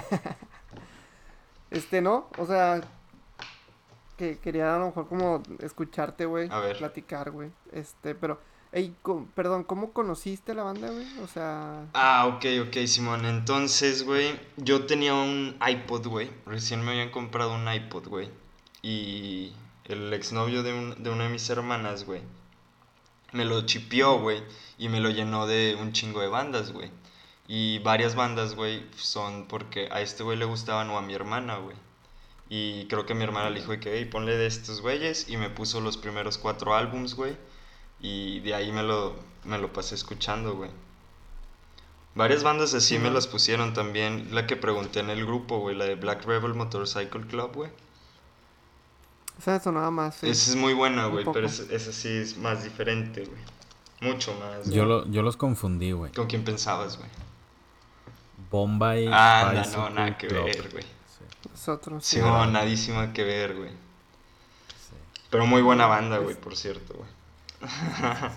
güey. 0.00 0.12
este, 1.70 2.00
¿no? 2.00 2.28
O 2.38 2.46
sea, 2.46 2.80
que 4.18 4.38
quería 4.38 4.74
a 4.76 4.78
lo 4.78 4.86
mejor 4.86 5.08
como 5.08 5.42
escucharte, 5.60 6.26
güey. 6.26 6.48
A 6.50 6.58
ver. 6.60 6.76
Platicar, 6.76 7.30
güey. 7.30 7.50
Este, 7.72 8.14
pero, 8.14 8.38
ey, 8.72 8.94
perdón, 9.34 9.64
¿cómo 9.64 9.92
conociste 9.92 10.52
la 10.52 10.64
banda, 10.64 10.90
güey? 10.90 11.06
O 11.22 11.26
sea, 11.26 11.86
Ah, 11.94 12.26
ok, 12.26 12.44
ok, 12.68 12.76
Simón. 12.86 13.24
Entonces, 13.24 14.04
güey, 14.04 14.38
yo 14.58 14.84
tenía 14.84 15.14
un 15.14 15.56
iPod, 15.66 16.06
güey. 16.08 16.30
Recién 16.44 16.84
me 16.84 16.90
habían 16.90 17.10
comprado 17.10 17.54
un 17.54 17.72
iPod, 17.72 18.08
güey. 18.08 18.28
Y 18.82 19.54
el 19.86 20.12
exnovio 20.12 20.62
de, 20.62 20.72
un- 20.74 21.02
de 21.02 21.08
una 21.10 21.24
de 21.24 21.30
mis 21.30 21.48
hermanas, 21.48 22.04
güey, 22.04 22.20
me 23.32 23.44
lo 23.44 23.62
chipió, 23.66 24.18
güey. 24.18 24.42
Y 24.78 24.88
me 24.88 25.00
lo 25.00 25.10
llenó 25.10 25.46
de 25.46 25.76
un 25.80 25.92
chingo 25.92 26.20
de 26.20 26.28
bandas, 26.28 26.72
güey. 26.72 26.90
Y 27.46 27.78
varias 27.80 28.14
bandas, 28.14 28.54
güey, 28.54 28.86
son 28.96 29.46
porque 29.46 29.88
a 29.90 30.00
este 30.02 30.22
güey 30.22 30.36
le 30.36 30.44
gustaban 30.44 30.90
o 30.90 30.98
a 30.98 31.02
mi 31.02 31.14
hermana, 31.14 31.56
güey. 31.56 31.76
Y 32.50 32.86
creo 32.86 33.04
que 33.04 33.14
mi 33.14 33.24
hermana 33.24 33.50
le 33.50 33.60
dijo 33.60 33.72
de 33.72 33.80
que, 33.80 33.98
hey, 33.98 34.06
ponle 34.06 34.36
de 34.36 34.46
estos 34.46 34.80
güeyes. 34.80 35.28
Y 35.28 35.36
me 35.36 35.50
puso 35.50 35.80
los 35.80 35.96
primeros 35.96 36.38
cuatro 36.38 36.74
álbums, 36.74 37.14
güey. 37.14 37.36
Y 38.00 38.40
de 38.40 38.54
ahí 38.54 38.72
me 38.72 38.82
lo, 38.82 39.16
me 39.44 39.58
lo 39.58 39.72
pasé 39.72 39.94
escuchando, 39.94 40.54
güey. 40.54 40.70
Varias 42.14 42.42
bandas 42.42 42.74
así 42.74 42.98
me 42.98 43.10
las 43.10 43.26
pusieron 43.26 43.74
también. 43.74 44.28
La 44.32 44.46
que 44.46 44.56
pregunté 44.56 45.00
en 45.00 45.10
el 45.10 45.24
grupo, 45.24 45.58
güey, 45.60 45.76
la 45.76 45.84
de 45.84 45.94
Black 45.94 46.24
Rebel 46.24 46.54
Motorcycle 46.54 47.26
Club, 47.26 47.52
güey. 47.54 47.70
esa 49.38 49.52
me 49.52 49.60
sonaba 49.60 49.90
más. 49.90 50.16
sí. 50.16 50.28
Esa 50.28 50.50
es 50.50 50.56
muy 50.56 50.72
buena, 50.74 51.06
güey, 51.06 51.24
pero 51.32 51.46
esa, 51.46 51.62
esa 51.72 51.92
sí 51.92 52.08
es 52.08 52.36
más 52.38 52.64
diferente, 52.64 53.24
güey. 53.24 54.12
Mucho 54.12 54.34
más. 54.34 54.68
Yo, 54.70 54.84
güey. 54.84 54.88
lo, 54.88 55.06
yo 55.10 55.22
los 55.22 55.36
confundí, 55.36 55.92
güey. 55.92 56.12
¿Con 56.12 56.26
quién 56.26 56.44
pensabas, 56.44 56.96
güey? 56.96 57.10
Bomba 58.50 58.98
y 58.98 59.08
Ah, 59.12 59.52
no, 59.72 59.76
no, 59.76 59.90
nada 59.90 60.16
que 60.16 60.28
ver, 60.28 60.70
güey. 60.72 60.97
Sí, 61.54 61.60
Es 61.62 61.68
otro, 61.68 62.00
sí. 62.00 62.18
No, 62.18 62.46
nadísima 62.46 63.12
que 63.12 63.24
ver, 63.24 63.56
güey. 63.56 63.70
sí. 63.70 64.94
Pero 65.30 65.46
muy 65.46 65.62
buena 65.62 65.86
banda, 65.86 66.18
güey, 66.18 66.34
por 66.36 66.56
cierto, 66.56 66.94
güey. 66.94 67.10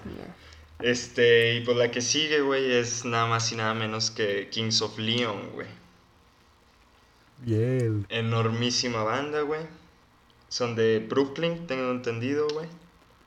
Este, 0.80 1.54
y 1.56 1.62
pues 1.62 1.78
la 1.78 1.91
que 1.91 2.02
sigue, 2.02 2.41
güey, 2.41 2.71
es 2.74 3.06
nada 3.06 3.28
más 3.28 3.52
y 3.52 3.56
nada 3.56 3.76
menos 3.76 4.10
que 4.10 4.50
Kings 4.50 4.82
of 4.82 4.97
Leon, 4.97 5.52
güey. 5.52 5.67
Bien. 7.38 8.06
Enormísima 8.10 9.04
banda, 9.04 9.41
güey. 9.41 9.62
Son 10.50 10.76
de 10.76 11.00
Brooklyn, 11.00 11.67
tengo 11.67 11.91
entendido, 11.91 12.47
güey. 12.52 12.67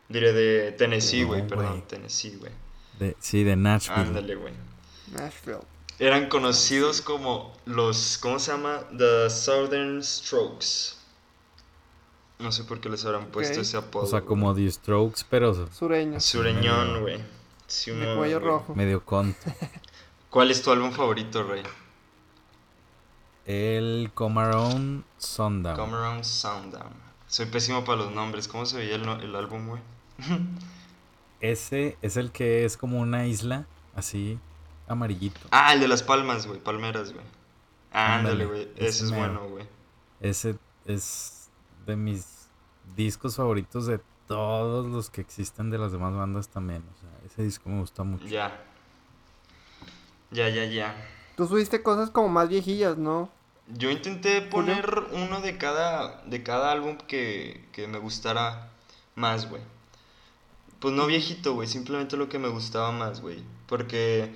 Diré 0.09 0.33
de 0.33 0.73
Tennessee, 0.73 1.23
No, 1.23 1.29
güey, 1.29 1.47
perdón. 1.47 1.83
Tennessee, 1.87 2.37
güey. 2.37 2.53
Sí, 3.21 3.45
de 3.45 3.57
Nashville. 3.57 4.01
Ándale, 4.03 4.35
güey. 4.35 4.53
Nashville. 5.13 5.61
Eran 5.99 6.29
conocidos 6.29 7.01
como 7.01 7.53
los, 7.67 8.19
¿cómo 8.19 8.39
se 8.39 8.51
llama? 8.53 8.81
The 8.97 9.31
Southern 9.31 10.03
Strokes. 10.03 10.97
No 12.41 12.51
sé 12.51 12.65
por 12.65 12.81
qué 12.81 12.89
les 12.89 13.05
habrán 13.05 13.27
puesto 13.27 13.61
ese 13.61 13.77
apodo. 13.77 14.03
O 14.05 14.07
sea, 14.07 14.23
como 14.23 14.55
The 14.55 14.71
Strokes, 14.71 15.23
pero 15.31 15.55
Sureño. 15.73 16.19
Sureñón, 16.21 17.01
güey. 17.03 17.21
Sí, 17.67 17.93
De 17.93 18.17
cuello 18.17 18.41
güey. 18.41 18.51
rojo. 18.53 18.75
medio 18.75 19.05
conto. 19.05 19.39
¿Cuál 20.31 20.51
es 20.51 20.61
tu 20.63 20.73
álbum 20.73 20.91
favorito, 20.91 21.45
Rey? 21.45 21.63
El 23.47 24.11
Comarone 24.15 25.03
Sundown. 25.19 25.77
Come 25.77 25.97
Around 25.97 26.25
Sundown. 26.25 26.93
Soy 27.29 27.47
pésimo 27.47 27.85
para 27.85 27.99
los 28.03 28.13
nombres. 28.13 28.49
¿Cómo 28.49 28.67
se 28.67 28.79
veía 28.79 28.97
el, 28.97 29.07
no- 29.07 29.21
el 29.21 29.35
álbum, 29.37 29.69
güey? 29.69 29.83
Ese 31.41 31.97
es 32.03 32.17
el 32.17 32.31
que 32.33 32.65
es 32.65 32.77
como 32.77 32.99
una 33.01 33.27
isla, 33.27 33.67
así, 33.95 34.39
amarillito. 34.87 35.41
Ah, 35.51 35.73
el 35.75 35.81
de 35.81 35.89
las 35.89 36.03
palmas, 36.03 36.47
güey. 36.47 36.61
Palmeras, 36.61 37.13
güey. 37.13 37.25
Ah, 37.93 38.17
ándale, 38.17 38.47
güey. 38.47 38.69
ese 38.77 39.05
es 39.05 39.11
mero. 39.11 39.35
bueno, 39.35 39.49
güey. 39.49 39.67
Ese 40.21 40.57
es 40.87 41.51
de 41.87 41.97
mis 41.97 42.49
discos 42.97 43.37
favoritos 43.37 43.87
de 43.87 44.01
todos 44.27 44.87
los 44.87 45.11
que 45.11 45.21
existen 45.21 45.71
de 45.71 45.79
las 45.79 45.93
demás 45.93 46.15
bandas 46.15 46.49
también. 46.49 46.83
O 46.95 47.01
sea, 47.01 47.11
ese 47.27 47.43
disco 47.43 47.69
me 47.69 47.81
gusta 47.81 48.03
mucho. 48.03 48.27
Ya. 48.27 48.61
Ya, 50.31 50.49
ya, 50.49 50.65
ya. 50.65 50.95
Tú 51.37 51.47
subiste 51.47 51.83
cosas 51.83 52.11
como 52.11 52.29
más 52.29 52.49
viejillas, 52.49 52.97
¿no? 52.97 53.29
Yo 53.69 53.91
intenté 53.91 54.43
poner 54.43 55.05
uno 55.13 55.41
de 55.41 55.57
cada, 55.57 56.23
de 56.25 56.43
cada 56.43 56.71
álbum 56.71 56.99
que, 56.99 57.67
que 57.73 57.87
me 57.87 57.99
gustara 57.99 58.71
más, 59.15 59.49
güey. 59.49 59.63
Pues 60.81 60.93
no 60.95 61.07
viejito, 61.07 61.55
güey, 61.55 61.67
simplemente 61.67 62.17
lo 62.17 62.29
que 62.29 62.39
me 62.39 62.49
gustaba 62.49 62.93
más, 62.93 63.23
güey. 63.23 63.43
Porque 63.67 64.35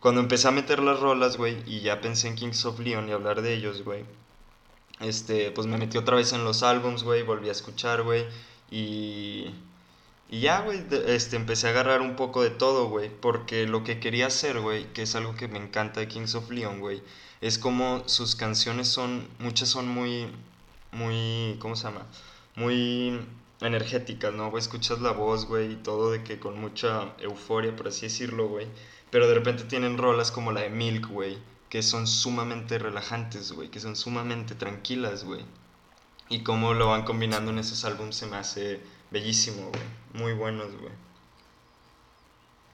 cuando 0.00 0.20
empecé 0.20 0.48
a 0.48 0.52
meter 0.52 0.80
las 0.80 1.00
rolas, 1.00 1.36
güey, 1.36 1.62
y 1.66 1.80
ya 1.80 2.00
pensé 2.00 2.28
en 2.28 2.36
Kings 2.36 2.64
of 2.64 2.78
Leon 2.80 3.08
y 3.08 3.12
hablar 3.12 3.42
de 3.42 3.54
ellos, 3.54 3.82
güey. 3.82 4.04
Este, 5.00 5.50
pues 5.50 5.66
me 5.66 5.76
metí 5.78 5.98
otra 5.98 6.16
vez 6.16 6.32
en 6.32 6.44
los 6.44 6.62
álbums, 6.62 7.02
güey, 7.02 7.22
volví 7.22 7.48
a 7.48 7.52
escuchar, 7.52 8.02
güey. 8.02 8.24
Y, 8.70 9.54
y 10.30 10.40
ya, 10.40 10.60
güey, 10.60 10.84
este, 11.06 11.36
empecé 11.36 11.66
a 11.68 11.70
agarrar 11.70 12.00
un 12.00 12.16
poco 12.16 12.42
de 12.42 12.50
todo, 12.50 12.88
güey. 12.88 13.10
Porque 13.10 13.66
lo 13.66 13.84
que 13.84 14.00
quería 14.00 14.26
hacer, 14.28 14.60
güey, 14.60 14.92
que 14.92 15.02
es 15.02 15.14
algo 15.14 15.34
que 15.36 15.48
me 15.48 15.58
encanta 15.58 16.00
de 16.00 16.08
Kings 16.08 16.34
of 16.34 16.50
Leon, 16.50 16.80
güey, 16.80 17.02
es 17.40 17.58
como 17.58 18.02
sus 18.08 18.36
canciones 18.36 18.88
son, 18.88 19.28
muchas 19.38 19.68
son 19.68 19.88
muy, 19.88 20.28
muy, 20.92 21.56
¿cómo 21.60 21.76
se 21.76 21.84
llama? 21.84 22.06
Muy 22.54 23.20
energéticas, 23.60 24.32
¿no? 24.34 24.50
Güey, 24.50 24.62
escuchas 24.62 25.00
la 25.00 25.12
voz, 25.12 25.46
güey, 25.46 25.72
y 25.72 25.76
todo 25.76 26.10
de 26.10 26.22
que 26.24 26.38
con 26.38 26.58
mucha 26.60 27.14
euforia, 27.20 27.74
por 27.76 27.88
así 27.88 28.06
decirlo, 28.06 28.48
güey. 28.48 28.66
Pero 29.16 29.28
de 29.28 29.34
repente 29.34 29.64
tienen 29.64 29.96
rolas 29.96 30.30
como 30.30 30.52
la 30.52 30.60
de 30.60 30.68
Milk, 30.68 31.08
güey, 31.08 31.38
que 31.70 31.82
son 31.82 32.06
sumamente 32.06 32.78
relajantes, 32.78 33.50
güey, 33.50 33.70
que 33.70 33.80
son 33.80 33.96
sumamente 33.96 34.54
tranquilas, 34.54 35.24
güey. 35.24 35.40
Y 36.28 36.42
cómo 36.42 36.74
lo 36.74 36.88
van 36.88 37.04
combinando 37.04 37.50
en 37.50 37.58
esos 37.58 37.86
álbumes 37.86 38.14
se 38.14 38.26
me 38.26 38.36
hace 38.36 38.78
bellísimo, 39.10 39.70
güey. 39.70 40.22
Muy 40.22 40.34
buenos, 40.34 40.70
güey. 40.78 40.92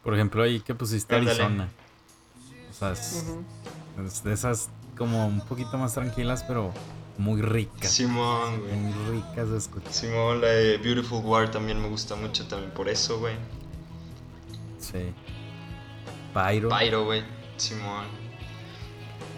Por 0.03 0.15
ejemplo, 0.15 0.43
ahí 0.43 0.59
que 0.59 0.75
pusiste 0.75 1.15
Ándale. 1.15 1.31
Arizona. 1.45 1.69
O 2.73 2.75
sea, 2.75 2.91
es, 2.91 3.25
Ujú. 3.25 3.45
es 4.05 4.25
de 4.25 4.33
esas 4.33 4.69
como 4.99 5.25
un 5.29 5.43
poquito 5.43 5.79
más 5.79 5.95
tranquilas, 5.95 6.43
pero 6.43 6.75
muy 7.19 7.41
ricas. 7.41 7.89
Simón, 7.89 8.63
güey. 8.63 8.75
Muy 8.75 9.21
ricas 9.21 9.49
de 9.49 9.59
escuchar. 9.59 9.93
Simón, 9.93 10.41
la 10.41 10.49
de 10.49 10.79
Beautiful 10.79 11.25
War 11.25 11.53
también 11.53 11.81
me 11.81 11.87
gusta 11.87 12.17
mucho 12.17 12.49
también 12.49 12.73
por 12.73 12.89
eso, 12.89 13.21
güey. 13.21 13.37
Sí. 14.81 15.15
Pyro. 16.33 16.69
Pyro, 16.69 17.05
güey. 17.05 17.23
Simón. 17.57 18.07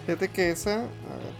Fíjate 0.05 0.29
que 0.29 0.51
esa, 0.51 0.81
a 0.81 0.81
ver, 0.81 1.33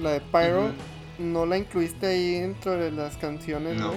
la 0.00 0.10
de 0.12 0.20
Pyro, 0.20 0.72
no 1.18 1.46
la 1.46 1.56
incluiste 1.56 2.06
ahí 2.06 2.40
dentro 2.40 2.72
de 2.72 2.90
las 2.90 3.16
canciones, 3.16 3.80
No. 3.80 3.92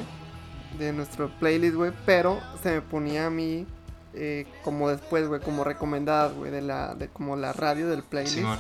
De 0.78 0.94
nuestro 0.94 1.30
playlist, 1.38 1.76
güey. 1.76 1.92
Pero 2.06 2.40
se 2.64 2.72
me 2.72 2.82
ponía 2.82 3.28
a 3.28 3.30
mí 3.30 3.68
eh, 4.14 4.48
como 4.64 4.90
después, 4.90 5.28
güey, 5.28 5.42
como 5.42 5.66
recomendadas, 5.66 6.34
güey, 6.34 6.50
de 6.50 6.62
la, 6.62 6.96
de 6.96 7.10
como 7.10 7.36
la 7.36 7.52
radio 7.52 7.90
del 7.90 8.04
playlist. 8.04 8.36
Simón. 8.36 8.58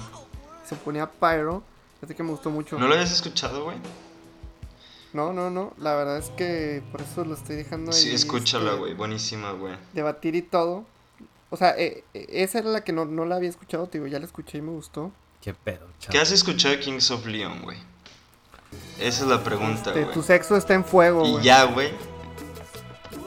Se 0.66 0.76
ponía 0.76 1.10
Pyro. 1.10 1.64
Fíjate 1.96 2.16
que 2.16 2.24
me 2.24 2.32
gustó 2.32 2.50
mucho. 2.50 2.78
¿No 2.78 2.88
lo 2.88 2.96
habías 2.96 3.12
escuchado, 3.14 3.64
güey? 3.64 3.78
No, 5.14 5.34
no, 5.34 5.50
no. 5.50 5.74
La 5.78 5.96
verdad 5.96 6.18
es 6.18 6.30
que 6.32 6.84
por 6.92 7.02
eso 7.02 7.26
lo 7.26 7.36
estoy 7.36 7.58
dejando 7.58 7.92
ahí. 7.92 7.98
Sí, 7.98 8.12
escúchala, 8.14 8.72
este, 8.72 8.80
güey. 8.80 8.94
Buenísima, 8.94 9.52
güey. 9.52 9.76
Debatir 9.94 10.36
y 10.36 10.42
todo. 10.42 10.86
O 11.52 11.58
sea, 11.58 11.76
eh, 11.78 12.04
eh, 12.14 12.26
esa 12.30 12.60
era 12.60 12.70
la 12.70 12.84
que 12.84 12.92
no, 12.94 13.06
no 13.06 13.26
la 13.26 13.36
había 13.36 13.50
escuchado, 13.50 13.86
te 13.88 13.98
digo, 14.00 14.08
ya 14.08 14.18
la 14.20 14.26
escuché 14.26 14.58
y 14.58 14.62
me 14.62 14.72
gustó. 14.72 15.12
¿Qué 15.42 15.54
pedo, 15.54 15.86
¿Qué 16.10 16.18
has 16.18 16.32
escuchado 16.32 16.74
de 16.76 16.80
Kings 16.80 17.12
of 17.12 17.26
Leon, 17.28 17.62
güey? 17.62 17.78
Esa 19.00 19.24
es 19.24 19.30
la 19.30 19.44
pregunta, 19.44 19.90
Este, 19.90 20.04
güey. 20.04 20.14
tu 20.14 20.24
sexo 20.24 20.56
está 20.56 20.74
en 20.74 20.86
fuego, 20.86 21.26
Y 21.26 21.32
güey. 21.34 21.44
ya, 21.44 21.64
güey. 21.66 21.92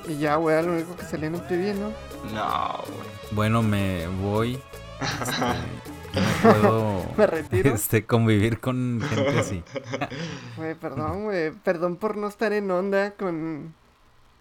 Y 0.08 0.18
ya, 0.18 0.36
güey, 0.36 0.54
era 0.56 0.62
lo 0.66 0.72
único 0.72 0.96
que 0.96 1.04
salía 1.04 1.26
en 1.28 1.34
el 1.36 1.46
TV, 1.46 1.74
¿no? 1.74 1.88
No, 2.34 2.82
güey. 2.86 3.08
Bueno, 3.32 3.62
me 3.62 4.06
voy. 4.22 4.58
Este, 6.14 6.20
no 6.20 6.52
puedo 6.52 7.04
Me 7.16 7.26
retiro. 7.26 7.74
este, 7.74 8.06
convivir 8.06 8.60
con 8.60 9.02
gente 9.08 9.38
así. 9.38 9.62
Güey, 10.56 10.74
perdón, 10.76 11.24
güey. 11.24 11.50
Perdón 11.50 11.96
por 11.96 12.16
no 12.16 12.28
estar 12.28 12.52
en 12.52 12.70
onda 12.70 13.10
con. 13.12 13.74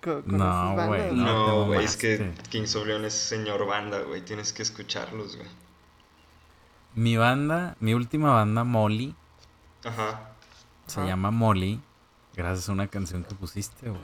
Con, 0.03 0.21
con 0.23 0.37
No, 0.37 0.73
güey, 0.75 0.87
güey. 0.87 1.11
no. 1.13 1.65
Güey, 1.67 1.85
es 1.85 1.95
que. 1.97 2.33
Kings 2.49 2.75
of 2.75 2.85
Leon 2.85 3.05
es 3.05 3.13
señor 3.13 3.65
banda, 3.65 3.99
güey. 4.01 4.21
Tienes 4.21 4.51
que 4.53 4.61
escucharlos, 4.63 5.37
güey. 5.37 5.47
Mi 6.95 7.17
banda, 7.17 7.75
mi 7.79 7.93
última 7.93 8.31
banda, 8.33 8.63
Molly, 8.63 9.15
Ajá. 9.83 10.29
se 10.85 10.99
Ajá. 10.99 11.09
llama 11.09 11.31
Molly, 11.31 11.81
gracias 12.35 12.69
a 12.69 12.71
una 12.71 12.87
canción 12.87 13.23
que 13.23 13.33
pusiste, 13.33 13.89
güey. 13.89 14.01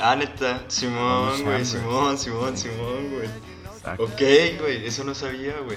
Ah, 0.00 0.16
neta. 0.16 0.64
Simón, 0.68 1.42
güey. 1.44 1.64
Simón, 1.66 2.16
Simón, 2.16 2.56
Simón, 2.56 3.10
güey. 3.12 3.28
Ok, 3.98 4.60
güey. 4.60 4.86
Eso 4.86 5.04
no 5.04 5.14
sabía, 5.14 5.58
güey. 5.60 5.76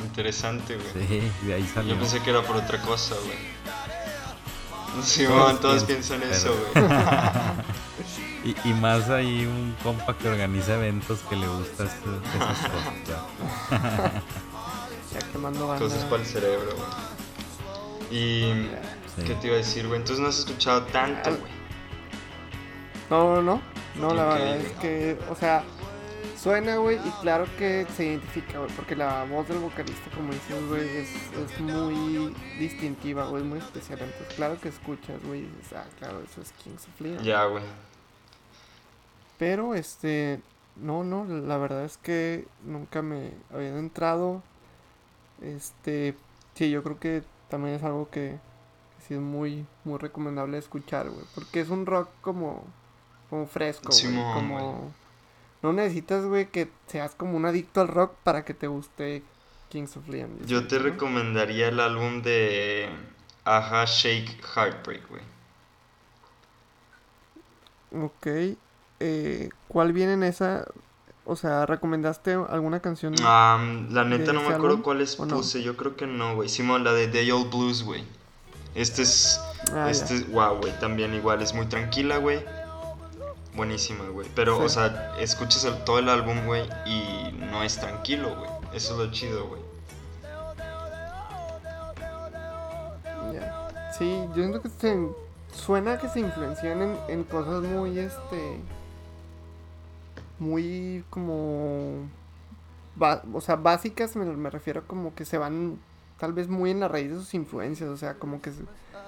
Interesante, 0.00 0.76
güey. 0.76 1.06
Sí, 1.08 1.46
de 1.46 1.54
ahí 1.54 1.66
salió. 1.66 1.94
Yo 1.94 2.00
pensé 2.00 2.20
que 2.22 2.30
era 2.30 2.42
por 2.42 2.56
otra 2.56 2.80
cosa, 2.82 3.14
güey. 3.24 5.02
Simón, 5.02 5.38
todos 5.38 5.60
Todos 5.60 5.84
piensan 5.84 6.20
piensan, 6.20 6.50
eso, 6.50 6.54
güey. 6.74 6.86
Y, 8.44 8.56
y 8.68 8.72
más 8.74 9.10
ahí 9.10 9.44
un 9.44 9.76
compa 9.82 10.16
que 10.16 10.28
organiza 10.28 10.74
eventos 10.74 11.20
que 11.28 11.36
le 11.36 11.46
gusta 11.46 11.84
esas 11.84 12.00
cosas. 12.00 12.70
ya. 13.06 14.22
Ya 15.12 15.18
quemando 15.32 15.66
banda. 15.66 15.84
Cosas 15.84 16.04
para 16.04 16.22
el 16.22 16.28
cerebro, 16.28 16.70
güey. 16.76 18.16
Y. 18.16 18.68
Sí. 19.16 19.22
¿Qué 19.26 19.34
te 19.34 19.48
iba 19.48 19.56
a 19.56 19.58
decir, 19.58 19.88
güey? 19.88 19.98
Entonces 19.98 20.22
no 20.22 20.28
has 20.28 20.38
escuchado 20.38 20.82
tanto, 20.84 21.30
güey. 21.30 21.52
No, 23.10 23.34
no, 23.34 23.42
no. 23.42 23.62
No, 23.96 24.14
la 24.14 24.24
verdad 24.26 24.56
es 24.56 24.70
que, 24.74 25.18
o 25.28 25.34
sea, 25.34 25.64
suena, 26.40 26.76
güey, 26.76 26.96
y 26.96 27.10
claro 27.22 27.44
que 27.58 27.86
se 27.96 28.06
identifica, 28.06 28.58
güey, 28.60 28.70
porque 28.76 28.94
la 28.94 29.24
voz 29.24 29.48
del 29.48 29.58
vocalista, 29.58 30.10
como 30.14 30.32
dices, 30.32 30.68
güey, 30.68 30.88
es, 30.96 31.08
es 31.10 31.60
muy 31.60 32.32
distintiva, 32.58 33.26
güey, 33.26 33.42
es 33.42 33.48
muy 33.48 33.58
especial. 33.58 33.98
Entonces, 34.00 34.34
claro 34.36 34.58
que 34.60 34.68
escuchas, 34.68 35.20
güey, 35.24 35.40
y 35.40 35.46
dices, 35.58 35.72
ah, 35.76 35.86
claro, 35.98 36.22
eso 36.22 36.40
es 36.40 36.52
Kings 36.52 36.86
of 36.86 37.00
Leon. 37.00 37.24
Ya, 37.24 37.44
güey. 37.46 37.64
Pero, 39.40 39.74
este, 39.74 40.38
no, 40.76 41.02
no, 41.02 41.24
la 41.24 41.56
verdad 41.56 41.86
es 41.86 41.96
que 41.96 42.46
nunca 42.62 43.00
me 43.00 43.32
había 43.50 43.70
entrado. 43.70 44.42
Este, 45.40 46.14
sí, 46.52 46.70
yo 46.70 46.82
creo 46.82 47.00
que 47.00 47.22
también 47.48 47.76
es 47.76 47.82
algo 47.82 48.10
que, 48.10 48.38
que 48.98 49.04
sí 49.08 49.14
es 49.14 49.20
muy, 49.20 49.64
muy 49.84 49.96
recomendable 49.96 50.58
escuchar, 50.58 51.08
güey, 51.08 51.24
porque 51.34 51.60
es 51.60 51.70
un 51.70 51.86
rock 51.86 52.10
como, 52.20 52.64
como 53.30 53.46
fresco, 53.46 53.90
Simón, 53.92 54.34
como... 54.34 54.92
No 55.62 55.72
necesitas, 55.72 56.26
güey, 56.26 56.50
que 56.50 56.70
seas 56.86 57.14
como 57.14 57.38
un 57.38 57.46
adicto 57.46 57.80
al 57.80 57.88
rock 57.88 58.12
para 58.22 58.44
que 58.44 58.52
te 58.52 58.66
guste 58.66 59.22
Kings 59.70 59.96
of 59.96 60.06
Leon. 60.06 60.38
Yo 60.44 60.66
te 60.68 60.76
¿no? 60.76 60.82
recomendaría 60.82 61.68
el 61.68 61.80
álbum 61.80 62.20
de 62.20 62.90
Aja 63.44 63.86
Shake 63.86 64.38
Heartbreak, 64.54 65.08
güey. 65.08 65.22
Ok, 68.04 68.58
eh, 69.00 69.50
¿cuál 69.68 69.92
viene 69.92 70.12
en 70.14 70.22
esa? 70.22 70.66
O 71.26 71.36
sea, 71.36 71.66
¿recomendaste 71.66 72.34
alguna 72.34 72.80
canción? 72.80 73.14
Ah, 73.22 73.58
la 73.90 74.04
neta 74.04 74.26
¿De 74.26 74.32
no 74.32 74.40
me 74.40 74.46
acuerdo 74.48 74.68
álbum 74.68 74.82
cuáles 74.82 75.18
no? 75.20 75.26
puse, 75.36 75.62
yo 75.62 75.76
creo 75.76 75.96
que 75.96 76.06
no, 76.06 76.34
güey. 76.34 76.48
Simón, 76.48 76.82
la 76.84 76.92
de 76.92 77.08
Day 77.08 77.30
Old 77.30 77.50
Blues, 77.50 77.82
güey. 77.84 78.04
Este 78.74 79.02
es, 79.02 79.40
Ah, 79.74 79.90
este 79.90 80.14
es, 80.14 80.30
wow, 80.32 80.56
güey, 80.58 80.72
también 80.80 81.12
igual, 81.14 81.42
es 81.42 81.54
muy 81.54 81.66
tranquila, 81.66 82.16
güey. 82.16 82.42
Buenísima, 83.54 84.04
güey. 84.08 84.28
Pero, 84.34 84.56
Sí. 84.58 84.62
o 84.64 84.68
sea, 84.68 85.14
escuchas 85.18 85.64
el- 85.64 85.84
todo 85.84 85.98
el 85.98 86.08
álbum, 86.08 86.46
güey, 86.46 86.68
y 86.86 87.32
no 87.50 87.62
es 87.62 87.78
tranquilo, 87.78 88.34
güey. 88.36 88.50
Eso 88.74 88.92
es 88.94 88.98
lo 89.06 89.12
chido, 89.12 89.46
güey. 89.48 89.60
Sí, 93.98 94.18
yo 94.28 94.34
siento 94.34 94.62
que 94.62 94.68
se 94.70 95.08
suena 95.52 95.98
que 95.98 96.08
se 96.08 96.20
influencian 96.20 96.80
en, 96.80 96.96
en 97.08 97.24
cosas 97.24 97.62
muy 97.62 97.98
este 97.98 98.60
muy 100.40 101.04
como 101.10 102.08
o 103.32 103.40
sea, 103.40 103.56
básicas 103.56 104.16
me, 104.16 104.24
me 104.24 104.50
refiero 104.50 104.86
como 104.86 105.14
que 105.14 105.24
se 105.24 105.38
van 105.38 105.78
tal 106.18 106.32
vez 106.32 106.48
muy 106.48 106.70
en 106.70 106.80
la 106.80 106.88
raíz 106.88 107.10
de 107.10 107.16
sus 107.16 107.32
influencias, 107.34 107.88
o 107.88 107.96
sea, 107.96 108.14
como 108.14 108.42
que 108.42 108.50
se, 108.52 108.64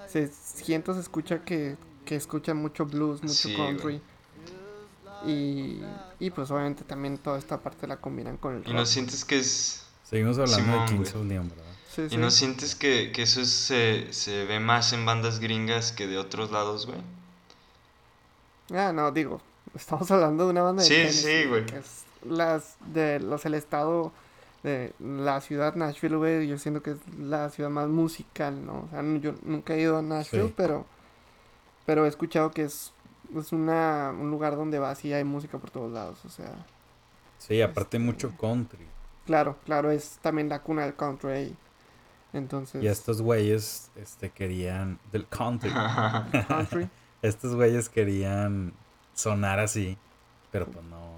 se 0.08 0.28
siento 0.28 0.94
se 0.94 1.00
escucha 1.00 1.40
que, 1.40 1.76
que 2.06 2.16
escuchan 2.16 2.56
mucho 2.56 2.86
blues, 2.86 3.22
mucho 3.22 3.34
Sí, 3.34 3.54
country. 3.56 4.00
Y, 5.26 5.80
y 6.18 6.30
pues 6.30 6.50
obviamente 6.50 6.84
también 6.84 7.18
toda 7.18 7.38
esta 7.38 7.58
parte 7.58 7.86
la 7.86 7.96
combinan 7.98 8.36
con 8.38 8.56
el 8.56 8.68
Y 8.68 8.72
no 8.72 8.84
sientes 8.86 9.24
que 9.24 9.38
es... 9.38 9.84
Seguimos 10.04 10.38
hablando 10.38 10.56
Simón, 10.56 10.80
de 10.86 10.92
Kings 10.92 11.12
güey. 11.12 11.22
of 11.22 11.28
Leon, 11.28 11.48
¿verdad? 11.48 11.64
Sí, 11.94 12.02
¿Y 12.10 12.16
no 12.16 12.30
sientes 12.30 12.74
que, 12.74 13.12
que 13.12 13.22
eso 13.22 13.40
es- 13.40 13.50
se, 13.50 14.12
se 14.12 14.44
ve 14.46 14.58
más 14.60 14.92
en 14.92 15.06
bandas 15.06 15.38
gringas 15.38 15.92
que 15.92 16.06
de 16.06 16.18
otros 16.18 16.50
lados, 16.50 16.86
güey? 16.86 16.98
Ah, 18.72 18.92
no, 18.92 19.10
digo, 19.12 19.40
estamos 19.74 20.10
hablando 20.10 20.44
de 20.44 20.50
una 20.50 20.62
banda 20.62 20.82
de 20.82 20.88
Sí, 20.88 20.94
Tennessee, 20.94 21.42
sí, 21.42 21.48
güey. 21.48 21.66
que 21.66 21.78
es 21.78 22.04
las 22.24 22.76
de 22.92 23.20
los 23.20 23.44
el 23.46 23.54
estado 23.54 24.12
de 24.62 24.92
la 25.00 25.40
ciudad 25.40 25.74
Nashville, 25.74 26.16
güey, 26.16 26.46
yo 26.46 26.56
siento 26.58 26.82
que 26.82 26.92
es 26.92 26.98
la 27.18 27.50
ciudad 27.50 27.70
más 27.70 27.88
musical, 27.88 28.64
¿no? 28.64 28.84
O 28.86 28.88
sea, 28.90 29.02
no- 29.02 29.18
yo 29.18 29.34
nunca 29.42 29.74
he 29.74 29.80
ido 29.80 29.98
a 29.98 30.02
Nashville, 30.02 30.48
Sí. 30.48 30.54
pero 30.56 30.86
pero 31.84 32.04
he 32.04 32.08
escuchado 32.08 32.50
que 32.52 32.62
es 32.64 32.92
es 33.36 33.50
una 33.52 34.14
un 34.16 34.30
lugar 34.30 34.56
donde 34.56 34.78
vas 34.78 35.04
y 35.04 35.12
hay 35.12 35.24
música 35.24 35.58
por 35.58 35.70
todos 35.70 35.90
lados, 35.92 36.24
o 36.24 36.28
sea, 36.28 36.52
Sí, 37.38 37.60
aparte 37.60 37.96
Este- 37.96 38.06
mucho 38.06 38.32
country. 38.36 38.86
claro, 39.26 39.56
claro, 39.64 39.90
es 39.90 40.18
también 40.22 40.48
la 40.48 40.60
cuna 40.62 40.82
del 40.82 40.94
country. 40.94 41.56
Entonces, 42.32 42.82
Y 42.82 42.86
estos 42.86 43.20
güeyes 43.20 43.90
este, 43.96 44.30
querían. 44.30 44.98
Del 45.10 45.26
country. 45.26 45.70
country, 46.48 46.88
estos 47.22 47.54
güeyes 47.56 47.88
querían 47.88 48.72
sonar 49.14 49.58
así. 49.60 49.96
Pero 50.50 50.66
pues 50.66 50.84
no. 50.84 51.12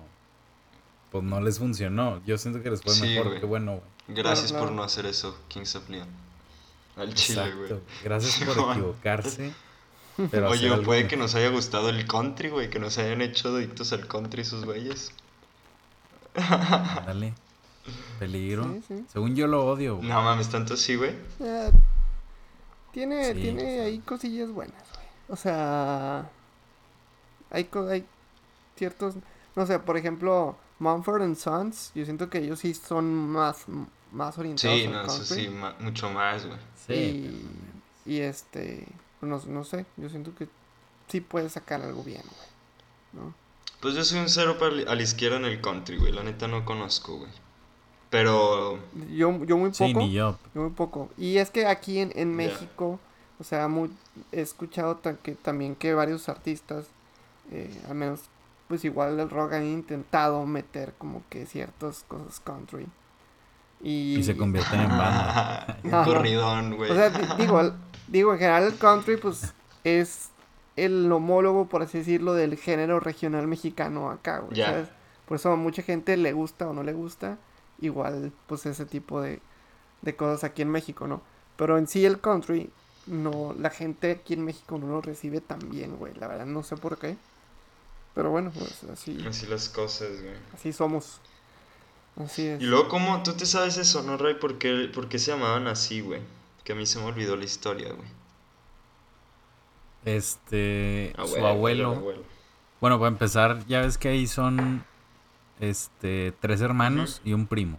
Pues 1.10 1.24
no 1.24 1.40
les 1.40 1.58
funcionó. 1.58 2.22
Yo 2.24 2.38
siento 2.38 2.62
que 2.62 2.70
les 2.70 2.82
fue 2.82 2.92
Sí, 2.92 3.02
mejor. 3.02 3.40
Qué 3.40 3.46
bueno, 3.46 3.72
güey. 3.72 4.16
Gracias 4.16 4.50
claro. 4.50 4.66
por 4.66 4.74
no 4.74 4.82
hacer 4.82 5.06
eso, 5.06 5.38
Kings 5.48 5.74
of 5.76 5.88
Leon. 5.88 6.08
Al 6.96 7.14
chile, 7.14 7.52
güey. 7.54 7.80
Gracias 8.02 8.38
por 8.56 8.70
equivocarse. 8.72 9.52
Pero 10.30 10.48
Oye, 10.50 10.76
puede 10.78 11.08
que 11.08 11.16
nos 11.16 11.34
haya 11.34 11.48
gustado 11.48 11.88
el 11.88 12.06
country, 12.06 12.48
güey, 12.48 12.70
que 12.70 12.78
nos 12.78 12.98
hayan 12.98 13.20
hecho 13.20 13.48
adictos 13.56 13.92
al 13.92 14.06
country 14.06 14.42
esos 14.42 14.64
güeyes. 14.64 15.12
Ándale. 16.36 17.34
Peligro. 18.18 18.64
Sí, 18.64 18.82
sí. 18.88 19.04
Según 19.12 19.34
yo 19.34 19.46
lo 19.46 19.66
odio, 19.66 19.96
güey. 19.96 20.08
No 20.08 20.22
mames, 20.22 20.48
tanto 20.50 20.74
así, 20.74 20.94
güey. 20.94 21.14
Eh, 21.40 21.70
tiene, 22.92 23.34
Sí, 23.34 23.40
tiene 23.40 23.60
sea. 23.60 23.84
ahí 23.84 23.98
cosillas 24.00 24.50
buenas, 24.50 24.82
güey. 24.94 25.06
O 25.28 25.36
sea, 25.36 26.30
hay, 27.54 27.64
co- 27.64 27.88
hay 27.88 28.04
ciertos, 28.76 29.14
no 29.56 29.66
sé, 29.66 29.78
por 29.78 29.96
ejemplo, 29.96 30.56
Mumford 30.78 31.22
and 31.22 31.36
Sons, 31.36 31.92
yo 31.94 32.04
siento 32.04 32.28
que 32.28 32.38
ellos 32.38 32.58
sí 32.60 32.74
son 32.74 33.28
más, 33.30 33.64
más 34.12 34.36
orientados 34.38 34.76
Sí, 34.78 34.86
al 34.86 34.92
no, 34.92 35.02
eso 35.04 35.24
sí, 35.24 35.48
ma- 35.48 35.76
mucho 35.80 36.10
más, 36.10 36.46
güey. 36.46 36.58
Sí. 36.86 36.94
y, 38.06 38.12
y 38.14 38.20
este, 38.20 38.86
no, 39.20 39.40
no 39.46 39.64
sé, 39.64 39.86
yo 39.96 40.08
siento 40.10 40.34
que 40.34 40.48
sí 41.08 41.20
puede 41.20 41.48
sacar 41.48 41.80
algo 41.82 42.02
bien, 42.02 42.22
güey. 42.22 43.24
¿no? 43.24 43.34
Pues 43.80 43.94
yo 43.94 44.04
soy 44.04 44.18
un 44.20 44.28
cero 44.28 44.56
para 44.58 44.90
a 44.90 44.94
la 44.94 45.02
izquierda 45.02 45.36
en 45.36 45.44
el 45.44 45.60
country, 45.60 45.98
güey. 45.98 46.12
La 46.12 46.22
neta 46.22 46.48
no 46.48 46.64
conozco, 46.64 47.18
güey. 47.18 47.30
Pero, 48.10 48.78
Yo, 49.10 49.44
yo 49.44 49.56
muy 49.56 49.70
poco. 49.70 49.84
Sí, 49.86 49.94
ni 49.94 50.12
yo. 50.12 50.38
Yo 50.54 50.62
Muy 50.62 50.70
poco. 50.70 51.10
Y 51.18 51.38
es 51.38 51.50
que 51.50 51.66
aquí 51.66 51.98
en, 51.98 52.12
en. 52.14 52.34
México, 52.34 53.00
o 53.40 53.44
sea, 53.44 53.68
muy, 53.68 53.90
he 54.32 54.40
escuchado 54.40 55.00
que, 55.22 55.32
también 55.32 55.74
que 55.74 55.94
varios 55.94 56.28
artistas, 56.28 56.86
eh, 57.50 57.82
al 57.88 57.94
menos, 57.94 58.20
pues 58.68 58.84
igual 58.84 59.18
el 59.20 59.30
rock 59.30 59.54
han 59.54 59.66
intentado 59.66 60.44
meter 60.46 60.94
como 60.98 61.22
que 61.28 61.46
ciertas 61.46 62.04
cosas 62.08 62.40
country. 62.40 62.86
Y, 63.82 64.16
Y 64.16 64.22
se 64.24 64.36
convierten 64.36 64.80
en 64.80 64.88
banda. 64.88 65.78
un 65.84 65.90
corridón, 65.90 66.76
güey. 66.76 66.90
O 66.90 66.94
sea, 66.94 67.10
di- 67.10 67.26
digo, 67.42 67.60
digo, 68.08 68.32
en 68.32 68.38
general 68.38 68.64
el 68.64 68.76
country, 68.78 69.16
pues, 69.18 69.52
es 69.84 70.30
el 70.76 71.10
homólogo, 71.12 71.66
por 71.68 71.82
así 71.82 71.98
decirlo, 71.98 72.34
del 72.34 72.56
género 72.56 72.98
regional 73.00 73.46
mexicano 73.46 74.10
acá, 74.10 74.38
güey. 74.40 74.56
Por 75.26 75.36
eso 75.36 75.52
a 75.52 75.56
mucha 75.56 75.82
gente 75.82 76.16
le 76.16 76.32
gusta 76.32 76.68
o 76.68 76.72
no 76.72 76.82
le 76.82 76.92
gusta, 76.92 77.38
igual, 77.80 78.32
pues, 78.46 78.64
ese 78.66 78.86
tipo 78.86 79.20
de, 79.20 79.40
de 80.02 80.16
cosas 80.16 80.44
aquí 80.44 80.62
en 80.62 80.70
México, 80.70 81.06
¿no? 81.06 81.20
Pero 81.56 81.76
en 81.78 81.86
sí 81.86 82.04
el 82.06 82.20
country 82.20 82.70
no, 83.06 83.54
la 83.58 83.70
gente 83.70 84.10
aquí 84.12 84.34
en 84.34 84.44
México 84.44 84.78
no 84.78 84.86
lo 84.86 85.00
recibe 85.02 85.40
tan 85.42 85.58
bien, 85.70 85.96
güey. 85.96 86.14
La 86.14 86.26
verdad 86.26 86.46
no 86.46 86.62
sé 86.62 86.76
por 86.76 86.98
qué. 86.98 87.16
Pero 88.14 88.30
bueno, 88.30 88.52
pues 88.56 88.84
así, 88.84 89.24
Así 89.28 89.46
las 89.46 89.68
cosas, 89.68 90.22
güey. 90.22 90.34
así 90.54 90.72
somos. 90.72 91.20
Así 92.16 92.46
es. 92.46 92.62
Y 92.62 92.66
luego, 92.66 92.88
¿cómo? 92.88 93.22
¿Tú 93.24 93.32
te 93.34 93.44
sabes 93.44 93.76
eso, 93.76 94.02
no, 94.04 94.16
Ray? 94.16 94.34
¿Por 94.34 94.58
qué, 94.58 94.88
por 94.94 95.08
qué 95.08 95.18
se 95.18 95.32
llamaban 95.32 95.66
así, 95.66 96.00
güey? 96.00 96.20
Que 96.62 96.72
a 96.72 96.76
mí 96.76 96.86
se 96.86 96.98
me 97.00 97.06
olvidó 97.06 97.36
la 97.36 97.44
historia, 97.44 97.92
güey. 97.92 98.08
Este, 100.04 101.12
su 101.16 101.20
Abuelo, 101.22 101.48
abuelo. 101.48 101.90
abuelo. 101.96 102.22
Bueno, 102.80 102.98
para 102.98 103.08
empezar, 103.08 103.64
ya 103.66 103.80
ves 103.80 103.96
que 103.98 104.08
ahí 104.08 104.26
son 104.26 104.84
este 105.60 106.32
tres 106.40 106.60
hermanos 106.60 107.20
y 107.24 107.32
un 107.32 107.46
primo. 107.46 107.78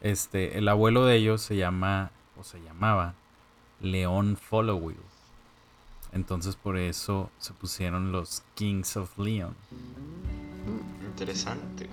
Este, 0.00 0.58
el 0.58 0.68
abuelo 0.68 1.04
de 1.06 1.16
ellos 1.16 1.40
se 1.42 1.56
llama 1.56 2.10
o 2.38 2.44
se 2.44 2.60
llamaba 2.60 3.14
León 3.80 4.36
Followill. 4.36 4.96
Entonces 6.12 6.56
por 6.56 6.76
eso 6.76 7.30
se 7.38 7.52
pusieron 7.52 8.12
los 8.12 8.42
Kings 8.54 8.96
of 8.96 9.18
Leon. 9.18 9.54
Interesante. 11.06 11.88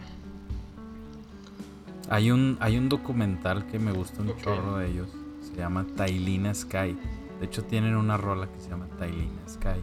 Hay 2.09 2.31
un 2.31 2.57
hay 2.59 2.77
un 2.77 2.87
documental 2.89 3.65
que 3.67 3.79
me 3.79 3.91
gusta 3.91 4.21
un 4.21 4.35
chorro 4.37 4.77
de 4.77 4.91
ellos, 4.91 5.09
se 5.41 5.55
llama 5.55 5.85
Tailina 5.95 6.53
Sky. 6.53 6.97
De 7.39 7.45
hecho 7.45 7.63
tienen 7.63 7.95
una 7.95 8.17
rola 8.17 8.47
que 8.47 8.59
se 8.59 8.69
llama 8.69 8.87
Tailina 8.99 9.47
Sky. 9.47 9.81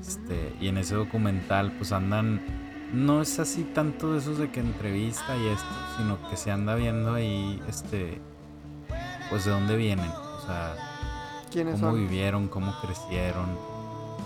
Este, 0.00 0.54
y 0.60 0.68
en 0.68 0.78
ese 0.78 0.94
documental 0.94 1.72
pues 1.78 1.92
andan 1.92 2.40
no 2.92 3.20
es 3.20 3.38
así 3.38 3.64
tanto 3.64 4.12
de 4.12 4.18
esos 4.18 4.38
de 4.38 4.50
que 4.50 4.60
entrevista 4.60 5.36
y 5.36 5.46
esto, 5.48 5.66
sino 5.96 6.18
que 6.28 6.36
se 6.36 6.50
anda 6.50 6.74
viendo 6.76 7.14
ahí 7.14 7.60
este 7.68 8.20
pues 9.28 9.44
de 9.44 9.50
dónde 9.50 9.76
vienen, 9.76 10.08
o 10.08 10.46
sea, 10.46 10.76
¿Quiénes 11.56 11.80
cómo 11.80 11.92
son? 11.92 12.00
vivieron, 12.00 12.48
cómo 12.48 12.78
crecieron. 12.82 13.56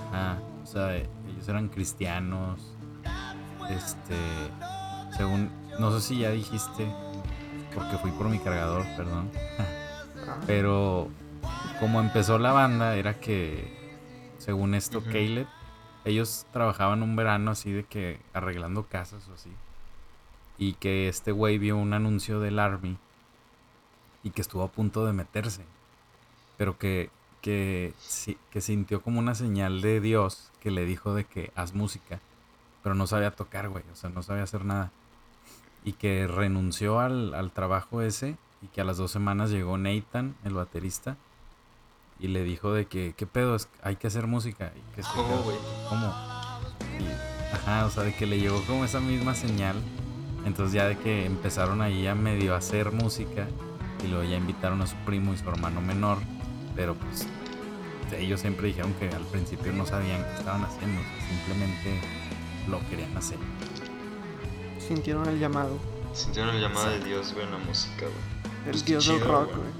Ajá, 0.09 0.38
o 0.64 0.66
sea, 0.66 0.97
ellos 0.97 1.49
eran 1.49 1.69
cristianos. 1.69 2.75
Este, 3.71 4.16
según, 5.16 5.49
no 5.79 5.93
sé 5.93 6.01
si 6.01 6.19
ya 6.19 6.33
dijiste, 6.33 6.93
porque 7.73 7.99
fui 7.99 8.11
por 8.11 8.29
mi 8.29 8.40
cargador, 8.40 8.85
perdón. 8.97 9.31
Ah, 9.61 10.40
Pero 10.45 11.09
como 11.79 12.01
empezó 12.01 12.37
la 12.40 12.51
banda, 12.51 12.97
era 12.97 13.21
que, 13.21 13.79
según 14.38 14.75
esto. 14.75 15.01
Caleb, 15.01 15.47
ellos 16.05 16.47
trabajaban 16.53 17.01
un 17.05 17.14
verano 17.14 17.53
así 17.53 17.71
de 17.71 17.85
que 17.85 18.19
arreglando 18.33 18.88
casas 18.88 19.29
o 19.29 19.35
así. 19.35 19.53
Y 20.59 20.73
que 20.73 21.09
este 21.09 21.31
güey 21.31 21.59
vio 21.59 21.77
un 21.77 21.93
anuncio 21.93 22.40
del 22.40 22.59
Army 22.59 22.99
y 24.25 24.31
que 24.31 24.40
estuvo 24.40 24.64
a 24.64 24.73
punto 24.73 25.07
de 25.07 25.12
meterse. 25.12 25.64
Pero 26.57 26.77
que, 26.77 27.09
que, 27.40 27.94
que 28.50 28.61
sintió 28.61 29.03
como 29.03 29.18
una 29.18 29.35
señal 29.35 29.81
de 29.81 30.00
Dios 30.00 30.50
que 30.61 30.70
le 30.70 30.85
dijo 30.85 31.14
de 31.14 31.24
que 31.24 31.53
haz 31.55 31.74
música. 31.74 32.20
Pero 32.83 32.94
no 32.94 33.07
sabía 33.07 33.31
tocar, 33.31 33.68
güey. 33.68 33.85
O 33.92 33.96
sea, 33.96 34.11
no 34.11 34.22
sabía 34.22 34.42
hacer 34.44 34.64
nada. 34.64 34.90
Y 35.85 35.92
que 35.92 36.26
renunció 36.26 37.00
al, 37.00 37.35
al 37.35 37.50
trabajo 37.53 38.03
ese 38.03 38.37
y 38.62 38.66
que 38.68 38.81
a 38.81 38.85
las 38.85 38.96
dos 38.98 39.11
semanas 39.11 39.50
llegó 39.50 39.79
Nathan, 39.79 40.35
el 40.44 40.53
baterista, 40.55 41.16
y 42.18 42.29
le 42.29 42.44
dijo 42.44 42.72
de 42.74 42.87
que, 42.87 43.14
¿qué 43.16 43.26
pedo? 43.26 43.57
Es- 43.57 43.68
hay 43.83 43.96
que 43.96 44.07
hacer 44.07 44.26
música. 44.26 44.72
Y 44.76 44.94
que 44.94 45.03
se 45.03 45.09
¿Cómo, 45.14 45.38
güey? 45.42 45.57
¿Cómo? 45.88 46.07
Y- 46.98 47.55
ajá, 47.55 47.87
o 47.87 47.90
sea, 47.90 48.03
de 48.03 48.14
que 48.14 48.26
le 48.26 48.38
llegó 48.38 48.62
como 48.66 48.85
esa 48.85 49.00
misma 49.00 49.35
señal. 49.35 49.76
Entonces 50.44 50.74
ya 50.74 50.87
de 50.87 50.98
que 50.98 51.24
empezaron 51.26 51.81
ahí 51.83 52.07
a 52.07 52.14
medio 52.14 52.55
hacer 52.55 52.92
música 52.92 53.46
y 54.05 54.09
luego 54.09 54.24
ya 54.24 54.37
invitaron 54.37 54.81
a 54.83 54.87
su 54.87 54.96
primo 55.07 55.33
y 55.35 55.38
su 55.38 55.48
hermano 55.48 55.81
menor, 55.83 56.18
pero 56.74 56.94
pues 56.94 57.26
ellos 58.18 58.40
siempre 58.40 58.68
dijeron 58.68 58.92
que 58.94 59.09
al 59.09 59.22
principio 59.24 59.72
no 59.72 59.87
sabían 59.87 60.24
qué 60.24 60.38
estaban 60.38 60.64
haciendo, 60.64 61.00
simplemente 61.28 62.00
lo 62.68 62.80
querían 62.88 63.16
hacer. 63.16 63.38
Sintieron 64.78 65.28
el 65.28 65.38
llamado. 65.38 65.78
Sintieron 66.12 66.54
el 66.54 66.61
llamado 66.61 66.90
de 66.90 67.00
Dios, 67.04 67.33
güey, 67.33 67.46
en 67.46 67.52
la 67.52 67.59
música, 67.59 68.06
güey. 68.06 68.40
El 68.66 68.72
Pues 68.72 68.85
dios 68.85 69.06
del 69.06 69.16
chido, 69.18 69.28
rock, 69.28 69.50
güey. 69.56 69.70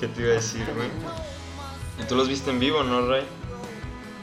¿Qué 0.00 0.08
te 0.08 0.20
iba 0.22 0.30
a 0.30 0.34
decir, 0.34 0.66
güey? 0.74 0.88
¿Y 2.00 2.08
tú 2.08 2.16
los 2.16 2.28
viste 2.28 2.50
en 2.50 2.58
vivo, 2.58 2.82
no, 2.82 3.06
Ray? 3.06 3.24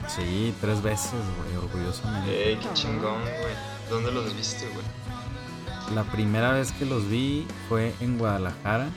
Sí, 0.08 0.54
tres 0.62 0.82
veces, 0.82 1.12
güey, 1.12 1.56
orgullosamente. 1.58 2.50
Ey, 2.50 2.56
qué 2.58 2.74
chingón, 2.74 3.22
güey. 3.22 3.54
¿Dónde 3.90 4.12
los 4.12 4.36
viste, 4.36 4.68
güey? 4.68 4.86
La 5.96 6.04
primera 6.04 6.52
vez 6.52 6.72
que 6.74 6.86
los 6.86 7.08
vi 7.08 7.48
fue 7.70 7.94
en 8.02 8.18
Guadalajara. 8.18 8.90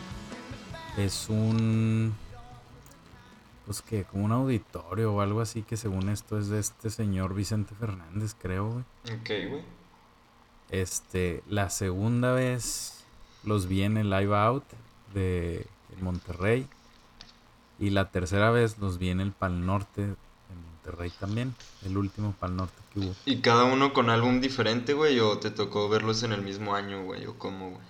Es 0.96 1.28
un. 1.28 2.14
Pues 3.66 3.82
que, 3.82 4.04
como 4.04 4.24
un 4.24 4.32
auditorio 4.32 5.14
o 5.14 5.20
algo 5.20 5.40
así 5.40 5.62
que 5.62 5.76
según 5.76 6.08
esto 6.08 6.38
es 6.38 6.48
de 6.48 6.58
este 6.58 6.90
señor 6.90 7.34
Vicente 7.34 7.74
Fernández, 7.78 8.34
creo, 8.40 8.68
güey. 8.68 8.84
Ok, 9.16 9.50
güey. 9.50 9.62
Este, 10.70 11.42
la 11.48 11.70
segunda 11.70 12.32
vez 12.32 13.04
los 13.44 13.66
vi 13.66 13.82
en 13.82 13.96
el 13.96 14.10
Live 14.10 14.36
Out 14.36 14.64
de 15.14 15.66
Monterrey. 16.00 16.68
Y 17.78 17.90
la 17.90 18.10
tercera 18.10 18.50
vez 18.50 18.78
los 18.78 18.98
vi 18.98 19.10
en 19.10 19.20
el 19.20 19.32
Pal 19.32 19.64
Norte 19.64 20.02
de 20.02 20.16
Monterrey 20.70 21.10
también. 21.18 21.54
El 21.84 21.96
último 21.96 22.34
Pal 22.38 22.56
Norte 22.56 22.74
que 22.92 23.00
hubo. 23.00 23.14
¿Y 23.24 23.40
cada 23.40 23.64
uno 23.64 23.92
con 23.92 24.10
álbum 24.10 24.40
diferente, 24.40 24.92
güey? 24.92 25.18
¿O 25.20 25.38
te 25.38 25.50
tocó 25.50 25.88
verlos 25.88 26.22
en 26.22 26.32
el 26.32 26.42
mismo 26.42 26.74
año, 26.74 27.04
güey? 27.04 27.26
¿O 27.26 27.38
cómo, 27.38 27.70
güey? 27.70 27.82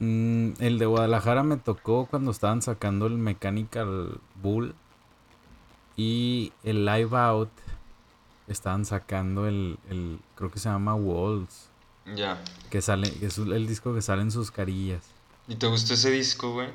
Mm, 0.00 0.50
el 0.60 0.78
de 0.78 0.86
Guadalajara 0.86 1.42
me 1.42 1.56
tocó 1.56 2.06
cuando 2.06 2.30
estaban 2.30 2.62
sacando 2.62 3.06
el 3.06 3.18
Mechanical 3.18 4.20
Bull. 4.42 4.74
Y 5.96 6.52
el 6.62 6.84
Live 6.84 7.16
Out 7.16 7.50
estaban 8.46 8.84
sacando 8.84 9.46
el, 9.48 9.78
el 9.90 10.20
creo 10.36 10.50
que 10.50 10.58
se 10.58 10.68
llama 10.68 10.94
Walls. 10.94 11.68
Ya. 12.14 12.42
Que 12.70 12.80
sale, 12.80 13.12
es 13.20 13.38
el 13.38 13.66
disco 13.66 13.92
que 13.94 14.00
sale 14.02 14.22
en 14.22 14.30
sus 14.30 14.50
carillas. 14.50 15.02
¿Y 15.48 15.56
te 15.56 15.66
gustó 15.66 15.94
ese 15.94 16.10
disco, 16.10 16.52
güey? 16.52 16.68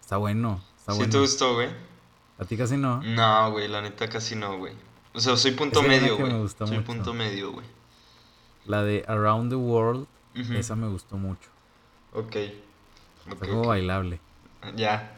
Está 0.00 0.16
bueno, 0.18 0.62
está 0.78 0.92
¿Sí 0.92 0.98
bueno. 0.98 1.12
te 1.12 1.18
gustó, 1.18 1.54
güey? 1.54 1.68
¿A 2.38 2.44
ti 2.44 2.56
casi 2.56 2.76
no? 2.76 3.02
No, 3.02 3.50
güey, 3.50 3.66
la 3.68 3.82
neta 3.82 4.08
casi 4.08 4.36
no, 4.36 4.58
güey. 4.58 4.74
O 5.14 5.20
sea, 5.20 5.36
soy 5.36 5.52
punto 5.52 5.80
Esa 5.80 5.88
medio, 5.88 6.18
me 6.18 6.28
güey. 6.38 6.48
Soy 6.48 6.68
mucho. 6.68 6.84
punto 6.84 7.14
medio, 7.14 7.52
güey. 7.52 7.66
La 8.66 8.82
de 8.82 9.04
Around 9.08 9.50
the 9.50 9.56
World, 9.56 10.06
esa 10.34 10.76
me 10.76 10.88
gustó 10.88 11.16
mucho. 11.16 11.48
Ok. 12.16 12.26
Ok, 13.26 13.32
Está 13.32 13.46
como 13.46 13.60
ok. 13.62 13.66
bailable. 13.68 14.20
Ya. 14.74 15.12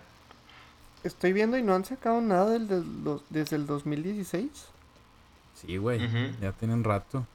Estoy 1.05 1.33
viendo 1.33 1.57
y 1.57 1.63
no 1.63 1.75
han 1.75 1.85
sacado 1.85 2.21
nada 2.21 2.51
del, 2.51 2.69
del- 2.69 3.05
los- 3.05 3.23
desde 3.31 3.57
el 3.57 3.67
2016. 3.67 4.51
Sí, 5.55 5.77
güey. 5.77 6.05
Ujú. 6.05 6.37
Ya 6.41 6.53
tienen 6.53 6.85
rato. 6.85 7.27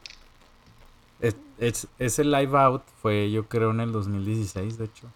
Es, 1.20 1.36
es- 1.58 1.88
ese 2.00 2.24
live 2.24 2.58
out 2.60 2.84
fue 3.02 3.32
yo 3.32 3.48
creo 3.48 3.72
en 3.72 3.80
el 3.80 3.92
2016, 3.92 4.78
de 4.78 4.86
hecho. 4.86 5.08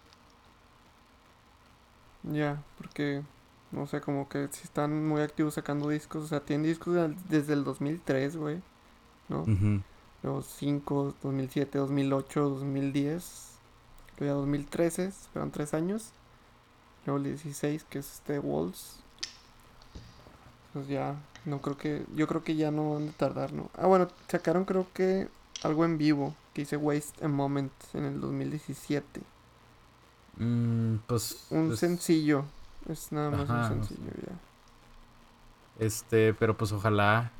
Ya, 2.24 2.62
porque 2.78 3.22
no 3.70 3.86
sé, 3.86 4.00
como 4.00 4.28
que 4.28 4.48
si 4.50 4.64
están 4.64 5.06
muy 5.06 5.20
activos 5.20 5.54
sacando 5.54 5.88
discos. 5.88 6.24
O 6.24 6.26
sea, 6.26 6.40
tienen 6.40 6.66
discos 6.66 6.96
desde 7.28 7.52
el 7.52 7.64
2003, 7.64 8.36
güey. 8.36 8.60
¿No? 9.28 9.42
Ujú. 9.42 9.80
Luego 10.22 10.42
5, 10.42 11.14
2007, 11.22 11.78
2008, 11.78 12.48
2010. 12.48 13.57
Luego 14.18 14.26
ya 14.26 14.32
2013, 14.32 15.12
fueron 15.32 15.50
3 15.50 15.74
años. 15.74 16.10
Luego 17.06 17.18
el 17.18 17.24
16, 17.24 17.84
que 17.88 18.00
es 18.00 18.14
este 18.14 18.38
Walls. 18.38 18.96
Pues 20.72 20.88
ya, 20.88 21.14
no 21.44 21.60
creo 21.60 21.76
que. 21.76 22.04
Yo 22.14 22.26
creo 22.26 22.42
que 22.42 22.56
ya 22.56 22.70
no 22.70 22.94
van 22.94 23.08
a 23.08 23.12
tardar, 23.12 23.52
¿no? 23.52 23.70
Ah, 23.76 23.86
bueno, 23.86 24.08
sacaron 24.28 24.64
creo 24.64 24.86
que 24.92 25.28
algo 25.62 25.84
en 25.84 25.98
vivo 25.98 26.34
que 26.52 26.62
dice 26.62 26.76
Waste 26.76 27.24
a 27.24 27.28
Moment 27.28 27.72
en 27.94 28.04
el 28.04 28.20
2017. 28.20 29.22
Mm, 30.36 30.96
pues, 31.06 31.46
Un 31.50 31.68
pues, 31.68 31.80
sencillo. 31.80 32.44
Es 32.88 33.12
nada 33.12 33.30
más 33.30 33.48
Ajá, 33.48 33.54
un 33.72 33.78
no 33.78 33.86
sencillo, 33.86 34.10
ya. 34.26 35.84
Este, 35.84 36.34
pero 36.34 36.56
pues 36.56 36.72
ojalá 36.72 37.30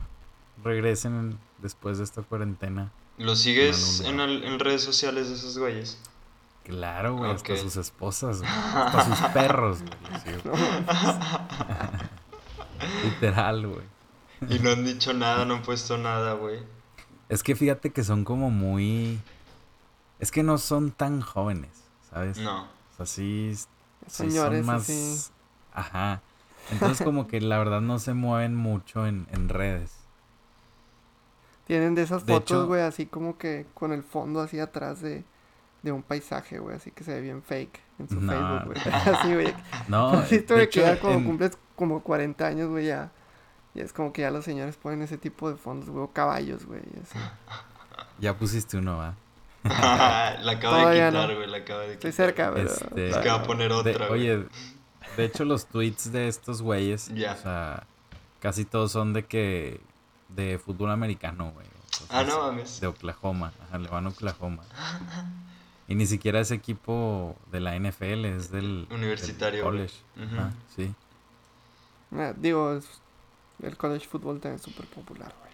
regresen 0.63 1.39
después 1.61 1.99
de 1.99 2.05
esta 2.05 2.23
cuarentena. 2.23 2.93
¿Lo 3.19 3.35
sigues 3.35 4.01
en, 4.01 4.21
en 4.21 4.59
redes 4.61 4.83
sociales 4.83 5.29
de 5.29 5.35
esos 5.35 5.59
güeyes? 5.59 5.99
Claro, 6.69 7.17
güey, 7.17 7.33
hasta 7.33 7.55
Ok. 7.55 7.59
sus 7.61 7.77
esposas, 7.77 8.39
güey, 8.41 8.51
hasta 8.51 9.05
sus 9.05 9.21
perros, 9.33 9.79
güey. 9.83 10.59
Literal, 13.05 13.67
güey. 13.67 13.85
Y 14.55 14.59
no 14.61 14.71
han 14.71 14.85
dicho 14.85 15.13
nada, 15.13 15.45
no 15.45 15.55
han 15.55 15.63
puesto 15.63 15.99
nada, 15.99 16.35
güey. 16.35 16.61
Es 17.29 17.43
que 17.43 17.57
fíjate 17.57 17.91
que 17.91 18.05
son 18.05 18.25
como 18.25 18.51
muy... 18.51 19.21
Es 20.21 20.31
que 20.31 20.43
no 20.43 20.59
son 20.59 20.91
tan 20.91 21.21
jóvenes, 21.21 21.71
¿sabes? 22.11 22.39
No. 22.39 22.63
O 22.65 22.97
sea, 22.97 23.07
sí, 23.07 23.53
sí 23.55 23.67
señores, 24.07 24.65
son 24.65 24.67
más... 24.67 24.85
sí. 24.85 25.31
Ajá. 25.73 26.21
Entonces 26.71 27.05
como 27.05 27.27
que 27.29 27.41
la 27.41 27.59
verdad 27.59 27.81
no 27.81 27.99
se 27.99 28.15
mueven 28.15 28.55
mucho 28.55 29.07
en, 29.07 29.27
en 29.33 29.49
redes. 29.49 29.93
Tienen 31.67 31.95
de 31.95 32.03
esas 32.03 32.27
De 32.27 32.33
fotos, 32.35 32.51
hecho- 32.51 32.67
güey, 32.67 32.83
así 32.83 33.07
como 33.07 33.39
que 33.39 33.67
con 33.75 33.93
el 33.93 34.03
fondo 34.03 34.41
así 34.41 34.59
atrás 34.61 35.01
de, 35.01 35.25
de 35.83 35.93
un 35.93 36.03
paisaje, 36.03 36.59
güey, 36.59 36.77
así 36.77 36.91
que 36.91 37.05
se 37.05 37.13
ve 37.15 37.21
bien 37.21 37.43
fake 37.43 37.81
en 38.01 38.09
su 38.09 38.21
No. 38.21 38.33
Facebook, 38.33 38.65
güey. 38.67 38.95
así, 39.15 39.35
güey. 39.35 39.55
No, 39.89 40.09
Así 40.13 40.39
de 40.39 40.55
de 40.57 40.63
hecho, 40.65 40.81
que 40.81 40.87
ya 40.87 40.99
como 41.01 41.15
en- 41.15 41.25
cumples 41.25 41.59
como 41.77 42.03
40 42.03 42.47
años, 42.47 42.69
güey, 42.69 42.87
ya. 42.87 43.11
Y 43.75 43.81
es 43.81 43.93
como 43.93 44.13
que 44.13 44.23
ya 44.23 44.31
los 44.31 44.45
señores 44.45 44.77
ponen 44.77 45.03
ese 45.03 45.19
tipo 45.19 45.49
de 45.51 45.57
fondos, 45.57 45.89
güey, 45.89 46.03
o 46.05 46.09
caballos, 46.13 46.67
güey, 46.67 46.81
así. 47.03 47.19
ya 48.19 48.37
pusiste 48.37 48.77
uno, 48.79 48.97
va. 48.97 49.15
la 49.65 50.53
acabo 50.53 50.77
de 50.77 50.81
Todavía 50.83 51.09
quitar, 51.11 51.29
no. 51.29 51.37
güey, 51.37 51.47
la 51.49 51.57
acabo 51.59 51.81
de 51.81 51.87
quitar. 51.87 52.09
Estoy 52.09 52.13
cerca, 52.13 52.51
pero... 52.55 52.69
Este- 52.71 53.09
Es 53.11 53.17
que 53.19 53.29
va 53.29 53.35
a 53.37 53.43
poner 53.45 53.69
De- 53.71 53.75
otra, 53.93 54.09
güey. 54.09 54.31
oye, 54.31 54.47
de 55.17 55.25
hecho 55.25 55.45
los 55.45 55.67
tweets 55.67 56.11
de 56.13 56.29
estos 56.29 56.63
güeyes, 56.63 57.09
Ya. 57.15 57.33
o 57.35 57.37
sea, 57.37 57.85
casi 58.41 58.65
todos 58.65 58.91
son 58.93 59.13
de 59.13 59.25
que 59.27 59.81
de 60.29 60.59
fútbol 60.59 60.91
americano, 60.91 61.53
güey. 61.53 61.67
o 61.67 61.71
Ah, 62.11 62.23
cosas 62.25 62.27
no 62.29 62.47
mames. 62.47 62.81
De 62.81 62.87
Oklahoma, 62.89 63.53
ajá, 63.69 63.79
le 63.79 63.89
van 63.89 64.07
a 64.07 64.09
Oklahoma. 64.11 64.63
Y 65.89 65.95
ni 65.95 66.07
siquiera 66.07 66.41
es 66.41 66.51
equipo 66.51 67.35
de 67.51 67.61
la 67.61 67.75
NFL, 67.75 68.27
es 68.27 68.51
del 68.51 68.87
Universitario, 68.91 69.65
college. 69.65 69.95
Ajá, 70.17 70.53
sí. 70.77 70.95
Ah, 72.13 72.33
digo, 72.37 72.75
es- 72.75 73.01
el 73.63 73.77
college 73.77 74.07
football 74.07 74.39
también 74.41 74.57
es 74.57 74.63
súper 74.63 74.87
popular, 74.87 75.35
güey. 75.41 75.53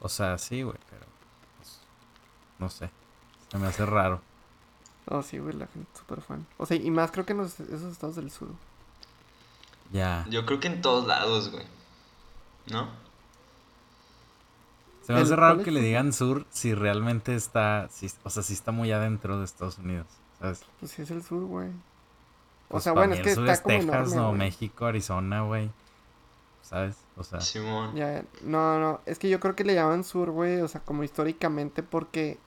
O 0.00 0.08
sea, 0.08 0.38
sí, 0.38 0.62
güey, 0.62 0.78
pero 0.90 1.04
pues, 1.58 1.78
no 2.58 2.68
sé. 2.70 2.90
Se 3.50 3.58
me 3.58 3.66
hace 3.66 3.84
raro. 3.86 4.20
Oh, 5.08 5.22
sí, 5.22 5.38
güey, 5.38 5.54
la 5.54 5.66
gente 5.68 5.88
es 5.92 5.98
súper 6.00 6.20
fan. 6.20 6.46
O 6.58 6.66
sea, 6.66 6.76
y 6.76 6.90
más 6.90 7.10
creo 7.12 7.24
que 7.26 7.32
en 7.32 7.38
los- 7.38 7.60
esos 7.60 7.92
estados 7.92 8.16
del 8.16 8.30
sur. 8.30 8.48
Ya. 9.92 10.26
Yo 10.30 10.44
creo 10.46 10.58
que 10.60 10.66
en 10.68 10.80
todos 10.82 11.06
lados, 11.06 11.50
güey. 11.52 11.64
¿No? 12.70 12.88
Se 15.06 15.12
me 15.12 15.20
hace 15.20 15.36
raro 15.36 15.62
que 15.62 15.70
le 15.70 15.80
digan 15.80 16.12
sur 16.12 16.46
si 16.50 16.74
realmente 16.74 17.34
está, 17.34 17.88
si- 17.90 18.10
o 18.24 18.30
sea, 18.30 18.42
si 18.42 18.52
está 18.54 18.72
muy 18.72 18.90
adentro 18.92 19.38
de 19.38 19.44
Estados 19.44 19.78
Unidos, 19.78 20.06
¿sabes? 20.40 20.64
Pues 20.80 20.92
sí 20.92 21.02
es 21.02 21.10
el 21.10 21.22
sur, 21.22 21.44
güey. 21.44 21.68
O 21.68 21.72
Pues 22.70 22.84
sea, 22.84 22.92
bueno, 22.92 23.14
es 23.14 23.20
que 23.20 23.30
el 23.30 23.34
sur 23.36 23.48
está 23.48 23.62
como 23.62 23.78
Texas, 23.78 24.12
enorme, 24.12 24.16
no. 24.16 24.32
México, 24.32 24.86
Arizona, 24.86 25.42
güey. 25.42 25.70
¿Sabes? 26.62 26.96
O 27.16 27.22
sea, 27.22 27.40
Simón. 27.40 27.94
Ya, 27.94 28.24
no, 28.42 28.80
no, 28.80 29.00
es 29.06 29.20
que 29.20 29.28
yo 29.28 29.38
creo 29.38 29.54
que 29.54 29.62
le 29.62 29.74
llaman 29.74 30.02
sur, 30.02 30.30
güey, 30.32 30.60
o 30.60 30.66
sea, 30.68 30.80
como 30.80 31.04
históricamente 31.04 31.84
porque, 31.84 32.38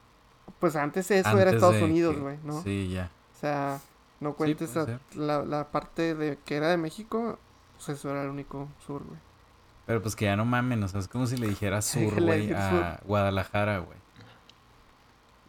pues 0.60 0.76
antes 0.76 1.10
eso 1.12 1.38
era 1.40 1.52
Estados 1.52 1.82
Unidos, 1.82 2.16
que- 2.16 2.22
güey, 2.22 2.38
¿no? 2.44 2.62
Sí, 2.62 2.90
ya. 2.90 3.10
O 3.38 3.40
sea, 3.40 3.80
no 4.20 4.34
cuentes 4.34 4.76
a- 4.76 5.00
la, 5.16 5.44
la 5.46 5.72
parte 5.72 6.16
de 6.16 6.38
que 6.46 6.58
era 6.58 6.68
de 6.68 6.76
México, 6.76 7.40
pues 7.78 7.88
eso 7.98 8.10
era 8.12 8.24
el 8.24 8.30
único 8.30 8.68
sur, 8.86 9.02
güey. 9.06 9.20
Pero 9.90 10.04
pues 10.04 10.16
que 10.16 10.26
ya 10.26 10.36
no 10.36 10.46
mamen, 10.46 10.84
o 10.84 10.88
sea, 10.88 11.00
es 11.00 11.08
como 11.08 11.26
si 11.26 11.36
le 11.36 11.48
dijera 11.48 11.82
sur, 11.82 12.22
güey, 12.22 12.54
a 12.54 13.00
Guadalajara, 13.06 13.80
güey. 13.80 13.98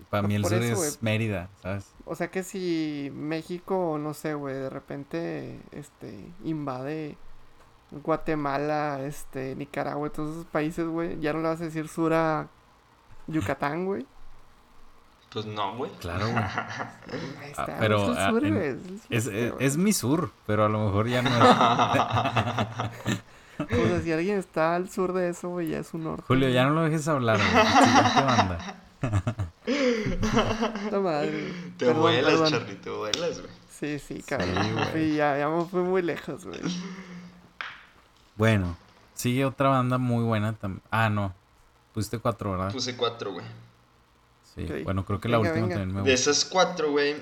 Para 0.08 0.26
mí 0.26 0.34
el 0.34 0.46
sur 0.46 0.54
eso, 0.54 0.82
es. 0.82 1.02
Mérida, 1.02 1.50
¿sabes? 1.60 1.92
O 2.06 2.14
sea 2.14 2.30
que 2.30 2.42
si 2.42 3.12
México, 3.14 3.98
no 4.00 4.14
sé, 4.14 4.32
güey, 4.32 4.54
de 4.54 4.70
repente, 4.70 5.60
este, 5.72 6.24
invade 6.42 7.18
Guatemala, 7.90 9.00
este, 9.02 9.54
Nicaragua, 9.56 10.08
todos 10.08 10.30
esos 10.30 10.46
países, 10.46 10.86
güey, 10.86 11.20
ya 11.20 11.34
no 11.34 11.40
le 11.42 11.48
vas 11.48 11.60
a 11.60 11.64
decir 11.64 11.86
sur 11.88 12.14
a 12.14 12.48
Yucatán, 13.26 13.84
güey. 13.84 14.06
Pues 15.34 15.44
no, 15.44 15.76
güey. 15.76 15.92
Claro, 16.00 16.30
güey. 16.30 16.42
Ahí 17.42 17.50
está, 17.50 17.76
pero, 17.78 18.14
ah, 18.16 18.30
sur, 18.30 18.42
en- 18.46 18.56
es 19.10 19.26
es, 19.28 19.52
es 19.58 19.76
mi 19.76 19.92
sur, 19.92 20.32
pero 20.46 20.64
a 20.64 20.70
lo 20.70 20.86
mejor 20.86 21.08
ya 21.08 21.20
no 21.20 21.28
es. 23.12 23.18
O 23.64 23.86
sea, 23.88 24.00
si 24.02 24.12
alguien 24.12 24.38
está 24.38 24.74
al 24.76 24.88
sur 24.90 25.12
de 25.12 25.28
eso, 25.30 25.48
güey, 25.50 25.68
ya 25.68 25.78
es 25.78 25.92
un 25.94 26.04
norte. 26.04 26.24
Julio, 26.26 26.48
ya 26.48 26.64
no 26.64 26.70
lo 26.70 26.82
dejes 26.82 27.06
hablar, 27.08 27.38
güey. 27.38 27.48
Siguiente 27.84 28.22
banda. 28.22 28.80
Puta 30.84 31.00
madre. 31.00 31.52
Te 31.76 31.86
Perdón, 31.86 32.00
vuelas, 32.02 32.24
perdón. 32.32 32.50
Charlie, 32.50 32.74
te 32.76 32.90
vuelas, 32.90 33.40
güey. 33.40 33.52
Sí, 33.70 33.98
sí, 33.98 34.22
cabrón. 34.22 34.54
güey. 34.74 34.92
Sí, 34.92 35.16
ya, 35.16 35.38
ya 35.38 35.48
me 35.48 35.64
fui 35.64 35.80
muy 35.82 36.02
lejos, 36.02 36.44
güey. 36.44 36.60
Bueno, 38.36 38.76
sigue 39.14 39.44
otra 39.44 39.68
banda 39.70 39.98
muy 39.98 40.24
buena 40.24 40.52
también. 40.54 40.82
Ah, 40.90 41.08
no. 41.10 41.34
Pusiste 41.94 42.18
cuatro, 42.18 42.52
¿verdad? 42.52 42.72
Puse 42.72 42.96
cuatro, 42.96 43.32
güey. 43.32 43.46
Sí. 44.54 44.66
Bueno, 44.84 45.04
creo 45.04 45.20
que 45.20 45.28
la 45.28 45.38
Venga, 45.38 45.50
última 45.50 45.66
venga. 45.68 45.80
también 45.80 45.96
me 45.96 46.02
De 46.08 46.12
gustó. 46.12 46.30
esas 46.30 46.44
cuatro, 46.44 46.90
güey, 46.90 47.16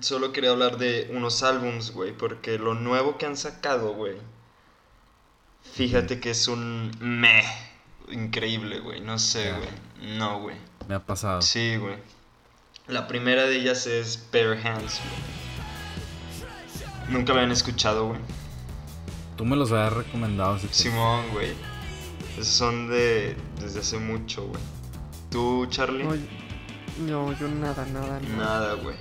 solo 0.00 0.32
quería 0.32 0.50
hablar 0.50 0.76
de 0.76 1.08
unos 1.14 1.42
álbums, 1.42 1.92
güey, 1.92 2.12
porque 2.16 2.58
lo 2.58 2.74
nuevo 2.74 3.16
que 3.16 3.26
han 3.26 3.36
sacado, 3.36 3.94
güey, 3.94 4.16
fíjate 5.74 6.20
que 6.20 6.30
es 6.30 6.48
un 6.48 6.90
meh 7.00 7.44
increíble, 8.10 8.80
güey, 8.80 9.00
no 9.00 9.18
sé, 9.18 9.52
güey, 9.52 10.16
no, 10.18 10.40
güey. 10.40 10.56
Me 10.88 10.94
ha 10.96 11.00
pasado. 11.00 11.42
Sí, 11.42 11.76
güey. 11.76 11.96
La 12.88 13.06
primera 13.06 13.44
de 13.44 13.56
ellas 13.56 13.86
es 13.86 14.28
Bare 14.32 14.60
Hands, 14.60 15.00
güey. 15.00 15.22
Nunca 17.10 17.32
la 17.32 17.40
habían 17.40 17.52
escuchado, 17.52 18.08
güey. 18.08 18.20
Tú 19.36 19.44
me 19.44 19.56
los 19.56 19.70
habías 19.72 19.92
recomendado. 19.92 20.58
que- 20.60 20.68
Simón, 20.72 21.24
güey. 21.32 21.52
Esos 22.38 22.54
son 22.54 22.88
de 22.88 23.36
desde 23.60 23.80
hace 23.80 23.98
mucho, 23.98 24.46
güey. 24.46 24.62
¿Tú, 25.30 25.66
Charlie? 25.70 26.04
No, 26.04 26.14
yo- 26.14 26.22
no, 27.06 27.38
yo 27.38 27.48
nada, 27.48 27.86
nada, 27.86 28.20
nada. 28.20 28.36
Nada, 28.36 28.74
güey. 28.74 28.96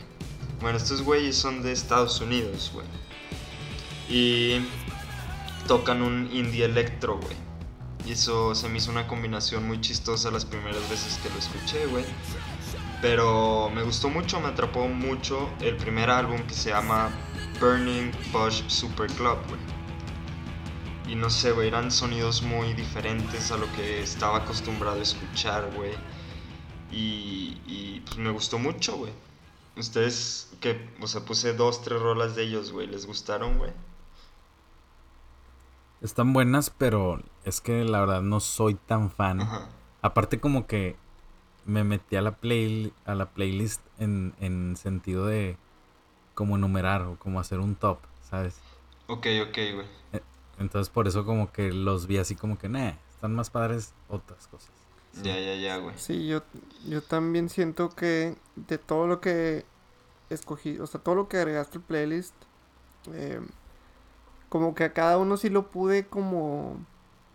Bueno, 0.61 0.77
estos 0.77 1.01
güeyes 1.01 1.35
son 1.35 1.63
de 1.63 1.71
Estados 1.71 2.21
Unidos, 2.21 2.71
güey. 2.73 2.85
Y 4.09 4.59
tocan 5.71 6.01
un 6.01 6.29
indie 6.33 6.65
electro, 6.65 7.17
güey. 7.17 7.37
Y 8.05 8.11
eso 8.11 8.53
se 8.55 8.67
me 8.67 8.79
hizo 8.79 8.91
una 8.91 9.07
combinación 9.07 9.65
muy 9.65 9.79
chistosa 9.79 10.29
las 10.29 10.43
primeras 10.43 10.81
veces 10.89 11.17
que 11.23 11.29
lo 11.29 11.37
escuché, 11.37 11.85
güey. 11.85 12.03
Pero 13.01 13.69
me 13.69 13.81
gustó 13.81 14.09
mucho, 14.09 14.41
me 14.41 14.49
atrapó 14.49 14.89
mucho 14.89 15.49
el 15.61 15.77
primer 15.77 16.09
álbum 16.09 16.41
que 16.45 16.53
se 16.53 16.71
llama 16.71 17.09
Burning 17.61 18.11
Bush 18.33 18.63
Super 18.67 19.07
Club, 19.13 19.37
güey. 19.47 19.61
Y 21.07 21.15
no 21.15 21.29
sé, 21.29 21.53
güey, 21.53 21.69
eran 21.69 21.89
sonidos 21.89 22.41
muy 22.41 22.73
diferentes 22.73 23.49
a 23.53 23.55
lo 23.55 23.71
que 23.71 24.03
estaba 24.03 24.39
acostumbrado 24.39 24.99
a 24.99 25.03
escuchar, 25.03 25.71
güey. 25.73 25.93
Y, 26.91 28.01
pues 28.01 28.17
me 28.17 28.31
gustó 28.31 28.59
mucho, 28.59 28.97
güey. 28.97 29.13
Ustedes, 29.77 30.49
que, 30.59 30.89
o 30.99 31.07
sea, 31.07 31.21
puse 31.21 31.53
dos, 31.53 31.81
tres 31.81 32.01
rolas 32.01 32.35
de 32.35 32.43
ellos, 32.43 32.73
güey. 32.73 32.87
¿Les 32.87 33.05
gustaron, 33.05 33.57
güey? 33.57 33.71
Están 36.01 36.33
buenas, 36.33 36.69
pero 36.71 37.21
es 37.45 37.61
que 37.61 37.83
la 37.83 37.99
verdad 37.99 38.21
no 38.21 38.39
soy 38.39 38.75
tan 38.75 39.11
fan. 39.11 39.41
Ajá. 39.41 39.69
Aparte 40.01 40.39
como 40.39 40.65
que 40.65 40.95
me 41.65 41.83
metí 41.83 42.15
a 42.15 42.21
la 42.21 42.35
play 42.37 42.91
a 43.05 43.13
la 43.13 43.29
playlist 43.29 43.81
en, 43.99 44.33
en 44.39 44.75
sentido 44.75 45.27
de 45.27 45.57
como 46.33 46.55
enumerar 46.55 47.03
o 47.03 47.17
como 47.19 47.39
hacer 47.39 47.59
un 47.59 47.75
top, 47.75 47.99
¿sabes? 48.27 48.59
Ok, 49.07 49.27
ok, 49.47 49.57
güey. 49.75 49.87
Entonces 50.57 50.89
por 50.89 51.07
eso 51.07 51.25
como 51.25 51.51
que 51.51 51.71
los 51.71 52.07
vi 52.07 52.17
así 52.17 52.35
como 52.35 52.57
que, 52.57 52.69
nah, 52.69 52.93
están 53.13 53.35
más 53.35 53.49
padres 53.49 53.93
otras 54.09 54.47
cosas. 54.47 54.71
Sí. 55.13 55.21
Ya, 55.23 55.37
ya, 55.39 55.55
ya, 55.55 55.77
güey. 55.77 55.95
Sí, 55.97 56.27
yo, 56.27 56.41
yo 56.87 57.01
también 57.01 57.49
siento 57.49 57.89
que 57.89 58.35
de 58.55 58.77
todo 58.77 59.07
lo 59.07 59.19
que 59.21 59.65
escogí, 60.29 60.79
o 60.79 60.87
sea, 60.87 61.01
todo 61.01 61.15
lo 61.15 61.27
que 61.27 61.37
agregaste 61.37 61.77
al 61.77 61.83
playlist, 61.83 62.33
eh, 63.11 63.41
como 64.51 64.75
que 64.75 64.83
a 64.83 64.91
cada 64.91 65.17
uno 65.17 65.37
sí 65.37 65.49
lo 65.49 65.71
pude 65.71 66.07
como 66.07 66.75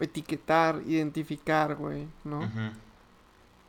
etiquetar, 0.00 0.82
identificar, 0.84 1.74
güey, 1.74 2.06
¿no? 2.24 2.40
Ujú. 2.40 2.72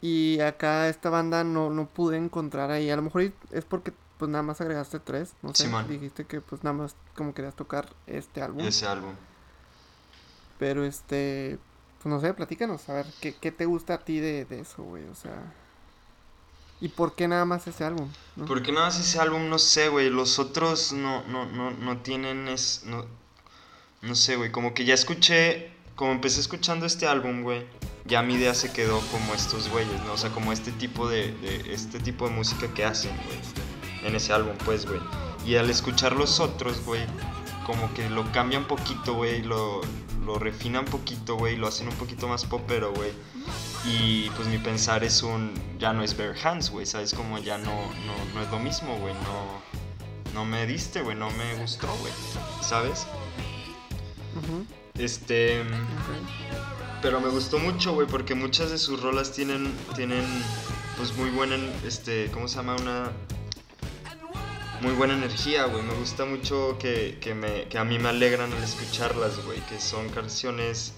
Y 0.02 0.42
acá 0.42 0.90
esta 0.90 1.10
banda 1.10 1.46
no, 1.46 1.70
no 1.70 1.88
pude 1.88 2.18
encontrar 2.18 2.72
ahí. 2.72 2.90
A 2.90 2.98
lo 2.98 3.04
mejor 3.04 3.32
es 3.52 3.64
porque 3.64 3.94
pues 4.18 4.30
nada 4.30 4.44
más 4.44 4.60
agregaste 4.60 5.00
tres, 5.00 5.34
no 5.42 5.56
sé. 5.56 5.64
Simón. 5.64 5.88
Dijiste 5.88 6.26
que 6.26 6.42
pues 6.42 6.66
nada 6.66 6.76
más 6.76 6.98
como 7.16 7.34
querías 7.34 7.56
tocar 7.56 7.88
este 8.06 8.42
álbum. 8.42 8.66
Ese 8.66 8.86
álbum. 8.86 9.14
Pero 10.60 10.84
este, 10.84 11.58
pues 12.04 12.14
no 12.14 12.20
sé, 12.20 12.34
platícanos, 12.34 12.90
a 12.90 12.96
ver, 12.96 13.06
¿qué, 13.22 13.34
qué 13.34 13.54
te 13.54 13.66
gusta 13.66 13.94
a 13.94 14.00
ti 14.00 14.20
de, 14.20 14.44
de 14.44 14.60
eso, 14.60 14.84
güey? 14.84 15.06
O 15.06 15.16
sea, 15.16 15.54
¿y 16.82 16.90
por 16.90 17.16
qué 17.16 17.30
nada 17.30 17.46
más 17.46 17.66
ese 17.66 17.86
álbum? 17.86 18.10
no? 18.36 18.44
¿Por 18.44 18.62
qué 18.62 18.74
nada 18.74 18.88
más 18.88 19.00
ese 19.00 19.22
álbum? 19.22 19.48
No 19.48 19.58
sé, 19.58 19.88
güey. 19.88 20.10
Los 20.10 20.38
otros 20.38 20.92
no, 20.92 21.24
no, 21.28 21.46
no, 21.46 21.72
no 21.72 21.98
tienen 22.00 22.50
es. 22.50 22.84
No, 22.86 23.06
no 24.02 24.16
sé, 24.16 24.36
güey. 24.36 24.52
Como 24.52 24.74
que 24.74 24.86
ya 24.86 24.94
escuché. 24.94 25.72
Como 25.96 26.12
empecé 26.12 26.40
escuchando 26.40 26.86
este 26.86 27.08
álbum, 27.08 27.42
güey. 27.42 27.66
Ya 28.06 28.22
mi 28.22 28.36
idea 28.36 28.54
se 28.54 28.72
quedó 28.72 29.02
como 29.12 29.34
estos 29.34 29.70
güeyes, 29.70 30.02
¿no? 30.06 30.14
O 30.14 30.18
sea, 30.18 30.30
como 30.30 30.54
este 30.54 30.72
tipo 30.72 31.10
de, 31.10 31.34
este 31.70 32.00
tipo 32.00 32.28
de 32.30 32.34
música 32.34 32.74
que 32.74 32.86
hacen, 32.86 33.12
güey. 33.26 33.38
En 34.06 34.16
ese 34.16 34.32
álbum, 34.32 34.56
pues, 34.64 34.86
güey. 34.86 35.02
Y 35.46 35.56
al 35.56 35.70
escuchar 35.70 36.14
los 36.16 36.40
otros, 36.40 36.86
güey, 36.86 37.02
como 37.66 37.94
que 37.94 38.10
lo 38.10 38.32
cambian 38.32 38.66
poquito, 38.66 39.16
güey. 39.16 39.42
Lo, 39.42 39.82
lo 40.26 40.38
refinan 40.40 40.86
poquito, 40.86 41.36
güey. 41.36 41.58
Lo 41.58 41.68
hacen 41.68 41.88
un 41.88 41.96
poquito 41.96 42.28
más 42.28 42.46
popero, 42.46 42.94
güey. 42.94 43.12
Y 43.86 44.30
pues 44.32 44.48
mi 44.48 44.58
pensar 44.58 45.04
es 45.04 45.24
un. 45.24 45.54
Ya 45.80 45.94
no 45.94 46.04
es 46.04 46.16
Bare 46.18 46.40
Hands, 46.42 46.70
güey. 46.70 46.86
¿Sabes? 46.86 47.14
Como 47.14 47.40
ya 47.40 47.58
no, 47.58 47.72
no, 47.72 48.34
no 48.34 48.42
es 48.42 48.52
lo 48.52 48.60
mismo, 48.60 48.98
güey. 48.98 49.14
No, 49.16 50.34
no 50.34 50.46
me 50.46 50.66
diste, 50.66 51.02
güey. 51.02 51.18
No 51.18 51.32
me 51.32 51.56
gustó, 51.56 51.88
güey. 52.00 52.14
¿Sabes? 52.62 53.08
Este. 54.98 55.64
Pero 57.02 57.22
me 57.22 57.30
gustó 57.30 57.60
mucho, 57.60 57.94
güey, 57.94 58.08
porque 58.08 58.34
muchas 58.36 58.72
de 58.72 58.78
sus 58.78 59.02
rolas 59.02 59.32
tienen, 59.32 59.72
tienen 59.96 60.24
pues 60.98 61.16
muy 61.16 61.30
buena, 61.30 61.56
en- 61.56 61.72
este, 61.86 62.30
¿cómo 62.32 62.48
se 62.48 62.56
llama? 62.58 62.76
Una 62.78 63.12
muy 64.82 64.94
buena 64.94 65.14
energía, 65.14 65.66
güey. 65.66 65.84
Me 65.84 65.94
gusta 65.94 66.26
mucho 66.26 66.78
que, 66.80 67.18
que, 67.22 67.34
me, 67.36 67.66
que 67.66 67.78
a 67.78 67.84
mí 67.84 68.00
me 68.00 68.10
alegran 68.10 68.52
al 68.52 68.64
escucharlas, 68.64 69.44
güey. 69.46 69.60
Que 69.68 69.80
son 69.80 70.10
canciones, 70.10 70.94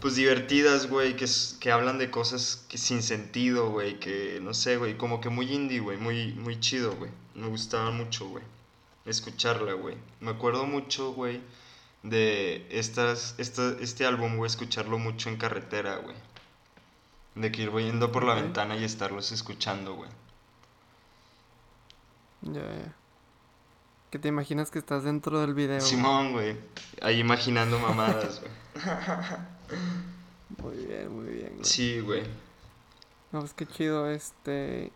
pues 0.00 0.14
divertidas, 0.16 0.88
güey. 0.88 1.14
Que, 1.16 1.26
que 1.60 1.70
hablan 1.72 1.98
de 1.98 2.10
cosas 2.10 2.64
que 2.68 2.78
sin 2.78 3.02
sentido, 3.02 3.70
güey. 3.70 3.98
Que, 4.00 4.40
no 4.42 4.54
sé, 4.54 4.76
güey. 4.78 4.96
Como 4.96 5.20
que 5.20 5.28
muy 5.28 5.52
indie, 5.52 5.80
güey. 5.80 5.98
Muy, 5.98 6.32
muy 6.34 6.58
chido, 6.60 6.94
güey. 6.96 7.10
Me 7.34 7.46
gustaba 7.48 7.90
mucho, 7.90 8.26
güey. 8.28 8.44
Escucharla, 9.06 9.72
güey. 9.74 9.96
Me 10.20 10.30
acuerdo 10.30 10.66
mucho, 10.66 11.12
güey. 11.12 11.40
De 12.02 12.66
estas, 12.70 13.34
esta, 13.38 13.76
este 13.80 14.06
álbum, 14.06 14.36
güey. 14.36 14.48
Escucharlo 14.48 14.98
mucho 14.98 15.28
en 15.28 15.36
carretera, 15.36 15.96
güey. 15.96 16.16
De 17.34 17.52
que 17.52 17.62
ir 17.62 17.72
yendo 17.72 18.12
por 18.12 18.24
la 18.24 18.34
ventana 18.34 18.76
y 18.76 18.84
estarlos 18.84 19.32
escuchando, 19.32 19.94
güey. 19.94 20.10
Ya, 22.42 22.62
ya. 22.62 22.94
Que 24.10 24.18
te 24.18 24.28
imaginas 24.28 24.70
que 24.70 24.78
estás 24.78 25.04
dentro 25.04 25.40
del 25.40 25.54
video. 25.54 25.80
Simón, 25.80 26.32
güey. 26.32 26.56
Ahí 27.02 27.20
imaginando 27.20 27.78
mamadas, 27.78 28.40
güey. 28.40 28.52
Muy 30.62 30.76
bien, 30.86 31.14
muy 31.14 31.26
bien. 31.26 31.52
güey. 31.52 31.64
Sí, 31.64 32.00
güey. 32.00 32.22
No, 33.32 33.40
pues 33.40 33.52
qué 33.52 33.66
chido, 33.66 34.10
este... 34.10 34.90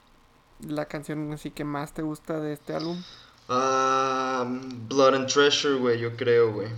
La 0.60 0.86
canción 0.86 1.30
así 1.32 1.50
que 1.50 1.64
más 1.64 1.92
te 1.92 2.02
gusta 2.02 2.40
de 2.40 2.54
este 2.54 2.74
álbum. 2.74 3.02
Ah, 3.48 4.44
Blood 4.88 5.14
and 5.14 5.26
Treasure, 5.28 5.74
güey, 5.76 5.98
yo 6.00 6.16
creo, 6.16 6.52
güey. 6.52 6.68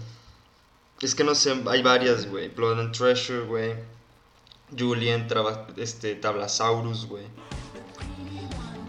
Es 1.01 1.15
que 1.15 1.25
no 1.25 1.35
sé, 1.35 1.55
hay 1.69 1.83
varias, 1.83 2.27
güey. 2.27 2.49
Blood 2.49 2.81
and 2.81 2.93
Treasure, 2.97 3.41
güey. 3.47 3.75
Julian, 4.77 5.29
traba- 5.29 5.67
este, 5.77 6.15
Tablasaurus, 6.15 7.07
güey. 7.07 7.25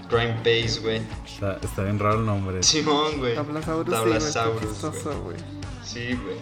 Grind 0.09 0.43
Bass, 0.43 0.79
güey. 0.81 1.01
Está, 1.25 1.57
está 1.61 1.83
bien 1.83 1.99
raro 1.99 2.19
el 2.19 2.25
nombre. 2.25 2.63
Simón, 2.63 3.17
güey. 3.17 3.35
Tablasaurus, 3.35 3.91
Tablasaurus, 3.93 4.83
güey. 5.23 5.37
Sí, 5.83 6.13
güey. 6.13 6.37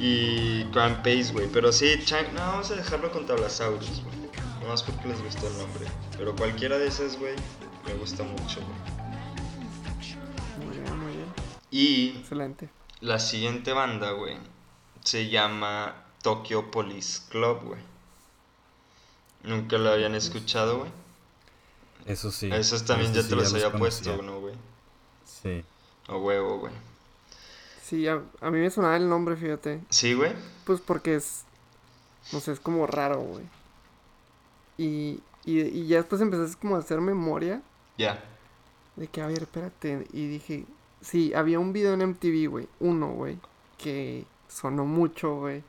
Y 0.00 0.64
Grand 0.72 0.96
Pace, 0.98 1.30
güey. 1.32 1.46
Pero 1.52 1.72
sí, 1.72 2.00
Chan- 2.04 2.32
no, 2.34 2.40
vamos 2.40 2.70
a 2.70 2.74
dejarlo 2.76 3.10
con 3.12 3.26
Tablasaurus, 3.26 4.02
güey. 4.02 4.16
No 4.62 4.68
más 4.68 4.82
porque 4.82 5.08
les 5.08 5.22
gustó 5.22 5.46
el 5.46 5.58
nombre. 5.58 5.86
Pero 6.16 6.34
cualquiera 6.34 6.78
de 6.78 6.88
esas, 6.88 7.18
güey, 7.18 7.34
me 7.86 7.94
gusta 7.94 8.22
mucho, 8.24 8.60
güey. 8.60 8.99
Y 11.70 12.16
Excelente. 12.18 12.68
la 13.00 13.18
siguiente 13.18 13.72
banda, 13.72 14.12
güey, 14.12 14.36
se 15.04 15.28
llama 15.28 15.94
Tokyo 16.22 16.70
Police 16.70 17.22
Club, 17.30 17.62
güey. 17.64 17.80
Nunca 19.44 19.78
la 19.78 19.92
habían 19.94 20.14
escuchado, 20.14 20.78
güey. 20.80 20.90
Eso 22.06 22.30
sí. 22.30 22.50
Esos 22.52 22.84
también 22.84 23.12
ya 23.12 23.22
sí 23.22 23.28
te 23.30 23.36
los 23.36 23.52
había 23.54 23.72
puesto. 23.72 24.20
¿no, 24.22 24.40
güey? 24.40 24.54
Sí. 25.24 25.64
A 26.08 26.16
huevo, 26.16 26.58
güey. 26.58 26.72
Sí, 27.84 28.06
a, 28.08 28.22
a 28.40 28.50
mí 28.50 28.58
me 28.58 28.70
sonaba 28.70 28.96
el 28.96 29.08
nombre, 29.08 29.36
fíjate. 29.36 29.80
¿Sí, 29.90 30.14
güey? 30.14 30.32
Pues 30.64 30.80
porque 30.80 31.16
es... 31.16 31.44
No 32.32 32.40
sé, 32.40 32.52
es 32.52 32.60
como 32.60 32.86
raro, 32.86 33.20
güey. 33.20 33.44
Y, 34.76 35.20
y, 35.44 35.60
y 35.60 35.86
ya 35.86 35.96
después 35.98 36.20
empecé 36.20 36.54
como 36.58 36.76
a 36.76 36.80
hacer 36.80 37.00
memoria 37.00 37.62
Ya. 37.98 38.22
de 38.96 39.06
que, 39.08 39.20
a 39.22 39.26
ver, 39.26 39.42
espérate. 39.42 40.06
Y 40.12 40.26
dije, 40.28 40.64
sí, 41.00 41.32
había 41.34 41.58
un 41.58 41.72
video 41.72 41.94
en 41.94 42.02
MTV, 42.02 42.46
güey. 42.48 42.68
Uno, 42.80 43.12
güey. 43.12 43.38
Que 43.78 44.24
sonó 44.48 44.84
mucho, 44.84 45.36
güey. 45.36 45.62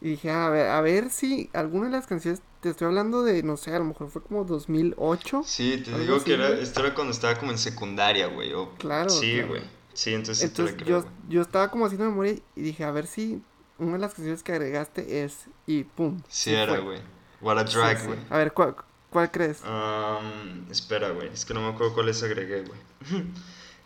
Y 0.00 0.10
dije, 0.10 0.30
a 0.30 0.48
ver, 0.50 0.68
a 0.68 0.80
ver 0.82 1.10
si 1.10 1.48
alguna 1.54 1.86
de 1.86 1.92
las 1.92 2.06
canciones, 2.06 2.42
te 2.60 2.68
estoy 2.70 2.86
hablando 2.86 3.22
de, 3.22 3.42
no 3.42 3.56
sé, 3.56 3.74
a 3.74 3.78
lo 3.78 3.84
mejor 3.86 4.10
fue 4.10 4.22
como 4.22 4.44
2008. 4.44 5.42
Sí, 5.44 5.82
te 5.84 5.98
digo 5.98 6.16
así, 6.16 6.24
que 6.26 6.34
era, 6.34 6.48
esto 6.50 6.80
era 6.80 6.94
cuando 6.94 7.12
estaba 7.12 7.36
como 7.38 7.50
en 7.52 7.58
secundaria, 7.58 8.26
güey. 8.26 8.52
o- 8.52 8.70
Claro, 8.78 9.08
Sí, 9.10 9.32
claro. 9.34 9.48
güey. 9.48 9.62
Sí, 9.94 10.12
entonces 10.12 10.38
sí 10.38 10.54
te 10.54 10.62
Entonces 10.62 10.76
creo, 10.84 11.02
yo, 11.02 11.08
yo 11.30 11.40
estaba 11.42 11.70
como 11.70 11.86
haciendo 11.86 12.04
memoria 12.10 12.34
y 12.54 12.60
dije, 12.60 12.84
a 12.84 12.90
ver 12.90 13.06
si 13.06 13.40
una 13.78 13.92
de 13.94 13.98
las 13.98 14.12
canciones 14.14 14.42
que 14.42 14.52
agregaste 14.52 15.24
es 15.24 15.46
y 15.66 15.84
pum. 15.84 16.20
Sí 16.28 16.52
era, 16.54 16.78
güey. 16.78 17.00
What 17.40 17.58
a 17.58 17.64
drag, 17.64 17.98
sí. 18.00 18.06
güey. 18.06 18.18
A 18.28 18.36
ver, 18.36 18.52
¿cuál, 18.52 18.76
cuál 19.10 19.30
crees? 19.30 19.62
Um, 19.64 20.70
espera, 20.70 21.10
güey. 21.10 21.28
Es 21.28 21.46
que 21.46 21.54
no 21.54 21.60
me 21.62 21.68
acuerdo 21.68 21.94
cuáles 21.94 22.22
agregué, 22.22 22.62
güey. 22.64 22.78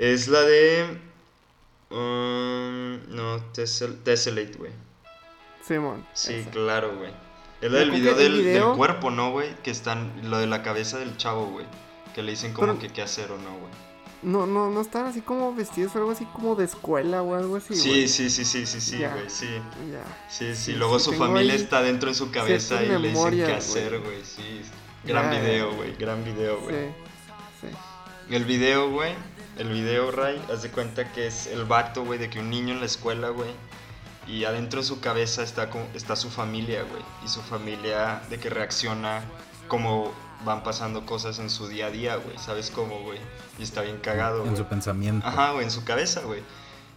es 0.01 0.29
la 0.29 0.41
de. 0.41 0.99
um, 1.91 3.15
no, 3.15 3.41
Tessellate, 3.53 4.53
güey. 4.59 4.73
Simón. 5.67 6.07
Sí, 6.15 6.35
esa. 6.35 6.51
claro, 6.51 6.97
güey. 6.97 7.13
Es 7.61 7.71
la 7.71 7.81
del 7.81 7.91
video 7.91 8.15
del, 8.15 8.43
del 8.43 8.65
cuerpo, 8.77 9.11
¿no, 9.11 9.33
güey? 9.33 9.55
Que 9.63 9.71
están. 9.71 10.13
Lo 10.31 10.39
de 10.39 10.47
la 10.47 10.63
cabeza 10.63 10.99
del 10.99 11.17
chavo, 11.17 11.47
güey. 11.47 11.67
Que 12.15 12.23
le 12.23 12.31
dicen 12.33 12.53
como 12.53 12.69
Pero- 12.69 12.79
que 12.79 12.89
qué 12.89 13.03
hacer 13.03 13.31
o 13.31 13.37
no, 13.37 13.51
güey. 13.51 13.73
No, 14.23 14.47
no, 14.47 14.71
no 14.71 14.83
estaban 14.83 15.09
así 15.09 15.23
como 15.23 15.55
vestidos 15.55 15.97
algo 15.97 16.11
así 16.11 16.27
como 16.27 16.55
de 16.55 16.67
escuela 16.67 17.23
o 17.23 17.35
algo 17.35 17.57
así. 17.57 17.75
Sí, 17.75 17.89
güey. 17.89 18.09
sí, 18.09 18.29
sí, 18.29 18.45
sí, 18.45 18.67
sí, 18.67 18.81
sí, 18.81 18.99
güey. 18.99 19.31
Sí. 19.31 19.49
Ya. 19.91 20.05
Sí, 20.29 20.55
sí, 20.55 20.57
Sí, 20.57 20.73
luego 20.75 20.99
sí, 20.99 21.07
su 21.07 21.13
familia 21.15 21.55
ahí 21.55 21.61
está 21.61 21.81
dentro 21.81 22.11
en 22.11 22.15
su 22.15 22.31
cabeza 22.31 22.83
y 22.83 22.89
le 22.89 23.09
dicen 23.09 23.31
qué 23.31 23.53
hacer, 23.53 23.99
güey. 24.01 24.23
Sí. 24.23 24.61
Gran 25.05 25.33
ya. 25.33 25.41
video, 25.41 25.73
güey. 25.73 25.97
Gran 25.97 26.23
video, 26.23 26.61
güey. 26.61 26.75
Sí. 26.77 27.69
Sí. 27.69 28.35
El 28.35 28.45
video, 28.45 28.91
güey. 28.91 29.15
El 29.61 29.69
video, 29.69 30.11
Ray, 30.11 30.43
haz 30.51 30.63
de 30.63 30.71
cuenta 30.71 31.13
que 31.13 31.27
es 31.27 31.47
el 31.47 31.67
vato, 31.67 32.03
güey, 32.03 32.19
de 32.19 32.31
que 32.31 32.41
un 32.41 32.49
niño 32.49 32.73
en 32.73 32.81
la 32.81 32.87
escuela, 32.87 33.29
güey. 33.29 33.51
Y 34.27 34.45
adentro 34.45 34.81
de 34.81 34.87
su 34.87 35.01
cabeza 35.01 35.43
está, 35.43 35.69
está 35.93 36.17
su 36.17 36.31
familia, 36.31 36.83
güey. 36.85 37.03
Y 37.23 37.29
su 37.29 37.43
familia 37.43 38.23
de 38.31 38.39
que 38.39 38.49
reacciona 38.49 39.23
como 39.69 40.15
van 40.47 40.63
pasando 40.63 41.05
cosas 41.05 41.41
en 41.41 41.51
su 41.51 41.69
día 41.69 41.89
a 41.89 41.91
día, 41.91 42.17
güey. 42.17 42.39
¿Sabes 42.39 42.71
cómo, 42.71 43.01
güey? 43.01 43.19
Y 43.59 43.63
está 43.63 43.83
bien 43.83 43.99
cagado, 43.99 44.47
En 44.47 44.57
su 44.57 44.65
pensamiento. 44.65 45.27
Ajá, 45.27 45.53
güey, 45.53 45.65
en 45.65 45.71
su 45.71 45.85
cabeza, 45.85 46.23
güey. 46.23 46.41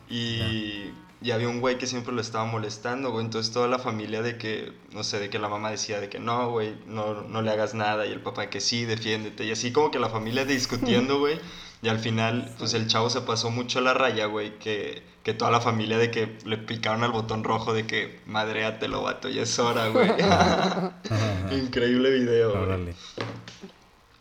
Y, 0.10 0.94
y 1.22 1.32
había 1.32 1.50
un 1.50 1.60
güey 1.60 1.78
que 1.78 1.86
siempre 1.86 2.14
lo 2.14 2.22
estaba 2.22 2.46
molestando, 2.46 3.12
güey. 3.12 3.26
Entonces 3.26 3.52
toda 3.52 3.68
la 3.68 3.78
familia 3.78 4.22
de 4.22 4.38
que, 4.38 4.72
no 4.94 5.04
sé, 5.04 5.20
de 5.20 5.30
que 5.30 5.38
la 5.38 5.50
mamá 5.50 5.70
decía 5.70 6.00
de 6.00 6.08
que 6.08 6.20
no, 6.20 6.50
güey, 6.52 6.78
no, 6.88 7.24
no 7.24 7.42
le 7.42 7.52
hagas 7.52 7.74
nada. 7.74 8.06
Y 8.06 8.14
el 8.14 8.22
papá 8.22 8.44
de 8.44 8.50
que 8.50 8.62
sí, 8.62 8.86
defiéndete. 8.86 9.44
Y 9.44 9.52
así 9.52 9.74
como 9.74 9.92
que 9.92 10.00
la 10.00 10.08
familia 10.08 10.46
discutiendo, 10.46 11.20
güey. 11.20 11.42
Y 11.84 11.90
al 11.90 12.00
final, 12.00 12.50
pues 12.58 12.74
el 12.74 12.88
chavo 12.88 13.10
se 13.10 13.22
pasó 13.22 13.52
mucho 13.52 13.80
a 13.80 13.82
la 13.82 13.94
raya, 13.94 14.26
güey. 14.28 14.58
Que, 14.58 15.04
que 15.24 15.34
toda 15.34 15.52
la 15.52 15.60
familia 15.60 15.98
de 15.98 16.10
que 16.12 16.38
le 16.46 16.58
picaron 16.58 17.04
al 17.04 17.12
botón 17.12 17.44
rojo 17.44 17.74
de 17.74 17.86
que 17.86 18.22
madréatelo, 18.26 19.02
vato, 19.04 19.28
ya 19.28 19.42
es 19.44 19.60
hora, 19.60 19.90
güey. 19.90 20.10
Increíble 21.52 22.10
video, 22.12 22.52
güey. 22.52 22.64
Órale. 22.64 22.96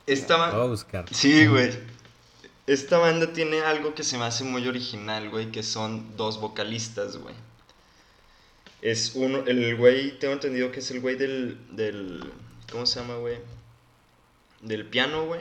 Esta 0.07 0.37
ma- 0.39 0.49
Lo 0.49 0.57
voy 0.59 0.67
a 0.67 0.71
buscar. 0.71 1.05
Sí, 1.13 1.47
güey. 1.47 1.71
Esta 2.67 2.99
banda 2.99 3.33
tiene 3.33 3.61
algo 3.61 3.95
que 3.95 4.03
se 4.03 4.19
me 4.19 4.25
hace 4.25 4.43
muy 4.45 4.67
original, 4.67 5.31
güey, 5.31 5.53
que 5.53 5.63
son 5.63 6.17
dos 6.17 6.41
vocalistas, 6.41 7.17
güey. 7.17 7.35
Es 8.81 9.13
uno, 9.15 9.45
el 9.47 9.77
güey, 9.77 10.19
tengo 10.19 10.35
entendido 10.35 10.73
que 10.73 10.81
es 10.81 10.91
el 10.91 11.01
güey 11.01 11.15
del, 11.15 11.59
del, 11.71 12.33
¿cómo 12.73 12.87
se 12.87 12.99
llama, 13.01 13.15
güey? 13.17 13.39
Del 14.61 14.87
piano, 14.87 15.27
güey. 15.27 15.41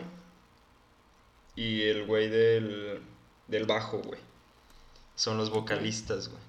Y 1.55 1.81
el 1.83 2.05
güey 2.05 2.29
del, 2.29 3.01
del 3.47 3.65
bajo, 3.65 3.99
güey. 3.99 4.19
Son 5.15 5.37
los 5.37 5.49
vocalistas, 5.49 6.29
güey. 6.29 6.41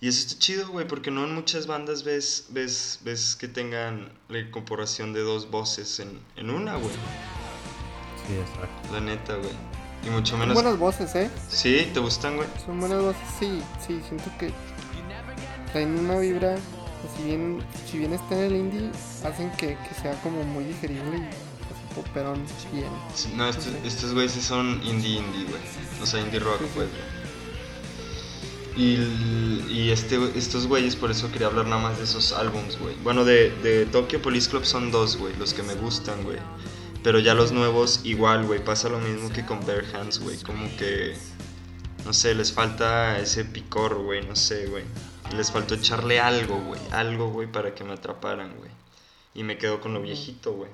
Y 0.00 0.08
eso 0.08 0.26
está 0.26 0.38
chido, 0.38 0.68
güey, 0.68 0.88
porque 0.88 1.10
no 1.10 1.24
en 1.24 1.34
muchas 1.34 1.66
bandas 1.66 2.04
ves, 2.04 2.46
ves, 2.48 3.00
ves 3.04 3.36
que 3.36 3.48
tengan 3.48 4.10
la 4.28 4.38
incorporación 4.38 5.12
de 5.12 5.20
dos 5.20 5.50
voces 5.50 6.00
en, 6.00 6.18
en 6.36 6.48
una, 6.48 6.76
güey. 6.76 6.94
Sí, 8.26 8.34
exacto. 8.34 8.92
La 8.92 9.00
neta, 9.00 9.36
güey. 9.36 9.52
Y 10.06 10.08
mucho 10.08 10.30
Son 10.30 10.40
menos... 10.40 10.54
buenas 10.54 10.78
voces, 10.78 11.14
¿eh? 11.14 11.30
Sí, 11.50 11.90
¿te 11.92 12.00
gustan, 12.00 12.36
güey? 12.36 12.48
Son 12.64 12.80
buenas 12.80 13.02
voces, 13.02 13.22
sí, 13.38 13.60
sí, 13.86 14.00
siento 14.08 14.30
que 14.38 14.50
traen 15.72 15.98
una 15.98 16.18
vibra, 16.18 16.56
si 17.16 17.24
bien, 17.24 17.62
si 17.84 17.98
bien 17.98 18.14
está 18.14 18.34
en 18.36 18.40
el 18.40 18.56
indie, 18.56 18.90
hacen 19.22 19.50
que, 19.52 19.76
que 19.76 19.94
sea 20.00 20.18
como 20.22 20.42
muy 20.44 20.64
digerible 20.64 21.18
y 21.18 21.28
poperón 22.02 22.44
bien. 22.72 22.90
Sí, 23.14 23.32
No, 23.36 23.48
estos, 23.48 23.68
estos 23.84 24.12
güeyes 24.14 24.32
son 24.32 24.80
indie 24.84 25.18
indie, 25.18 25.44
güey. 25.44 25.60
O 26.02 26.06
sea, 26.06 26.20
indie 26.20 26.40
rock, 26.40 26.60
Sí, 26.60 26.64
sí. 26.66 26.70
pues, 26.74 26.88
güey. 26.90 27.20
Y, 28.76 29.64
y 29.68 29.90
este, 29.90 30.16
estos 30.38 30.66
güeyes, 30.66 30.96
por 30.96 31.10
eso 31.10 31.30
quería 31.30 31.48
hablar 31.48 31.66
nada 31.66 31.82
más 31.82 31.98
de 31.98 32.04
esos 32.04 32.32
álbums, 32.32 32.78
güey. 32.78 32.94
Bueno, 33.02 33.24
de, 33.24 33.50
de 33.62 33.84
Tokyo 33.86 34.22
Police 34.22 34.48
Club 34.48 34.64
son 34.64 34.90
dos, 34.90 35.16
güey, 35.16 35.34
los 35.36 35.52
que 35.54 35.62
me 35.62 35.74
gustan, 35.74 36.22
güey. 36.24 36.38
Pero 37.02 37.18
ya 37.18 37.34
los 37.34 37.52
nuevos, 37.52 38.00
igual, 38.04 38.46
güey, 38.46 38.62
pasa 38.64 38.88
lo 38.88 38.98
mismo 38.98 39.30
que 39.30 39.44
con 39.44 39.60
Bare 39.66 39.86
Hands, 39.94 40.18
güey. 40.20 40.38
Como 40.38 40.64
que, 40.76 41.16
no 42.04 42.12
sé, 42.12 42.34
les 42.34 42.52
falta 42.52 43.18
ese 43.18 43.44
picor, 43.44 43.96
güey, 44.02 44.24
no 44.26 44.36
sé, 44.36 44.66
güey. 44.66 44.84
Les 45.36 45.50
faltó 45.50 45.74
echarle 45.74 46.20
algo, 46.20 46.58
güey, 46.60 46.80
algo, 46.92 47.30
güey, 47.30 47.50
para 47.50 47.74
que 47.74 47.84
me 47.84 47.92
atraparan, 47.94 48.54
güey. 48.56 48.70
Y 49.34 49.42
me 49.44 49.58
quedo 49.58 49.80
con 49.80 49.94
lo 49.94 50.02
viejito, 50.02 50.52
güey. 50.52 50.70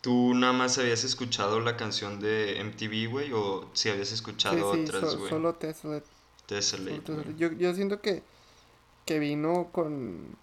¿Tú 0.00 0.34
nada 0.34 0.52
más 0.52 0.76
habías 0.78 1.02
escuchado 1.04 1.60
la 1.60 1.76
canción 1.76 2.20
de 2.20 2.60
MTV, 2.62 3.10
güey? 3.10 3.32
¿O 3.32 3.68
si 3.72 3.88
habías 3.88 4.08
Sí, 4.08 4.14
escuchado 4.14 4.74
sí, 4.74 4.80
otras, 4.82 5.10
so- 5.12 5.18
güey? 5.18 5.30
solo 5.30 5.54
Tesla. 5.54 6.02
Tessellate, 6.46 7.06
solo. 7.06 7.22
Tesla. 7.22 7.36
Yo, 7.38 7.52
yo 7.52 7.74
siento 7.74 8.00
que, 8.02 8.22
que 9.06 9.18
vino 9.18 9.68
con... 9.72 10.36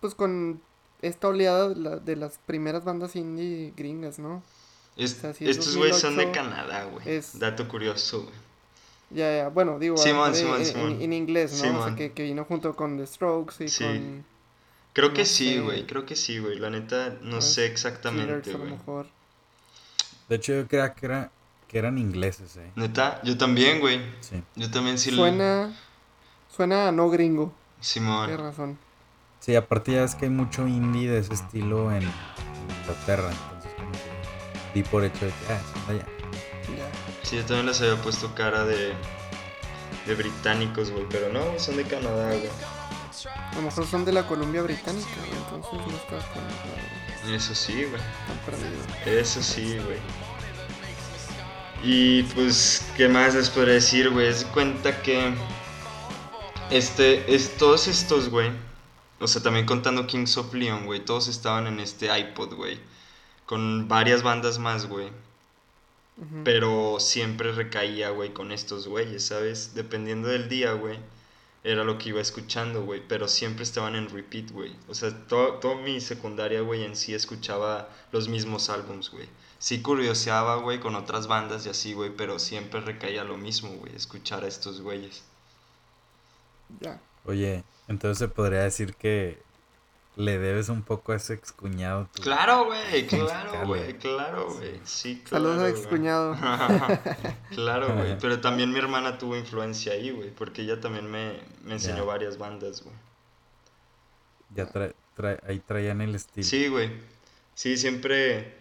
pues 0.00 0.14
con 0.14 0.60
esta 1.02 1.28
oleada 1.28 1.68
de, 1.68 1.76
la- 1.76 1.96
de 1.96 2.16
las 2.16 2.38
primeras 2.46 2.84
bandas 2.84 3.14
indie 3.14 3.74
gringas, 3.76 4.18
¿no? 4.18 4.42
Es- 4.96 5.12
O 5.18 5.20
sea, 5.20 5.34
si 5.34 5.44
es 5.48 5.58
estos 5.58 5.76
güeyes 5.76 5.98
son 5.98 6.16
de 6.16 6.24
2008, 6.24 6.32
Canadá, 6.50 6.84
güey. 6.86 7.06
es- 7.10 7.38
Dato 7.38 7.68
curioso, 7.68 8.22
güey. 8.22 8.34
Ya, 9.10 9.36
ya, 9.36 9.48
bueno, 9.50 9.78
digo, 9.78 9.96
Simón, 9.98 10.34
Simón, 10.34 10.60
en, 10.60 10.66
Simón. 10.66 11.02
en- 11.02 11.12
inglés, 11.12 11.62
¿no? 11.62 11.78
O 11.80 11.84
sea, 11.86 11.94
que, 11.94 12.12
que 12.12 12.22
vino 12.24 12.44
junto 12.46 12.74
con 12.74 12.96
The 12.96 13.06
Strokes 13.06 13.62
y 13.64 13.68
Sí. 13.68 13.84
con 13.84 14.24
Creo 14.96 15.12
que 15.12 15.20
No 15.22 15.26
sí, 15.26 15.58
güey. 15.58 15.86
Creo 15.86 16.06
que 16.06 16.16
sí, 16.16 16.38
güey. 16.38 16.58
La 16.58 16.70
neta, 16.70 17.18
no 17.20 17.32
Pues, 17.32 17.52
sé 17.52 17.66
exactamente, 17.66 18.48
a 18.48 18.52
lo 18.54 18.58
güey. 18.60 18.70
mejor. 18.70 19.06
De 20.30 20.36
hecho, 20.36 20.54
yo 20.54 20.66
creía 20.66 20.94
que, 20.94 21.04
era, 21.04 21.30
que 21.68 21.76
eran 21.78 21.98
ingleses, 21.98 22.56
eh. 22.56 22.70
Neta, 22.76 23.20
yo 23.22 23.36
también, 23.36 23.78
güey. 23.80 24.00
Sí. 24.20 24.42
Yo 24.54 24.70
también 24.70 24.96
sí. 24.98 25.10
lo- 25.10 25.18
Suena, 25.18 25.76
suena 26.48 26.88
a 26.88 26.92
no 26.92 27.10
gringo, 27.10 27.52
tienes 27.74 27.86
Simón. 27.88 28.38
razón. 28.38 28.78
Sí, 29.40 29.54
aparte 29.54 29.92
ya 29.92 30.04
es 30.04 30.14
que 30.14 30.24
hay 30.24 30.30
mucho 30.30 30.66
indie 30.66 31.10
de 31.10 31.18
ese 31.18 31.34
estilo 31.34 31.92
en 31.92 32.02
Inglaterra. 32.80 33.30
Entonces, 33.30 33.72
como 33.76 33.92
que 33.92 33.98
di 34.74 34.82
por 34.82 35.04
hecho 35.04 35.26
de 35.26 35.30
que, 35.30 35.52
ah, 35.52 35.60
son 35.74 35.94
allá. 35.94 36.06
Sí, 37.22 37.36
yo 37.36 37.44
también 37.44 37.66
les 37.66 37.80
había 37.82 37.96
puesto 38.02 38.34
cara 38.34 38.64
de. 38.64 38.94
de 40.06 40.14
británicos, 40.14 40.90
güey. 40.90 41.04
Pero 41.10 41.30
no, 41.32 41.58
son 41.58 41.76
de 41.76 41.84
Canadá, 41.84 42.28
güey. 42.28 42.48
A 43.26 43.54
lo 43.56 43.62
mejor 43.62 43.86
son 43.86 44.04
de 44.04 44.12
la 44.12 44.26
Columbia 44.26 44.62
Británica, 44.62 45.08
güey, 45.18 45.32
entonces 45.32 45.72
no 45.72 45.96
estás 45.96 46.24
tan, 46.32 47.34
Eso 47.34 47.54
sí, 47.54 47.84
güey. 47.84 48.02
perdido. 48.44 49.20
Eso 49.20 49.42
sí, 49.42 49.78
güey. 49.78 49.98
Y 51.82 52.22
pues, 52.34 52.90
¿qué 52.96 53.08
más 53.08 53.34
les 53.34 53.50
podría 53.50 53.74
decir, 53.74 54.10
güey? 54.10 54.26
Es 54.28 54.44
cuenta 54.44 55.02
que. 55.02 55.34
Este, 56.70 57.32
es, 57.34 57.56
todos 57.56 57.86
estos, 57.86 58.28
güey. 58.28 58.50
O 59.20 59.28
sea, 59.28 59.42
también 59.42 59.66
contando 59.66 60.06
Kings 60.06 60.36
of 60.36 60.52
Leon, 60.52 60.84
güey. 60.86 61.04
Todos 61.04 61.28
estaban 61.28 61.66
en 61.66 61.80
este 61.80 62.16
iPod, 62.18 62.54
güey. 62.54 62.78
Con 63.46 63.88
varias 63.88 64.22
bandas 64.22 64.58
más, 64.58 64.86
güey. 64.86 65.10
Pero 66.44 66.96
siempre 66.98 67.52
recaía, 67.52 68.08
güey, 68.08 68.32
con 68.32 68.50
estos 68.50 68.88
güeyes, 68.88 69.26
¿sabes? 69.26 69.74
Dependiendo 69.74 70.28
del 70.28 70.48
día, 70.48 70.72
güey. 70.72 70.98
Era 71.68 71.82
lo 71.84 71.98
que 71.98 72.10
iba 72.10 72.20
escuchando, 72.20 72.82
güey. 72.84 73.02
Pero 73.08 73.26
siempre 73.28 73.64
estaban 73.64 73.96
en 73.96 74.08
repeat, 74.08 74.50
güey. 74.52 74.74
O 74.88 74.94
sea, 74.94 75.10
to- 75.26 75.54
toda 75.60 75.74
mi 75.76 76.00
secundaria, 76.00 76.60
güey, 76.60 76.84
en 76.84 76.94
sí 76.96 77.12
escuchaba 77.14 77.88
los 78.12 78.28
mismos 78.28 78.70
álbums, 78.70 79.10
güey. 79.10 79.28
Sí 79.58 79.82
curioseaba, 79.82 80.56
güey, 80.56 80.78
con 80.80 80.94
otras 80.94 81.26
bandas 81.26 81.66
y 81.66 81.70
así, 81.70 81.92
güey. 81.92 82.10
Pero 82.16 82.38
siempre 82.38 82.80
recaía 82.80 83.24
lo 83.24 83.36
mismo, 83.36 83.70
güey. 83.70 83.94
Escuchar 83.96 84.44
a 84.44 84.48
estos 84.48 84.80
güeyes. 84.80 85.24
Ya. 86.80 87.00
Oye, 87.24 87.64
entonces 87.88 88.18
se 88.18 88.28
podría 88.28 88.60
decir 88.62 88.94
que 88.94 89.42
le 90.16 90.38
debes 90.38 90.68
un 90.70 90.82
poco 90.82 91.12
a 91.12 91.16
ese 91.16 91.34
excuñado. 91.34 92.08
tu- 92.14 92.22
Claro, 92.22 92.64
güey. 92.66 93.06
Claro, 93.06 93.66
güey. 93.66 93.98
Claro, 93.98 94.54
güey. 94.54 94.80
Sí, 94.84 95.22
claro. 95.24 95.44
Saludos 95.54 95.68
excuñado. 95.70 96.34
claro, 97.54 97.94
güey. 97.94 98.18
Pero 98.18 98.40
también 98.40 98.72
mi 98.72 98.78
hermana 98.78 99.18
tuvo 99.18 99.36
influencia 99.36 99.92
ahí, 99.92 100.10
güey. 100.10 100.30
Porque 100.30 100.62
ella 100.62 100.80
también 100.80 101.10
me, 101.10 101.38
me 101.64 101.74
enseñó 101.74 101.98
Ya. 101.98 102.04
varias 102.04 102.38
bandas, 102.38 102.82
güey. 102.82 102.94
Ya 104.54 104.66
trae, 104.66 104.94
trae- 105.16 105.40
ahí 105.46 105.60
traían 105.60 106.00
el 106.00 106.14
estilo. 106.14 106.46
Sí, 106.46 106.68
güey. 106.68 106.90
Sí, 107.54 107.76
siempre. 107.76 108.54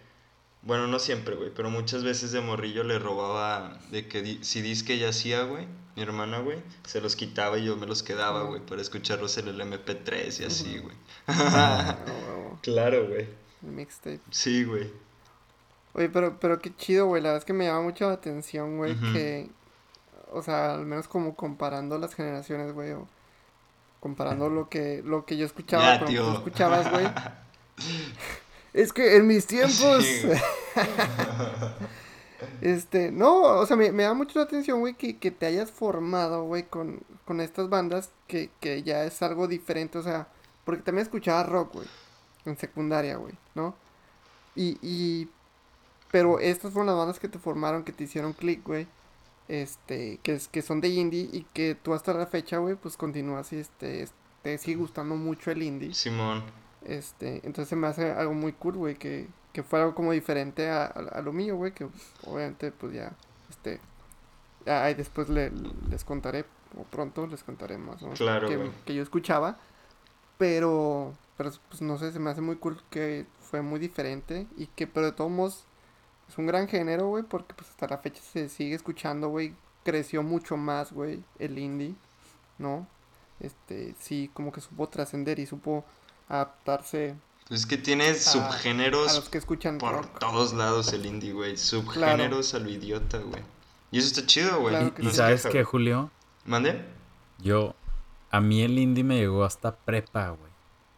Bueno, 0.66 0.88
no 0.88 1.00
siempre, 1.00 1.36
güey. 1.36 1.52
Pero 1.56 1.70
muchas 1.70 2.04
veces 2.04 2.32
de 2.32 2.42
morrillo 2.42 2.84
le 2.84 3.00
robaba 3.00 3.78
de 3.92 4.08
que 4.08 4.22
di- 4.22 4.44
CDs 4.44 4.84
que 4.84 4.96
ella 4.96 5.10
hacía, 5.10 5.44
güey. 5.44 5.68
Mi 5.96 6.02
hermana, 6.02 6.40
güey. 6.40 6.58
Se 6.86 7.00
los 7.00 7.16
quitaba 7.16 7.58
y 7.58 7.66
yo 7.66 7.78
me 7.78 7.86
los 7.86 8.04
quedaba, 8.04 8.44
güey. 8.44 8.60
Para 8.66 8.82
escucharlos 8.82 9.38
en 9.38 9.48
el 9.48 9.62
MP3 9.62 10.42
y 10.42 10.46
así, 10.46 10.80
güey. 10.80 10.96
Ah, 11.28 11.96
claro, 12.62 13.08
güey. 13.08 13.28
el 13.64 13.72
mixtape. 13.72 14.20
Sí, 14.32 14.64
güey. 14.66 14.92
Oye, 15.94 16.10
pero, 16.10 16.38
pero 16.40 16.60
qué 16.60 16.76
chido, 16.76 17.06
güey. 17.06 17.22
La 17.22 17.30
verdad 17.30 17.40
es 17.44 17.46
que 17.46 17.54
me 17.54 17.66
llama 17.68 17.82
mucho 17.84 18.08
la 18.08 18.16
atención, 18.16 18.76
güey, 18.78 18.96
que, 19.14 19.50
o 20.34 20.42
sea, 20.42 20.74
al 20.74 20.86
menos 20.86 21.08
como 21.08 21.36
comparando 21.38 21.98
las 21.98 22.14
generaciones, 22.16 22.74
güey, 22.74 22.92
o 22.92 23.08
comparando 24.02 24.50
lo 24.50 24.68
que, 24.68 25.02
lo 25.06 25.26
que 25.26 25.38
yo 25.38 25.46
escuchaba 25.46 26.00
Ya, 26.00 26.00
con 26.06 26.14
lo 26.14 26.22
que 26.24 26.28
tú 26.32 26.34
escuchabas, 26.38 26.92
güey. 26.92 27.06
es 28.76 28.92
que 28.92 29.16
en 29.16 29.26
mis 29.26 29.48
tiempos, 29.48 30.04
Sí, 30.04 30.30
este, 32.62 33.10
no, 33.10 33.42
o 33.42 33.66
sea, 33.66 33.78
me, 33.78 33.94
me 33.94 34.04
da 34.04 34.14
mucho 34.14 34.38
la 34.38 34.46
atención, 34.46 34.82
güey, 34.82 34.96
que, 34.96 35.18
que 35.18 35.32
te 35.32 35.46
hayas 35.46 35.72
formado, 35.72 36.44
güey, 36.44 36.64
con, 36.64 37.00
con 37.24 37.40
estas 37.40 37.70
bandas 37.70 38.12
que, 38.28 38.50
que 38.60 38.84
ya 38.84 39.06
es 39.06 39.22
algo 39.22 39.48
diferente, 39.48 39.98
o 39.98 40.04
sea, 40.04 40.28
porque 40.66 40.84
también 40.84 41.04
escuchaba 41.04 41.44
rock, 41.44 41.76
güey, 41.76 41.88
en 42.44 42.58
secundaria, 42.58 43.16
güey, 43.16 43.34
¿no? 43.54 43.76
Y, 44.56 44.78
y, 44.82 45.30
pero 46.12 46.40
estas 46.40 46.74
fueron 46.74 46.88
las 46.88 46.98
bandas 46.98 47.20
que 47.20 47.30
te 47.30 47.40
formaron, 47.40 47.86
que 47.86 47.94
te 47.94 48.04
hicieron 48.04 48.34
click, 48.34 48.62
güey, 48.66 48.88
este, 49.48 50.20
que, 50.22 50.34
es, 50.34 50.50
que 50.50 50.62
son 50.62 50.82
de 50.82 50.90
indie 50.90 51.30
y 51.32 51.46
que 51.54 51.76
tú 51.76 51.94
hasta 51.94 52.14
la 52.14 52.26
fecha, 52.26 52.58
güey, 52.58 52.76
pues 52.76 52.98
continúas 52.98 53.54
y 53.54 53.58
este, 53.58 54.06
te 54.42 54.58
sigue 54.58 54.76
gustando 54.76 55.16
mucho 55.16 55.50
el 55.50 55.64
indie. 55.64 55.94
Simón. 55.94 56.65
Este, 56.86 57.38
entonces 57.46 57.68
se 57.68 57.76
me 57.76 57.88
hace 57.88 58.12
algo 58.12 58.34
muy 58.34 58.54
cool, 58.54 58.76
güey, 58.78 58.96
que, 58.96 59.28
que 59.54 59.64
fue 59.64 59.80
algo 59.80 59.96
como 59.96 60.12
diferente 60.12 60.70
a, 60.70 60.86
a, 60.86 60.90
a 60.90 61.22
lo 61.22 61.34
mío, 61.34 61.56
güey, 61.56 61.72
que 61.72 61.88
obviamente 62.26 62.72
pues 62.72 62.94
ya, 62.94 63.12
este, 63.50 63.80
ya 64.66 64.84
ahí 64.84 64.94
después 64.94 65.30
le, 65.30 65.52
les 65.90 66.04
contaré, 66.04 66.46
o 66.78 66.84
pronto 66.84 67.26
les 67.28 67.44
contaré 67.44 67.78
más, 67.78 68.02
¿no? 68.02 68.12
Claro, 68.12 68.48
que, 68.48 68.72
que 68.86 68.94
yo 68.94 69.02
escuchaba, 69.02 69.58
pero, 70.38 71.14
pero 71.38 71.52
pues 71.70 71.82
no 71.82 71.98
sé, 71.98 72.12
se 72.12 72.20
me 72.20 72.30
hace 72.30 72.42
muy 72.42 72.58
cool 72.58 72.82
que 72.90 73.26
fue 73.42 73.62
muy 73.62 73.80
diferente 73.80 74.48
y 74.58 74.68
que, 74.68 74.86
pero 74.86 75.08
de 75.08 75.12
todos 75.14 75.32
modos, 75.32 75.66
es 76.28 76.38
un 76.38 76.46
gran 76.46 76.68
género, 76.68 77.08
güey, 77.08 77.24
porque 77.24 77.54
pues 77.56 77.70
hasta 77.70 77.88
la 77.88 77.98
fecha 77.98 78.22
se 78.22 78.50
sigue 78.50 78.76
escuchando, 78.76 79.30
güey, 79.30 79.56
creció 79.84 80.24
mucho 80.24 80.58
más, 80.58 80.92
güey, 80.92 81.24
el 81.40 81.58
indie, 81.58 81.96
¿no? 82.58 82.88
Este, 83.40 83.96
sí, 84.00 84.30
como 84.34 84.52
que 84.52 84.62
supo 84.62 84.88
trascender 84.88 85.40
y 85.40 85.46
supo 85.46 85.84
adaptarse 86.28 87.16
Pues 87.48 87.62
es 87.62 87.66
que 87.66 87.78
tiene 87.78 88.14
subgéneros 88.16 89.12
a 89.12 89.16
los 89.16 89.30
que 89.30 89.38
escuchan 89.38 89.78
por 89.78 89.94
rock. 89.94 90.20
todos 90.20 90.54
lados 90.54 90.92
el 90.94 91.06
indie, 91.06 91.34
güey. 91.34 91.58
Subgéneros 91.58 92.54
a 92.54 92.60
lo 92.60 92.70
idiota, 92.70 93.20
güey. 93.20 93.44
Y 93.92 94.00
eso 94.00 94.08
está 94.08 94.26
chido, 94.26 94.60
güey. 94.60 94.76
Claro 94.76 94.94
que 94.96 95.04
¿Y 95.04 95.12
sabes 95.12 95.46
qué. 95.46 95.64
Julio? 95.64 96.10
¿Mande? 96.46 96.86
Yo, 97.40 97.76
a 98.32 98.42
mí 98.42 98.62
el 98.64 98.78
indie 98.80 99.04
me 99.04 99.18
llegó 99.18 99.44
hasta 99.44 99.76
prepa, 99.76 100.30
güey. 100.30 100.52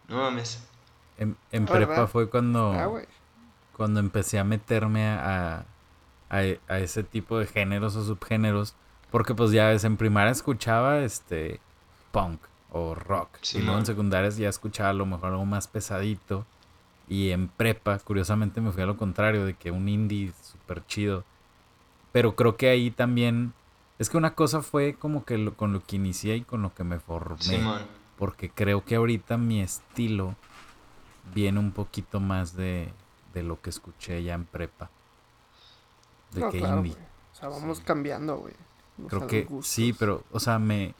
No 0.07 0.17
mames. 0.17 0.63
En, 1.17 1.35
en 1.51 1.63
Ah, 1.63 1.71
prepa 1.71 1.91
¿verdad? 1.91 2.07
fue 2.07 2.29
cuando, 2.29 2.71
Ah, 2.71 2.85
güey. 2.85 3.05
cuando 3.75 3.99
empecé 3.99 4.39
a 4.39 4.43
meterme 4.43 5.07
a, 5.09 5.65
a, 6.29 6.37
a 6.67 6.79
ese 6.79 7.03
tipo 7.03 7.37
de 7.39 7.47
géneros 7.47 7.95
o 7.95 8.03
subgéneros. 8.05 8.75
Porque 9.11 9.33
pues 9.35 9.51
ya 9.51 9.67
ves, 9.69 9.83
en 9.83 9.97
primaria 9.97 10.31
escuchaba 10.31 10.99
este 10.99 11.59
punk 12.11 12.39
o 12.79 12.95
rock. 12.95 13.29
y 13.43 13.57
luego 13.57 13.65
Simón. 13.67 13.79
en 13.79 13.85
secundaria 13.85 14.29
ya 14.29 14.49
escuchaba 14.49 14.89
a 14.89 14.93
lo 14.93 15.05
mejor 15.05 15.31
algo 15.31 15.45
más 15.45 15.67
pesadito. 15.67 16.45
Y 17.09 17.29
en 17.31 17.47
prepa, 17.47 17.99
curiosamente, 17.99 18.59
me 18.59 18.71
fui 18.71 18.83
a 18.83 18.85
lo 18.85 18.97
contrario, 18.97 19.45
de 19.45 19.53
que 19.53 19.71
un 19.71 19.87
indie 19.87 20.33
súper 20.41 20.85
chido. 20.87 21.23
Pero 22.11 22.35
creo 22.35 22.57
que 22.57 22.69
ahí 22.69 22.91
también... 22.91 23.53
Es 23.99 24.09
que 24.09 24.17
una 24.17 24.33
cosa 24.35 24.61
fue 24.61 24.93
como 24.93 25.23
que 25.25 25.37
lo- 25.37 25.55
con 25.55 25.71
lo 25.73 25.83
que 25.83 25.95
inicié 25.95 26.35
y 26.35 26.41
con 26.41 26.61
lo 26.61 26.73
que 26.73 26.83
me 26.83 26.99
formé. 26.99 27.61
Porque 28.17 28.49
creo 28.49 28.83
que 28.83 28.95
ahorita 28.95 29.37
mi 29.37 29.61
estilo 29.61 30.35
viene 31.33 31.59
un 31.59 31.71
poquito 31.71 32.19
más 32.19 32.55
de, 32.55 32.91
de 33.33 33.43
lo 33.43 33.59
que 33.61 33.69
escuché 33.69 34.21
ya 34.23 34.33
en 34.33 34.45
prepa. 34.45 34.89
De 36.33 36.41
No, 36.41 36.49
que 36.49 36.59
claro, 36.59 36.77
indie. 36.79 36.93
O 37.31 37.35
sea, 37.35 37.49
vamos 37.49 37.77
Sí. 37.77 37.83
cambiando, 37.85 38.37
güey. 38.37 38.53
Creo 39.07 39.27
que 39.27 39.47
sí, 39.61 39.93
pero, 39.93 40.23
o 40.31 40.39
sea, 40.39 40.57
me, 40.59 40.93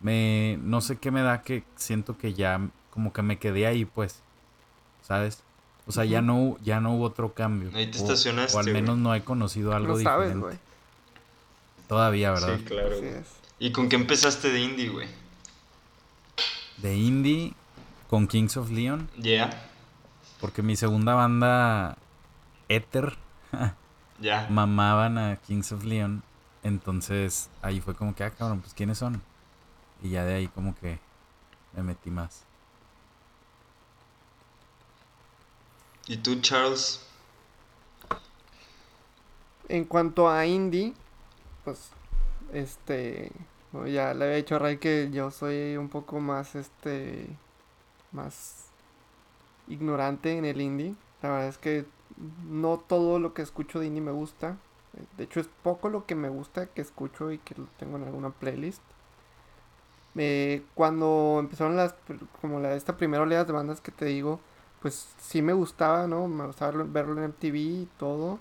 me, 0.00 0.58
no 0.62 0.80
sé 0.80 0.96
qué 0.96 1.10
me 1.10 1.22
da 1.22 1.42
que 1.42 1.64
siento 1.76 2.16
que 2.16 2.34
ya, 2.34 2.60
como 2.90 3.12
que 3.12 3.22
me 3.22 3.38
quedé 3.38 3.66
ahí, 3.66 3.84
pues, 3.84 4.20
¿sabes? 5.02 5.42
O 5.86 5.92
sea, 5.92 6.04
ya 6.04 6.20
no, 6.20 6.56
ya 6.62 6.80
no 6.80 6.94
hubo 6.94 7.04
otro 7.04 7.32
cambio. 7.32 7.70
Ahí 7.74 7.90
te 7.90 7.98
O- 7.98 8.02
estacionaste, 8.02 8.56
O 8.56 8.60
al 8.60 8.72
menos 8.72 8.98
no 8.98 9.14
he 9.14 9.22
conocido 9.24 9.74
algo 9.74 9.96
No 9.96 10.02
sabes, 10.02 10.34
diferente. 10.34 10.58
Todavía, 11.88 12.30
¿verdad? 12.32 12.58
Sí, 12.58 12.64
claro. 12.64 12.96
¿Y 13.58 13.72
con 13.72 13.88
qué 13.88 13.96
empezaste 13.96 14.50
de 14.50 14.60
indie, 14.60 14.88
güey? 14.90 15.08
De 16.76 16.96
indie 16.96 17.54
con 18.08 18.26
Kings 18.28 18.56
of 18.56 18.70
Leon, 18.70 19.08
Ya. 19.18 19.50
porque 20.40 20.62
mi 20.62 20.76
segunda 20.76 21.14
banda, 21.14 21.96
Ether, 22.68 23.16
Ya. 24.20 24.46
mamaban 24.50 25.16
a 25.18 25.36
Kings 25.36 25.72
of 25.72 25.84
Leon. 25.84 26.22
Entonces 26.62 27.48
ahí 27.62 27.80
fue 27.80 27.94
como 27.94 28.14
que, 28.14 28.24
ah, 28.24 28.30
cabrón, 28.30 28.60
pues 28.60 28.74
quiénes 28.74 28.98
son. 28.98 29.22
Y 30.02 30.10
ya 30.10 30.24
de 30.24 30.34
ahí 30.34 30.48
como 30.48 30.74
que 30.76 30.98
me 31.74 31.82
metí 31.82 32.10
más. 32.10 32.44
¿Y 36.06 36.16
tú, 36.16 36.40
Charles? 36.40 37.04
En 39.68 39.84
cuanto 39.84 40.30
a 40.30 40.46
indie, 40.46 40.94
pues, 41.64 41.90
este, 42.54 43.30
bueno, 43.72 43.88
ya 43.88 44.14
le 44.14 44.24
había 44.24 44.36
dicho 44.36 44.56
a 44.56 44.58
Ray 44.58 44.78
que 44.78 45.10
yo 45.12 45.30
soy 45.30 45.76
un 45.76 45.90
poco 45.90 46.20
más, 46.20 46.54
este, 46.54 47.28
más 48.12 48.68
ignorante 49.68 50.38
en 50.38 50.46
el 50.46 50.60
indie. 50.60 50.94
La 51.22 51.30
verdad 51.30 51.48
es 51.48 51.58
que 51.58 51.84
no 52.48 52.78
todo 52.78 53.18
lo 53.18 53.34
que 53.34 53.42
escucho 53.42 53.78
de 53.80 53.86
indie 53.86 54.00
me 54.00 54.12
gusta. 54.12 54.56
De 55.18 55.24
hecho, 55.24 55.40
es 55.40 55.48
poco 55.62 55.90
lo 55.90 56.06
que 56.06 56.14
me 56.14 56.30
gusta 56.30 56.66
que 56.66 56.80
escucho 56.80 57.30
y 57.30 57.38
que 57.38 57.54
lo 57.54 57.66
tengo 57.78 57.98
en 57.98 58.04
alguna 58.04 58.30
playlist. 58.30 58.82
Eh, 60.20 60.62
cuando 60.74 61.36
empezaron 61.38 61.76
las, 61.76 61.94
como 62.40 62.58
la, 62.60 62.74
esta 62.74 62.96
primera 62.96 63.22
oleada 63.22 63.44
de 63.44 63.52
bandas 63.52 63.80
que 63.80 63.92
te 63.92 64.04
digo, 64.04 64.40
pues 64.82 65.06
sí 65.20 65.42
me 65.42 65.52
gustaba, 65.52 66.06
¿no? 66.08 66.26
Me 66.28 66.44
gustaba 66.46 66.82
verlo 66.84 67.12
en 67.16 67.24
MTV 67.30 67.54
y 67.56 67.88
todo. 67.98 68.38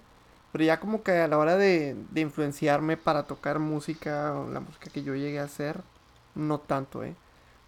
Pero 0.52 0.64
ya 0.64 0.80
como 0.80 1.04
que 1.04 1.12
a 1.12 1.28
la 1.28 1.38
hora 1.38 1.56
de, 1.56 1.96
de 2.12 2.22
influenciarme 2.22 2.98
para 2.98 3.24
tocar 3.24 3.60
música, 3.60 4.34
o 4.34 4.50
la 4.52 4.60
música 4.60 4.90
que 4.90 5.04
yo 5.04 5.14
llegué 5.16 5.40
a 5.40 5.44
hacer, 5.44 5.82
no 6.36 6.60
tanto, 6.60 7.04
¿eh? 7.04 7.16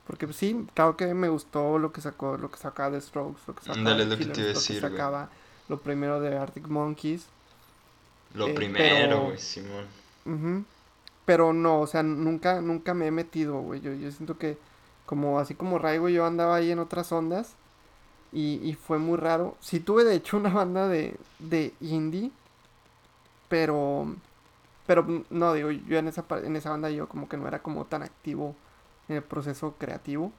Porque 0.08 0.26
pues, 0.26 0.38
sí, 0.38 0.66
claro 0.74 0.98
que 0.98 1.14
me 1.14 1.30
gustó 1.30 1.78
lo 1.78 1.92
que 1.92 2.02
sacó, 2.02 2.36
lo 2.38 2.50
que 2.50 2.58
sacaba 2.58 2.90
de 2.90 3.02
Strokes, 3.02 3.42
lo 3.46 3.54
que 3.54 3.60
sacaba 3.62 3.78
Ándale, 3.80 4.06
de 4.06 4.12
lo 4.12 4.18
que 4.18 4.26
te 4.26 4.42
iba 4.42 4.50
a 4.50 4.54
lo 4.54 4.60
decir, 4.60 4.76
que 4.78 4.82
güey. 4.88 4.92
sacaba 4.92 5.30
lo 5.68 5.80
primero 5.82 6.20
de 6.20 6.36
Arctic 6.36 6.68
Monkeys. 6.68 7.28
Lo 8.34 8.48
Eh, 8.48 8.54
primero, 8.56 8.86
pero- 9.06 9.24
güey, 9.26 9.38
Simón. 9.38 9.86
Ujú. 10.26 10.64
Pero 11.30 11.54
no, 11.54 11.82
o 11.82 11.86
sea, 11.86 12.02
nunca, 12.02 12.60
nunca 12.60 12.96
me 12.96 13.06
he 13.06 13.12
metido, 13.12 13.62
güey. 13.62 13.82
Yo, 13.82 13.94
yo 13.94 14.10
siento 14.12 14.40
que, 14.40 14.58
como 15.06 15.38
así 15.38 15.54
como 15.54 15.78
Raigo, 15.78 16.10
yo 16.10 16.26
andaba 16.26 16.56
ahí 16.56 16.72
en 16.72 16.80
otras 16.80 17.12
ondas. 17.12 17.54
Y, 18.32 18.60
y 18.68 18.74
fue 18.74 18.98
muy 18.98 19.16
raro. 19.16 19.56
Sí 19.60 19.80
tuve, 19.80 20.04
de 20.06 20.16
hecho, 20.16 20.38
una 20.40 20.50
banda 20.50 20.88
de, 20.88 21.16
de 21.38 21.76
indie. 21.82 22.32
Pero, 23.48 24.16
pero 24.88 25.06
no, 25.30 25.54
digo, 25.54 25.70
yo 25.70 26.00
en 26.00 26.08
esa, 26.08 26.26
en 26.44 26.56
esa 26.56 26.72
banda 26.72 26.90
yo 26.90 27.08
como 27.08 27.30
que 27.30 27.38
no 27.38 27.48
era 27.48 27.62
como 27.62 27.86
tan 27.86 28.02
activo 28.02 28.56
en 29.08 29.18
el 29.18 29.24
proceso 29.24 29.76
creativo. 29.78 30.32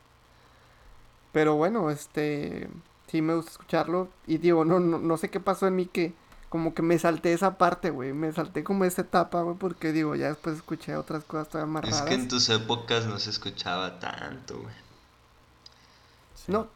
Pero 1.30 1.54
bueno, 1.54 1.88
este, 1.92 2.68
sí 3.06 3.22
me 3.22 3.36
gusta 3.36 3.52
escucharlo. 3.52 4.08
Y 4.26 4.38
digo, 4.38 4.64
no, 4.64 4.80
no, 4.80 4.98
no 4.98 5.16
sé 5.18 5.30
qué 5.30 5.38
pasó 5.38 5.68
en 5.68 5.76
mí 5.76 5.86
que 5.86 6.14
como 6.50 6.74
que 6.74 6.82
me 6.82 6.98
salté 6.98 7.32
esa 7.32 7.56
parte, 7.56 7.88
güey. 7.90 8.12
Me 8.12 8.30
salté 8.32 8.62
como 8.64 8.84
esa 8.84 9.02
etapa, 9.02 9.40
güey, 9.42 9.56
porque 9.56 9.92
digo, 9.92 10.16
ya 10.16 10.28
después 10.28 10.56
escuché 10.56 10.96
otras 10.96 11.24
cosas 11.24 11.48
todavía 11.48 11.72
más 11.72 11.84
Es 11.84 11.90
raras. 11.92 12.08
que 12.08 12.14
en 12.14 12.28
tus 12.28 12.48
épocas 12.50 13.06
no 13.06 13.18
se 13.18 13.30
escuchaba 13.30 13.98
tanto, 14.00 14.58
güey. 14.58 14.74
Sí. 16.34 16.52
No, 16.52 16.68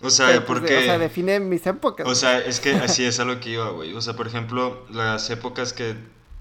O 0.00 0.10
sea, 0.10 0.28
pero, 0.28 0.46
pues, 0.46 0.60
porque... 0.60 0.78
o 0.78 0.82
sea, 0.82 0.98
define 0.98 1.40
mis 1.40 1.66
épocas. 1.66 2.06
O 2.08 2.14
sea, 2.14 2.38
es 2.44 2.58
que 2.60 2.74
así 2.74 3.04
es 3.04 3.20
a 3.20 3.24
lo 3.24 3.38
que 3.38 3.50
iba, 3.50 3.68
güey. 3.70 3.94
O 3.94 4.00
sea, 4.00 4.14
por 4.14 4.26
ejemplo, 4.26 4.86
las 4.90 5.28
épocas 5.30 5.72
que 5.72 5.94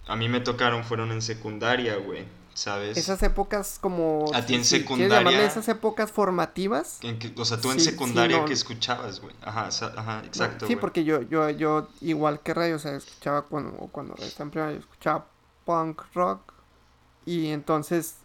a 0.07 0.15
mí 0.15 0.29
me 0.29 0.39
tocaron 0.39 0.83
fueron 0.85 1.11
en 1.11 1.21
secundaria, 1.21 1.97
güey. 1.97 2.25
¿Sabes? 2.53 2.97
esas 2.97 3.23
épocas 3.23 3.77
como... 3.79 4.25
A 4.33 4.45
ti 4.45 4.55
en 4.55 4.65
secundaria- 4.65 5.45
esas 5.45 5.67
épocas 5.69 6.11
formativas. 6.11 6.99
En 7.01 7.17
que- 7.17 7.33
o 7.37 7.45
sea, 7.45 7.59
tú 7.61 7.71
en 7.71 7.79
Sí, 7.79 7.85
sí, 7.85 7.91
secundaria 7.91 8.39
no. 8.39 8.45
que 8.45 8.53
escuchabas, 8.53 9.21
güey. 9.21 9.33
Ajá, 9.41 9.67
ajá, 9.67 10.19
No, 10.21 10.27
exacto, 10.27 10.67
sí, 10.67 10.73
güey. 10.73 10.81
porque 10.81 11.03
yo, 11.05 11.21
yo, 11.21 11.49
yo, 11.49 11.87
igual 12.01 12.41
que 12.41 12.53
Ray, 12.53 12.73
o 12.73 12.79
sea, 12.79 12.93
escuchaba 12.95 13.43
cuando, 13.43 13.77
o 13.79 13.87
cuando 13.87 14.15
Ray 14.15 14.27
estaba 14.27 14.45
en 14.47 14.51
primaria, 14.51 14.73
yo 14.75 14.79
escuchaba 14.81 15.25
punk 15.65 16.01
rock. 16.13 16.53
Y 17.25 17.47
entonces 17.51 18.15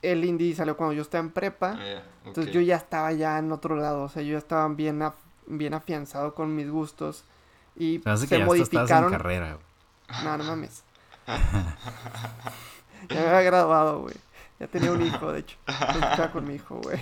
el 0.00 0.24
indie 0.24 0.54
salió 0.54 0.76
cuando 0.76 0.94
yo 0.94 1.02
estaba 1.02 1.22
en 1.24 1.30
prepa. 1.30 1.76
Ah, 1.78 2.02
Entonces 2.24 2.52
yo 2.52 2.60
ya 2.60 2.76
estaba 2.76 3.12
ya 3.12 3.38
en 3.38 3.50
otro 3.52 3.76
lado, 3.76 4.02
o 4.04 4.08
sea, 4.08 4.22
yo 4.22 4.32
ya 4.32 4.38
estaba 4.38 4.66
bien, 4.68 5.00
af- 5.00 5.14
bien 5.46 5.74
afianzado 5.74 6.34
con 6.34 6.54
mis 6.54 6.70
gustos. 6.70 7.24
Y 7.76 7.98
Se 8.02 8.10
hace 8.10 8.26
se 8.26 8.28
que 8.28 8.38
ya 8.38 8.44
estás 8.44 8.54
en 8.54 8.64
modificaron. 8.70 9.10
carrera, 9.12 9.54
güey. 9.54 10.24
No, 10.24 10.38
no 10.38 10.44
mames. 10.44 10.82
ya 13.08 13.20
me 13.20 13.26
había 13.28 13.42
graduado, 13.42 14.00
güey. 14.02 14.14
Ya 14.60 14.66
tenía 14.66 14.90
un 14.90 15.02
hijo, 15.06 15.30
de 15.32 15.40
hecho. 15.40 15.56
Yo 15.68 15.74
Estaba 16.10 16.32
con 16.32 16.46
mi 16.46 16.54
hijo, 16.56 16.80
güey. 16.82 17.00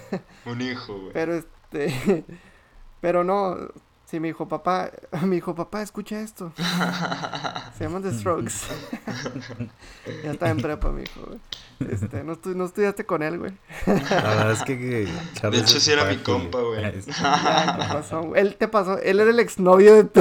Un 0.46 0.60
hijo, 0.60 0.98
güey. 0.98 1.12
Pero 1.12 1.34
este. 1.34 2.24
Pero 3.00 3.22
no. 3.22 3.56
Sí, 4.04 4.18
me 4.20 4.28
dijo, 4.28 4.48
papá. 4.48 4.90
Me 5.22 5.36
dijo, 5.36 5.54
papá, 5.54 5.82
escucha 5.82 6.18
esto. 6.20 6.50
Se 7.76 7.84
llaman 7.84 8.02
The 8.02 8.12
Strokes. 8.14 8.54
ya 10.24 10.32
estaba 10.32 10.50
en 10.50 10.56
prepa, 10.62 10.90
mi 10.90 11.02
hijo, 11.02 11.20
güey. 11.26 11.38
Este, 11.92 12.24
no, 12.24 12.32
estu- 12.34 12.54
no 12.56 12.64
estudiaste 12.64 13.04
con 13.06 13.22
él, 13.22 13.38
güey. 13.38 13.52
La 13.86 13.94
verdad 13.94 14.52
es 14.52 14.62
que, 14.64 14.74
De 14.76 15.58
hecho, 15.58 15.78
sí 15.78 15.92
era 15.92 16.04
mi 16.06 16.16
compa, 16.16 16.58
güey. 16.60 16.90
¿qué 17.02 17.12
pasó? 17.12 18.34
Él 18.34 18.56
te 18.56 18.66
pasó. 18.66 18.98
Él 18.98 19.20
era 19.20 19.30
el 19.30 19.38
exnovio 19.38 19.94
de 19.94 20.04
tu. 20.04 20.20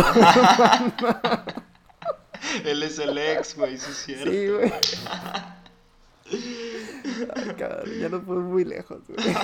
Él 2.64 2.84
es 2.84 3.00
el 3.00 3.18
ex, 3.18 3.56
güey, 3.56 3.78
sí 3.78 3.92
es 3.92 3.98
cierto. 3.98 4.32
Sí, 4.32 4.48
güey. 4.48 4.74
Ay, 7.36 7.56
cabrón, 7.58 7.90
ya 8.00 8.10
no 8.10 8.22
fue 8.22 8.36
muy 8.38 8.66
lejos, 8.66 9.02
güey. 9.08 9.36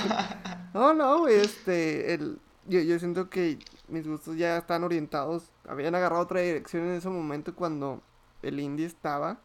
No, 0.73 0.93
no, 0.93 1.19
güey, 1.19 1.35
este, 1.39 2.13
el, 2.13 2.39
yo, 2.67 2.79
yo 2.81 2.99
siento 2.99 3.29
que 3.29 3.59
mis 3.87 4.07
gustos 4.07 4.37
ya 4.37 4.57
están 4.57 4.83
orientados, 4.83 5.51
habían 5.67 5.95
agarrado 5.95 6.23
otra 6.23 6.41
dirección 6.41 6.83
en 6.85 6.93
ese 6.93 7.09
momento 7.09 7.55
cuando 7.55 8.01
el 8.41 8.59
indie 8.59 8.85
estaba. 8.85 9.39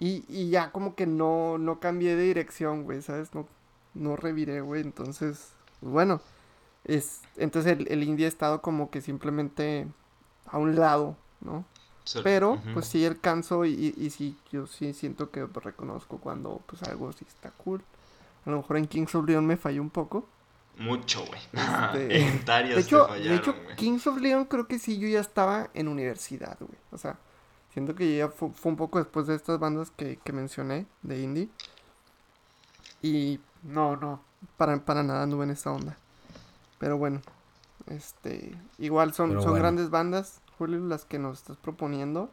Y, 0.00 0.24
y 0.28 0.50
ya 0.50 0.70
como 0.70 0.94
que 0.94 1.06
no, 1.06 1.58
no 1.58 1.80
cambié 1.80 2.14
de 2.14 2.22
dirección, 2.22 2.84
güey, 2.84 3.02
¿sabes? 3.02 3.34
No, 3.34 3.48
no 3.94 4.16
reviré, 4.16 4.60
güey, 4.60 4.82
entonces, 4.82 5.52
pues 5.80 5.92
bueno, 5.92 6.20
es, 6.84 7.20
entonces 7.36 7.72
el, 7.72 7.90
el 7.90 8.04
indie 8.04 8.26
ha 8.26 8.28
estado 8.28 8.62
como 8.62 8.90
que 8.90 9.00
simplemente 9.00 9.86
a 10.46 10.58
un 10.58 10.76
lado, 10.76 11.16
¿no? 11.40 11.64
Pero, 12.22 12.60
pues 12.74 12.86
sí 12.86 13.04
alcanzo 13.04 13.64
y, 13.64 13.94
y, 13.96 14.06
y 14.06 14.10
sí, 14.10 14.36
yo 14.50 14.66
sí 14.66 14.92
siento 14.94 15.30
que 15.30 15.46
pues, 15.46 15.64
reconozco 15.64 16.18
cuando 16.18 16.60
pues 16.66 16.82
algo 16.84 17.12
sí 17.12 17.24
está 17.28 17.50
cool. 17.50 17.82
A 18.46 18.50
lo 18.50 18.58
mejor 18.58 18.76
en 18.78 18.86
Kings 18.86 19.14
of 19.14 19.26
Leon 19.26 19.46
me 19.46 19.56
falló 19.56 19.82
un 19.82 19.90
poco. 19.90 20.26
Mucho, 20.78 21.24
güey. 21.26 21.40
Este, 22.10 22.52
De 22.52 22.80
hecho, 22.80 23.06
te 23.06 23.20
de 23.20 23.34
hecho. 23.34 23.54
Kings 23.76 24.06
of 24.06 24.18
Leon 24.18 24.44
creo 24.44 24.66
que 24.68 24.78
sí, 24.78 24.98
yo 24.98 25.08
ya 25.08 25.20
estaba 25.20 25.70
en 25.74 25.88
universidad, 25.88 26.56
güey. 26.60 26.78
O 26.92 26.98
sea, 26.98 27.18
siento 27.72 27.94
que 27.94 28.16
ya 28.16 28.28
fue, 28.28 28.50
fue 28.50 28.70
un 28.70 28.76
poco 28.76 28.98
después 28.98 29.26
de 29.26 29.34
estas 29.34 29.58
bandas 29.58 29.90
que, 29.90 30.18
que 30.22 30.32
mencioné 30.32 30.86
de 31.02 31.20
indie. 31.20 31.48
Y 33.02 33.40
no, 33.62 33.96
no, 33.96 34.20
para, 34.56 34.76
para 34.84 35.02
nada 35.02 35.22
anduve 35.24 35.44
en 35.44 35.50
esa 35.50 35.72
onda. 35.72 35.96
Pero 36.78 36.96
bueno, 36.96 37.20
este, 37.86 38.56
igual 38.78 39.12
son, 39.14 39.30
Pero 39.30 39.42
son 39.42 39.50
bueno. 39.50 39.64
grandes 39.64 39.90
bandas, 39.90 40.40
Julio, 40.58 40.80
las 40.80 41.04
que 41.04 41.18
nos 41.18 41.38
estás 41.38 41.56
proponiendo. 41.56 42.30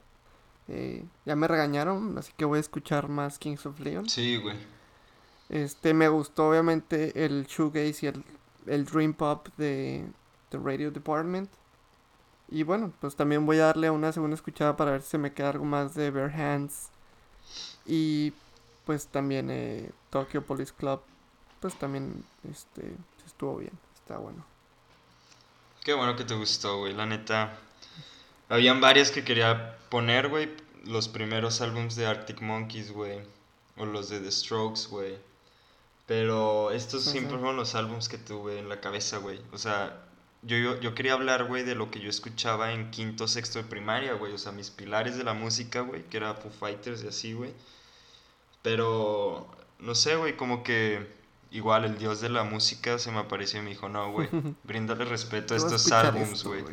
Eh, 0.68 1.06
ya 1.26 1.36
me 1.36 1.48
regañaron, 1.48 2.18
así 2.18 2.34
que 2.36 2.46
voy 2.46 2.58
a 2.58 2.62
escuchar 2.62 3.08
más 3.08 3.38
Kings 3.38 3.66
of 3.66 3.80
Leon. 3.80 4.10
Sí, 4.10 4.38
güey. 4.38 4.58
Este, 5.50 5.94
me 5.94 6.10
gustó 6.10 6.50
obviamente 6.50 7.24
el 7.24 7.46
shoegaze 7.46 8.06
y 8.06 8.08
el, 8.08 8.24
el 8.66 8.86
dream 8.86 9.14
pop 9.14 9.48
de 9.58 10.06
The 10.50 10.58
Radio 10.58 10.92
Department. 10.92 11.50
Y 12.50 12.64
bueno, 12.64 12.92
pues 13.00 13.16
también 13.16 13.46
voy 13.46 13.58
a 13.58 13.66
darle 13.66 13.90
una 13.90 14.12
segunda 14.12 14.36
escuchada 14.36 14.76
para 14.76 14.92
ver 14.92 15.02
si 15.02 15.10
se 15.10 15.18
me 15.18 15.34
queda 15.34 15.50
algo 15.50 15.66
más 15.66 15.94
de 15.94 16.12
Bare 16.12 16.34
Hands. 16.34 16.90
Y 17.86 18.34
pues 18.86 19.08
también 19.08 19.50
eh, 19.52 19.92
Tokyo 20.10 20.44
Police 20.44 20.74
Club, 20.76 21.02
pues 21.60 21.76
también 21.76 22.24
este, 22.50 22.96
estuvo 23.26 23.58
bien, 23.58 23.74
está 23.96 24.18
bueno. 24.18 24.46
Qué 25.84 25.94
bueno 25.94 26.16
que 26.16 26.24
te 26.24 26.34
gustó, 26.36 26.80
güey. 26.80 26.94
La 26.94 27.06
neta. 27.06 27.60
Habían 28.50 28.82
varias 28.82 29.12
que 29.12 29.24
quería 29.24 29.78
poner, 29.90 30.30
güey. 30.30 30.50
Los 30.86 31.08
primeros 31.08 31.62
álbums 31.62 31.96
de 31.96 32.06
Arctic 32.06 32.42
Monkeys, 32.42 32.92
güey. 32.92 33.20
O 33.78 33.86
los 33.86 34.10
de 34.10 34.20
The 34.20 34.32
Strokes, 34.32 34.88
güey. 34.90 35.18
Pero 36.06 36.72
estos 36.72 37.04
siempre 37.04 37.38
fueron 37.38 37.56
los 37.58 37.74
álbums 37.74 38.08
que 38.08 38.18
tuve 38.18 38.60
en 38.60 38.70
la 38.70 38.80
cabeza, 38.80 39.18
güey. 39.18 39.42
O 39.52 39.58
sea, 39.58 40.06
yo, 40.44 40.58
yo, 40.58 40.80
yo 40.80 40.94
quería 40.94 41.14
hablar, 41.14 41.46
güey, 41.46 41.64
de 41.64 41.74
lo 41.74 41.90
que 41.90 42.00
yo 42.00 42.10
escuchaba 42.10 42.72
en 42.74 42.92
quinto, 42.92 43.28
sexto 43.28 43.58
de 43.58 43.66
primaria, 43.66 44.14
güey. 44.14 44.34
O 44.34 44.38
sea, 44.38 44.52
mis 44.52 44.70
pilares 44.70 45.18
de 45.18 45.24
la 45.24 45.34
música, 45.34 45.82
güey. 45.82 46.04
Que 46.04 46.18
era 46.18 46.36
Foo 46.36 46.52
Fighters 46.52 47.04
y 47.04 47.08
así, 47.08 47.34
güey. 47.34 47.54
Pero, 48.62 49.48
no 49.80 49.96
sé, 49.96 50.16
güey, 50.16 50.38
como 50.38 50.64
que 50.64 51.08
igual 51.52 51.86
el 51.86 51.98
dios 51.98 52.22
de 52.22 52.30
la 52.30 52.44
música 52.44 53.00
se 53.00 53.12
me 53.12 53.20
apareció 53.20 53.60
y 53.60 53.64
me 53.64 53.70
dijo, 53.72 53.90
no, 53.90 54.12
güey, 54.12 54.30
bríndale 54.64 55.06
respeto 55.06 55.54
a 55.54 55.58
estos 55.58 55.92
álbums, 55.92 56.44
güey. 56.44 56.64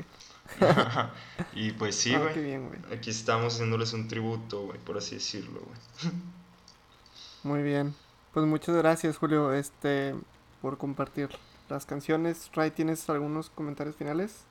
y 1.55 1.73
pues 1.73 1.97
sí, 1.97 2.15
Ah, 2.15 2.19
güey. 2.21 2.59
Aquí 2.97 3.11
estamos 3.11 3.55
haciéndoles 3.55 3.93
un 3.93 4.09
tributo, 4.09 4.67
güey, 4.67 4.79
por 4.79 4.99
así 4.99 5.15
decirlo, 5.17 5.61
güey. 5.61 6.13
Muy 7.43 7.63
bien. 7.63 7.95
Pues 8.33 8.47
muchas 8.47 8.75
gracias, 8.77 9.17
Julio, 9.19 9.53
este, 9.53 10.15
por 10.61 10.79
compartir 10.79 11.29
las 11.69 11.85
canciones. 11.87 12.51
Ray, 12.55 12.71
¿tienes 12.71 13.09
algunos 13.11 13.51
comentarios 13.51 13.97
finales? 13.97 14.45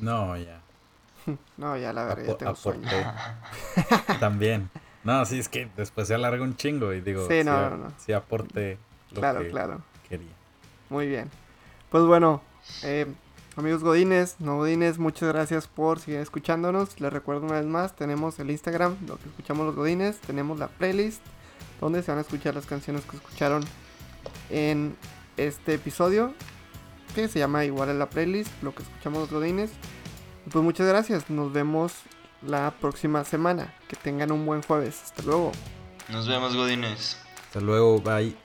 No, 0.00 0.36
ya. 0.36 0.60
No, 1.56 1.76
ya 1.76 1.92
la 1.92 2.04
verdad, 2.04 2.24
ya 2.24 2.32
Apo- 2.32 2.36
tengo 2.38 2.54
sueño. 2.54 2.88
aporté. 2.88 4.14
También. 4.20 4.68
No, 5.04 5.24
sí, 5.24 5.38
es 5.38 5.48
que 5.48 5.68
después 5.76 6.08
se 6.08 6.14
alarga 6.14 6.42
un 6.42 6.56
chingo 6.56 6.92
y 6.92 7.00
digo, 7.00 7.26
Sí, 7.28 7.42
no, 7.44 7.52
a- 7.56 7.70
no, 7.70 7.76
no. 7.78 7.92
sí 7.98 8.12
aporté 8.12 8.78
lo 9.12 9.20
Claro, 9.20 9.40
que 9.40 9.50
claro. 9.50 9.82
quería. 10.08 10.32
Muy 10.90 11.06
bien. 11.06 11.30
Pues 11.90 12.04
bueno, 12.04 12.42
eh, 12.82 13.06
amigos 13.56 13.82
Godines, 13.82 14.36
no 14.40 14.56
Godines, 14.56 14.98
muchas 14.98 15.28
gracias 15.28 15.66
por 15.68 16.00
seguir 16.00 16.20
escuchándonos. 16.20 17.00
Les 17.00 17.12
recuerdo 17.12 17.46
una 17.46 17.54
vez 17.54 17.66
más, 17.66 17.94
tenemos 17.96 18.38
el 18.38 18.50
Instagram, 18.50 18.96
lo 19.06 19.16
que 19.18 19.28
escuchamos 19.28 19.66
los 19.66 19.74
Godines, 19.74 20.18
tenemos 20.20 20.58
la 20.58 20.68
playlist, 20.68 21.20
donde 21.80 22.02
se 22.02 22.10
van 22.10 22.18
a 22.18 22.22
escuchar 22.22 22.54
las 22.54 22.66
canciones 22.66 23.02
que 23.04 23.16
escucharon 23.16 23.64
en 24.50 24.96
este 25.36 25.74
episodio. 25.74 26.34
que 27.14 27.28
se 27.28 27.38
llama 27.38 27.64
igual 27.64 27.90
en 27.90 28.00
la 28.00 28.10
playlist, 28.10 28.50
lo 28.62 28.74
que 28.74 28.82
escuchamos 28.82 29.20
los 29.20 29.30
godines. 29.30 29.70
Y 30.46 30.50
pues 30.50 30.64
muchas 30.64 30.86
gracias, 30.88 31.30
nos 31.30 31.52
vemos 31.52 31.92
la 32.42 32.72
próxima 32.80 33.24
semana. 33.24 33.72
Que 33.88 33.96
tengan 33.96 34.32
un 34.32 34.44
buen 34.44 34.62
jueves. 34.62 35.00
Hasta 35.04 35.22
luego. 35.22 35.52
Nos 36.08 36.28
vemos, 36.28 36.54
Godines. 36.54 37.16
Hasta 37.46 37.60
luego, 37.60 38.00
bye. 38.00 38.43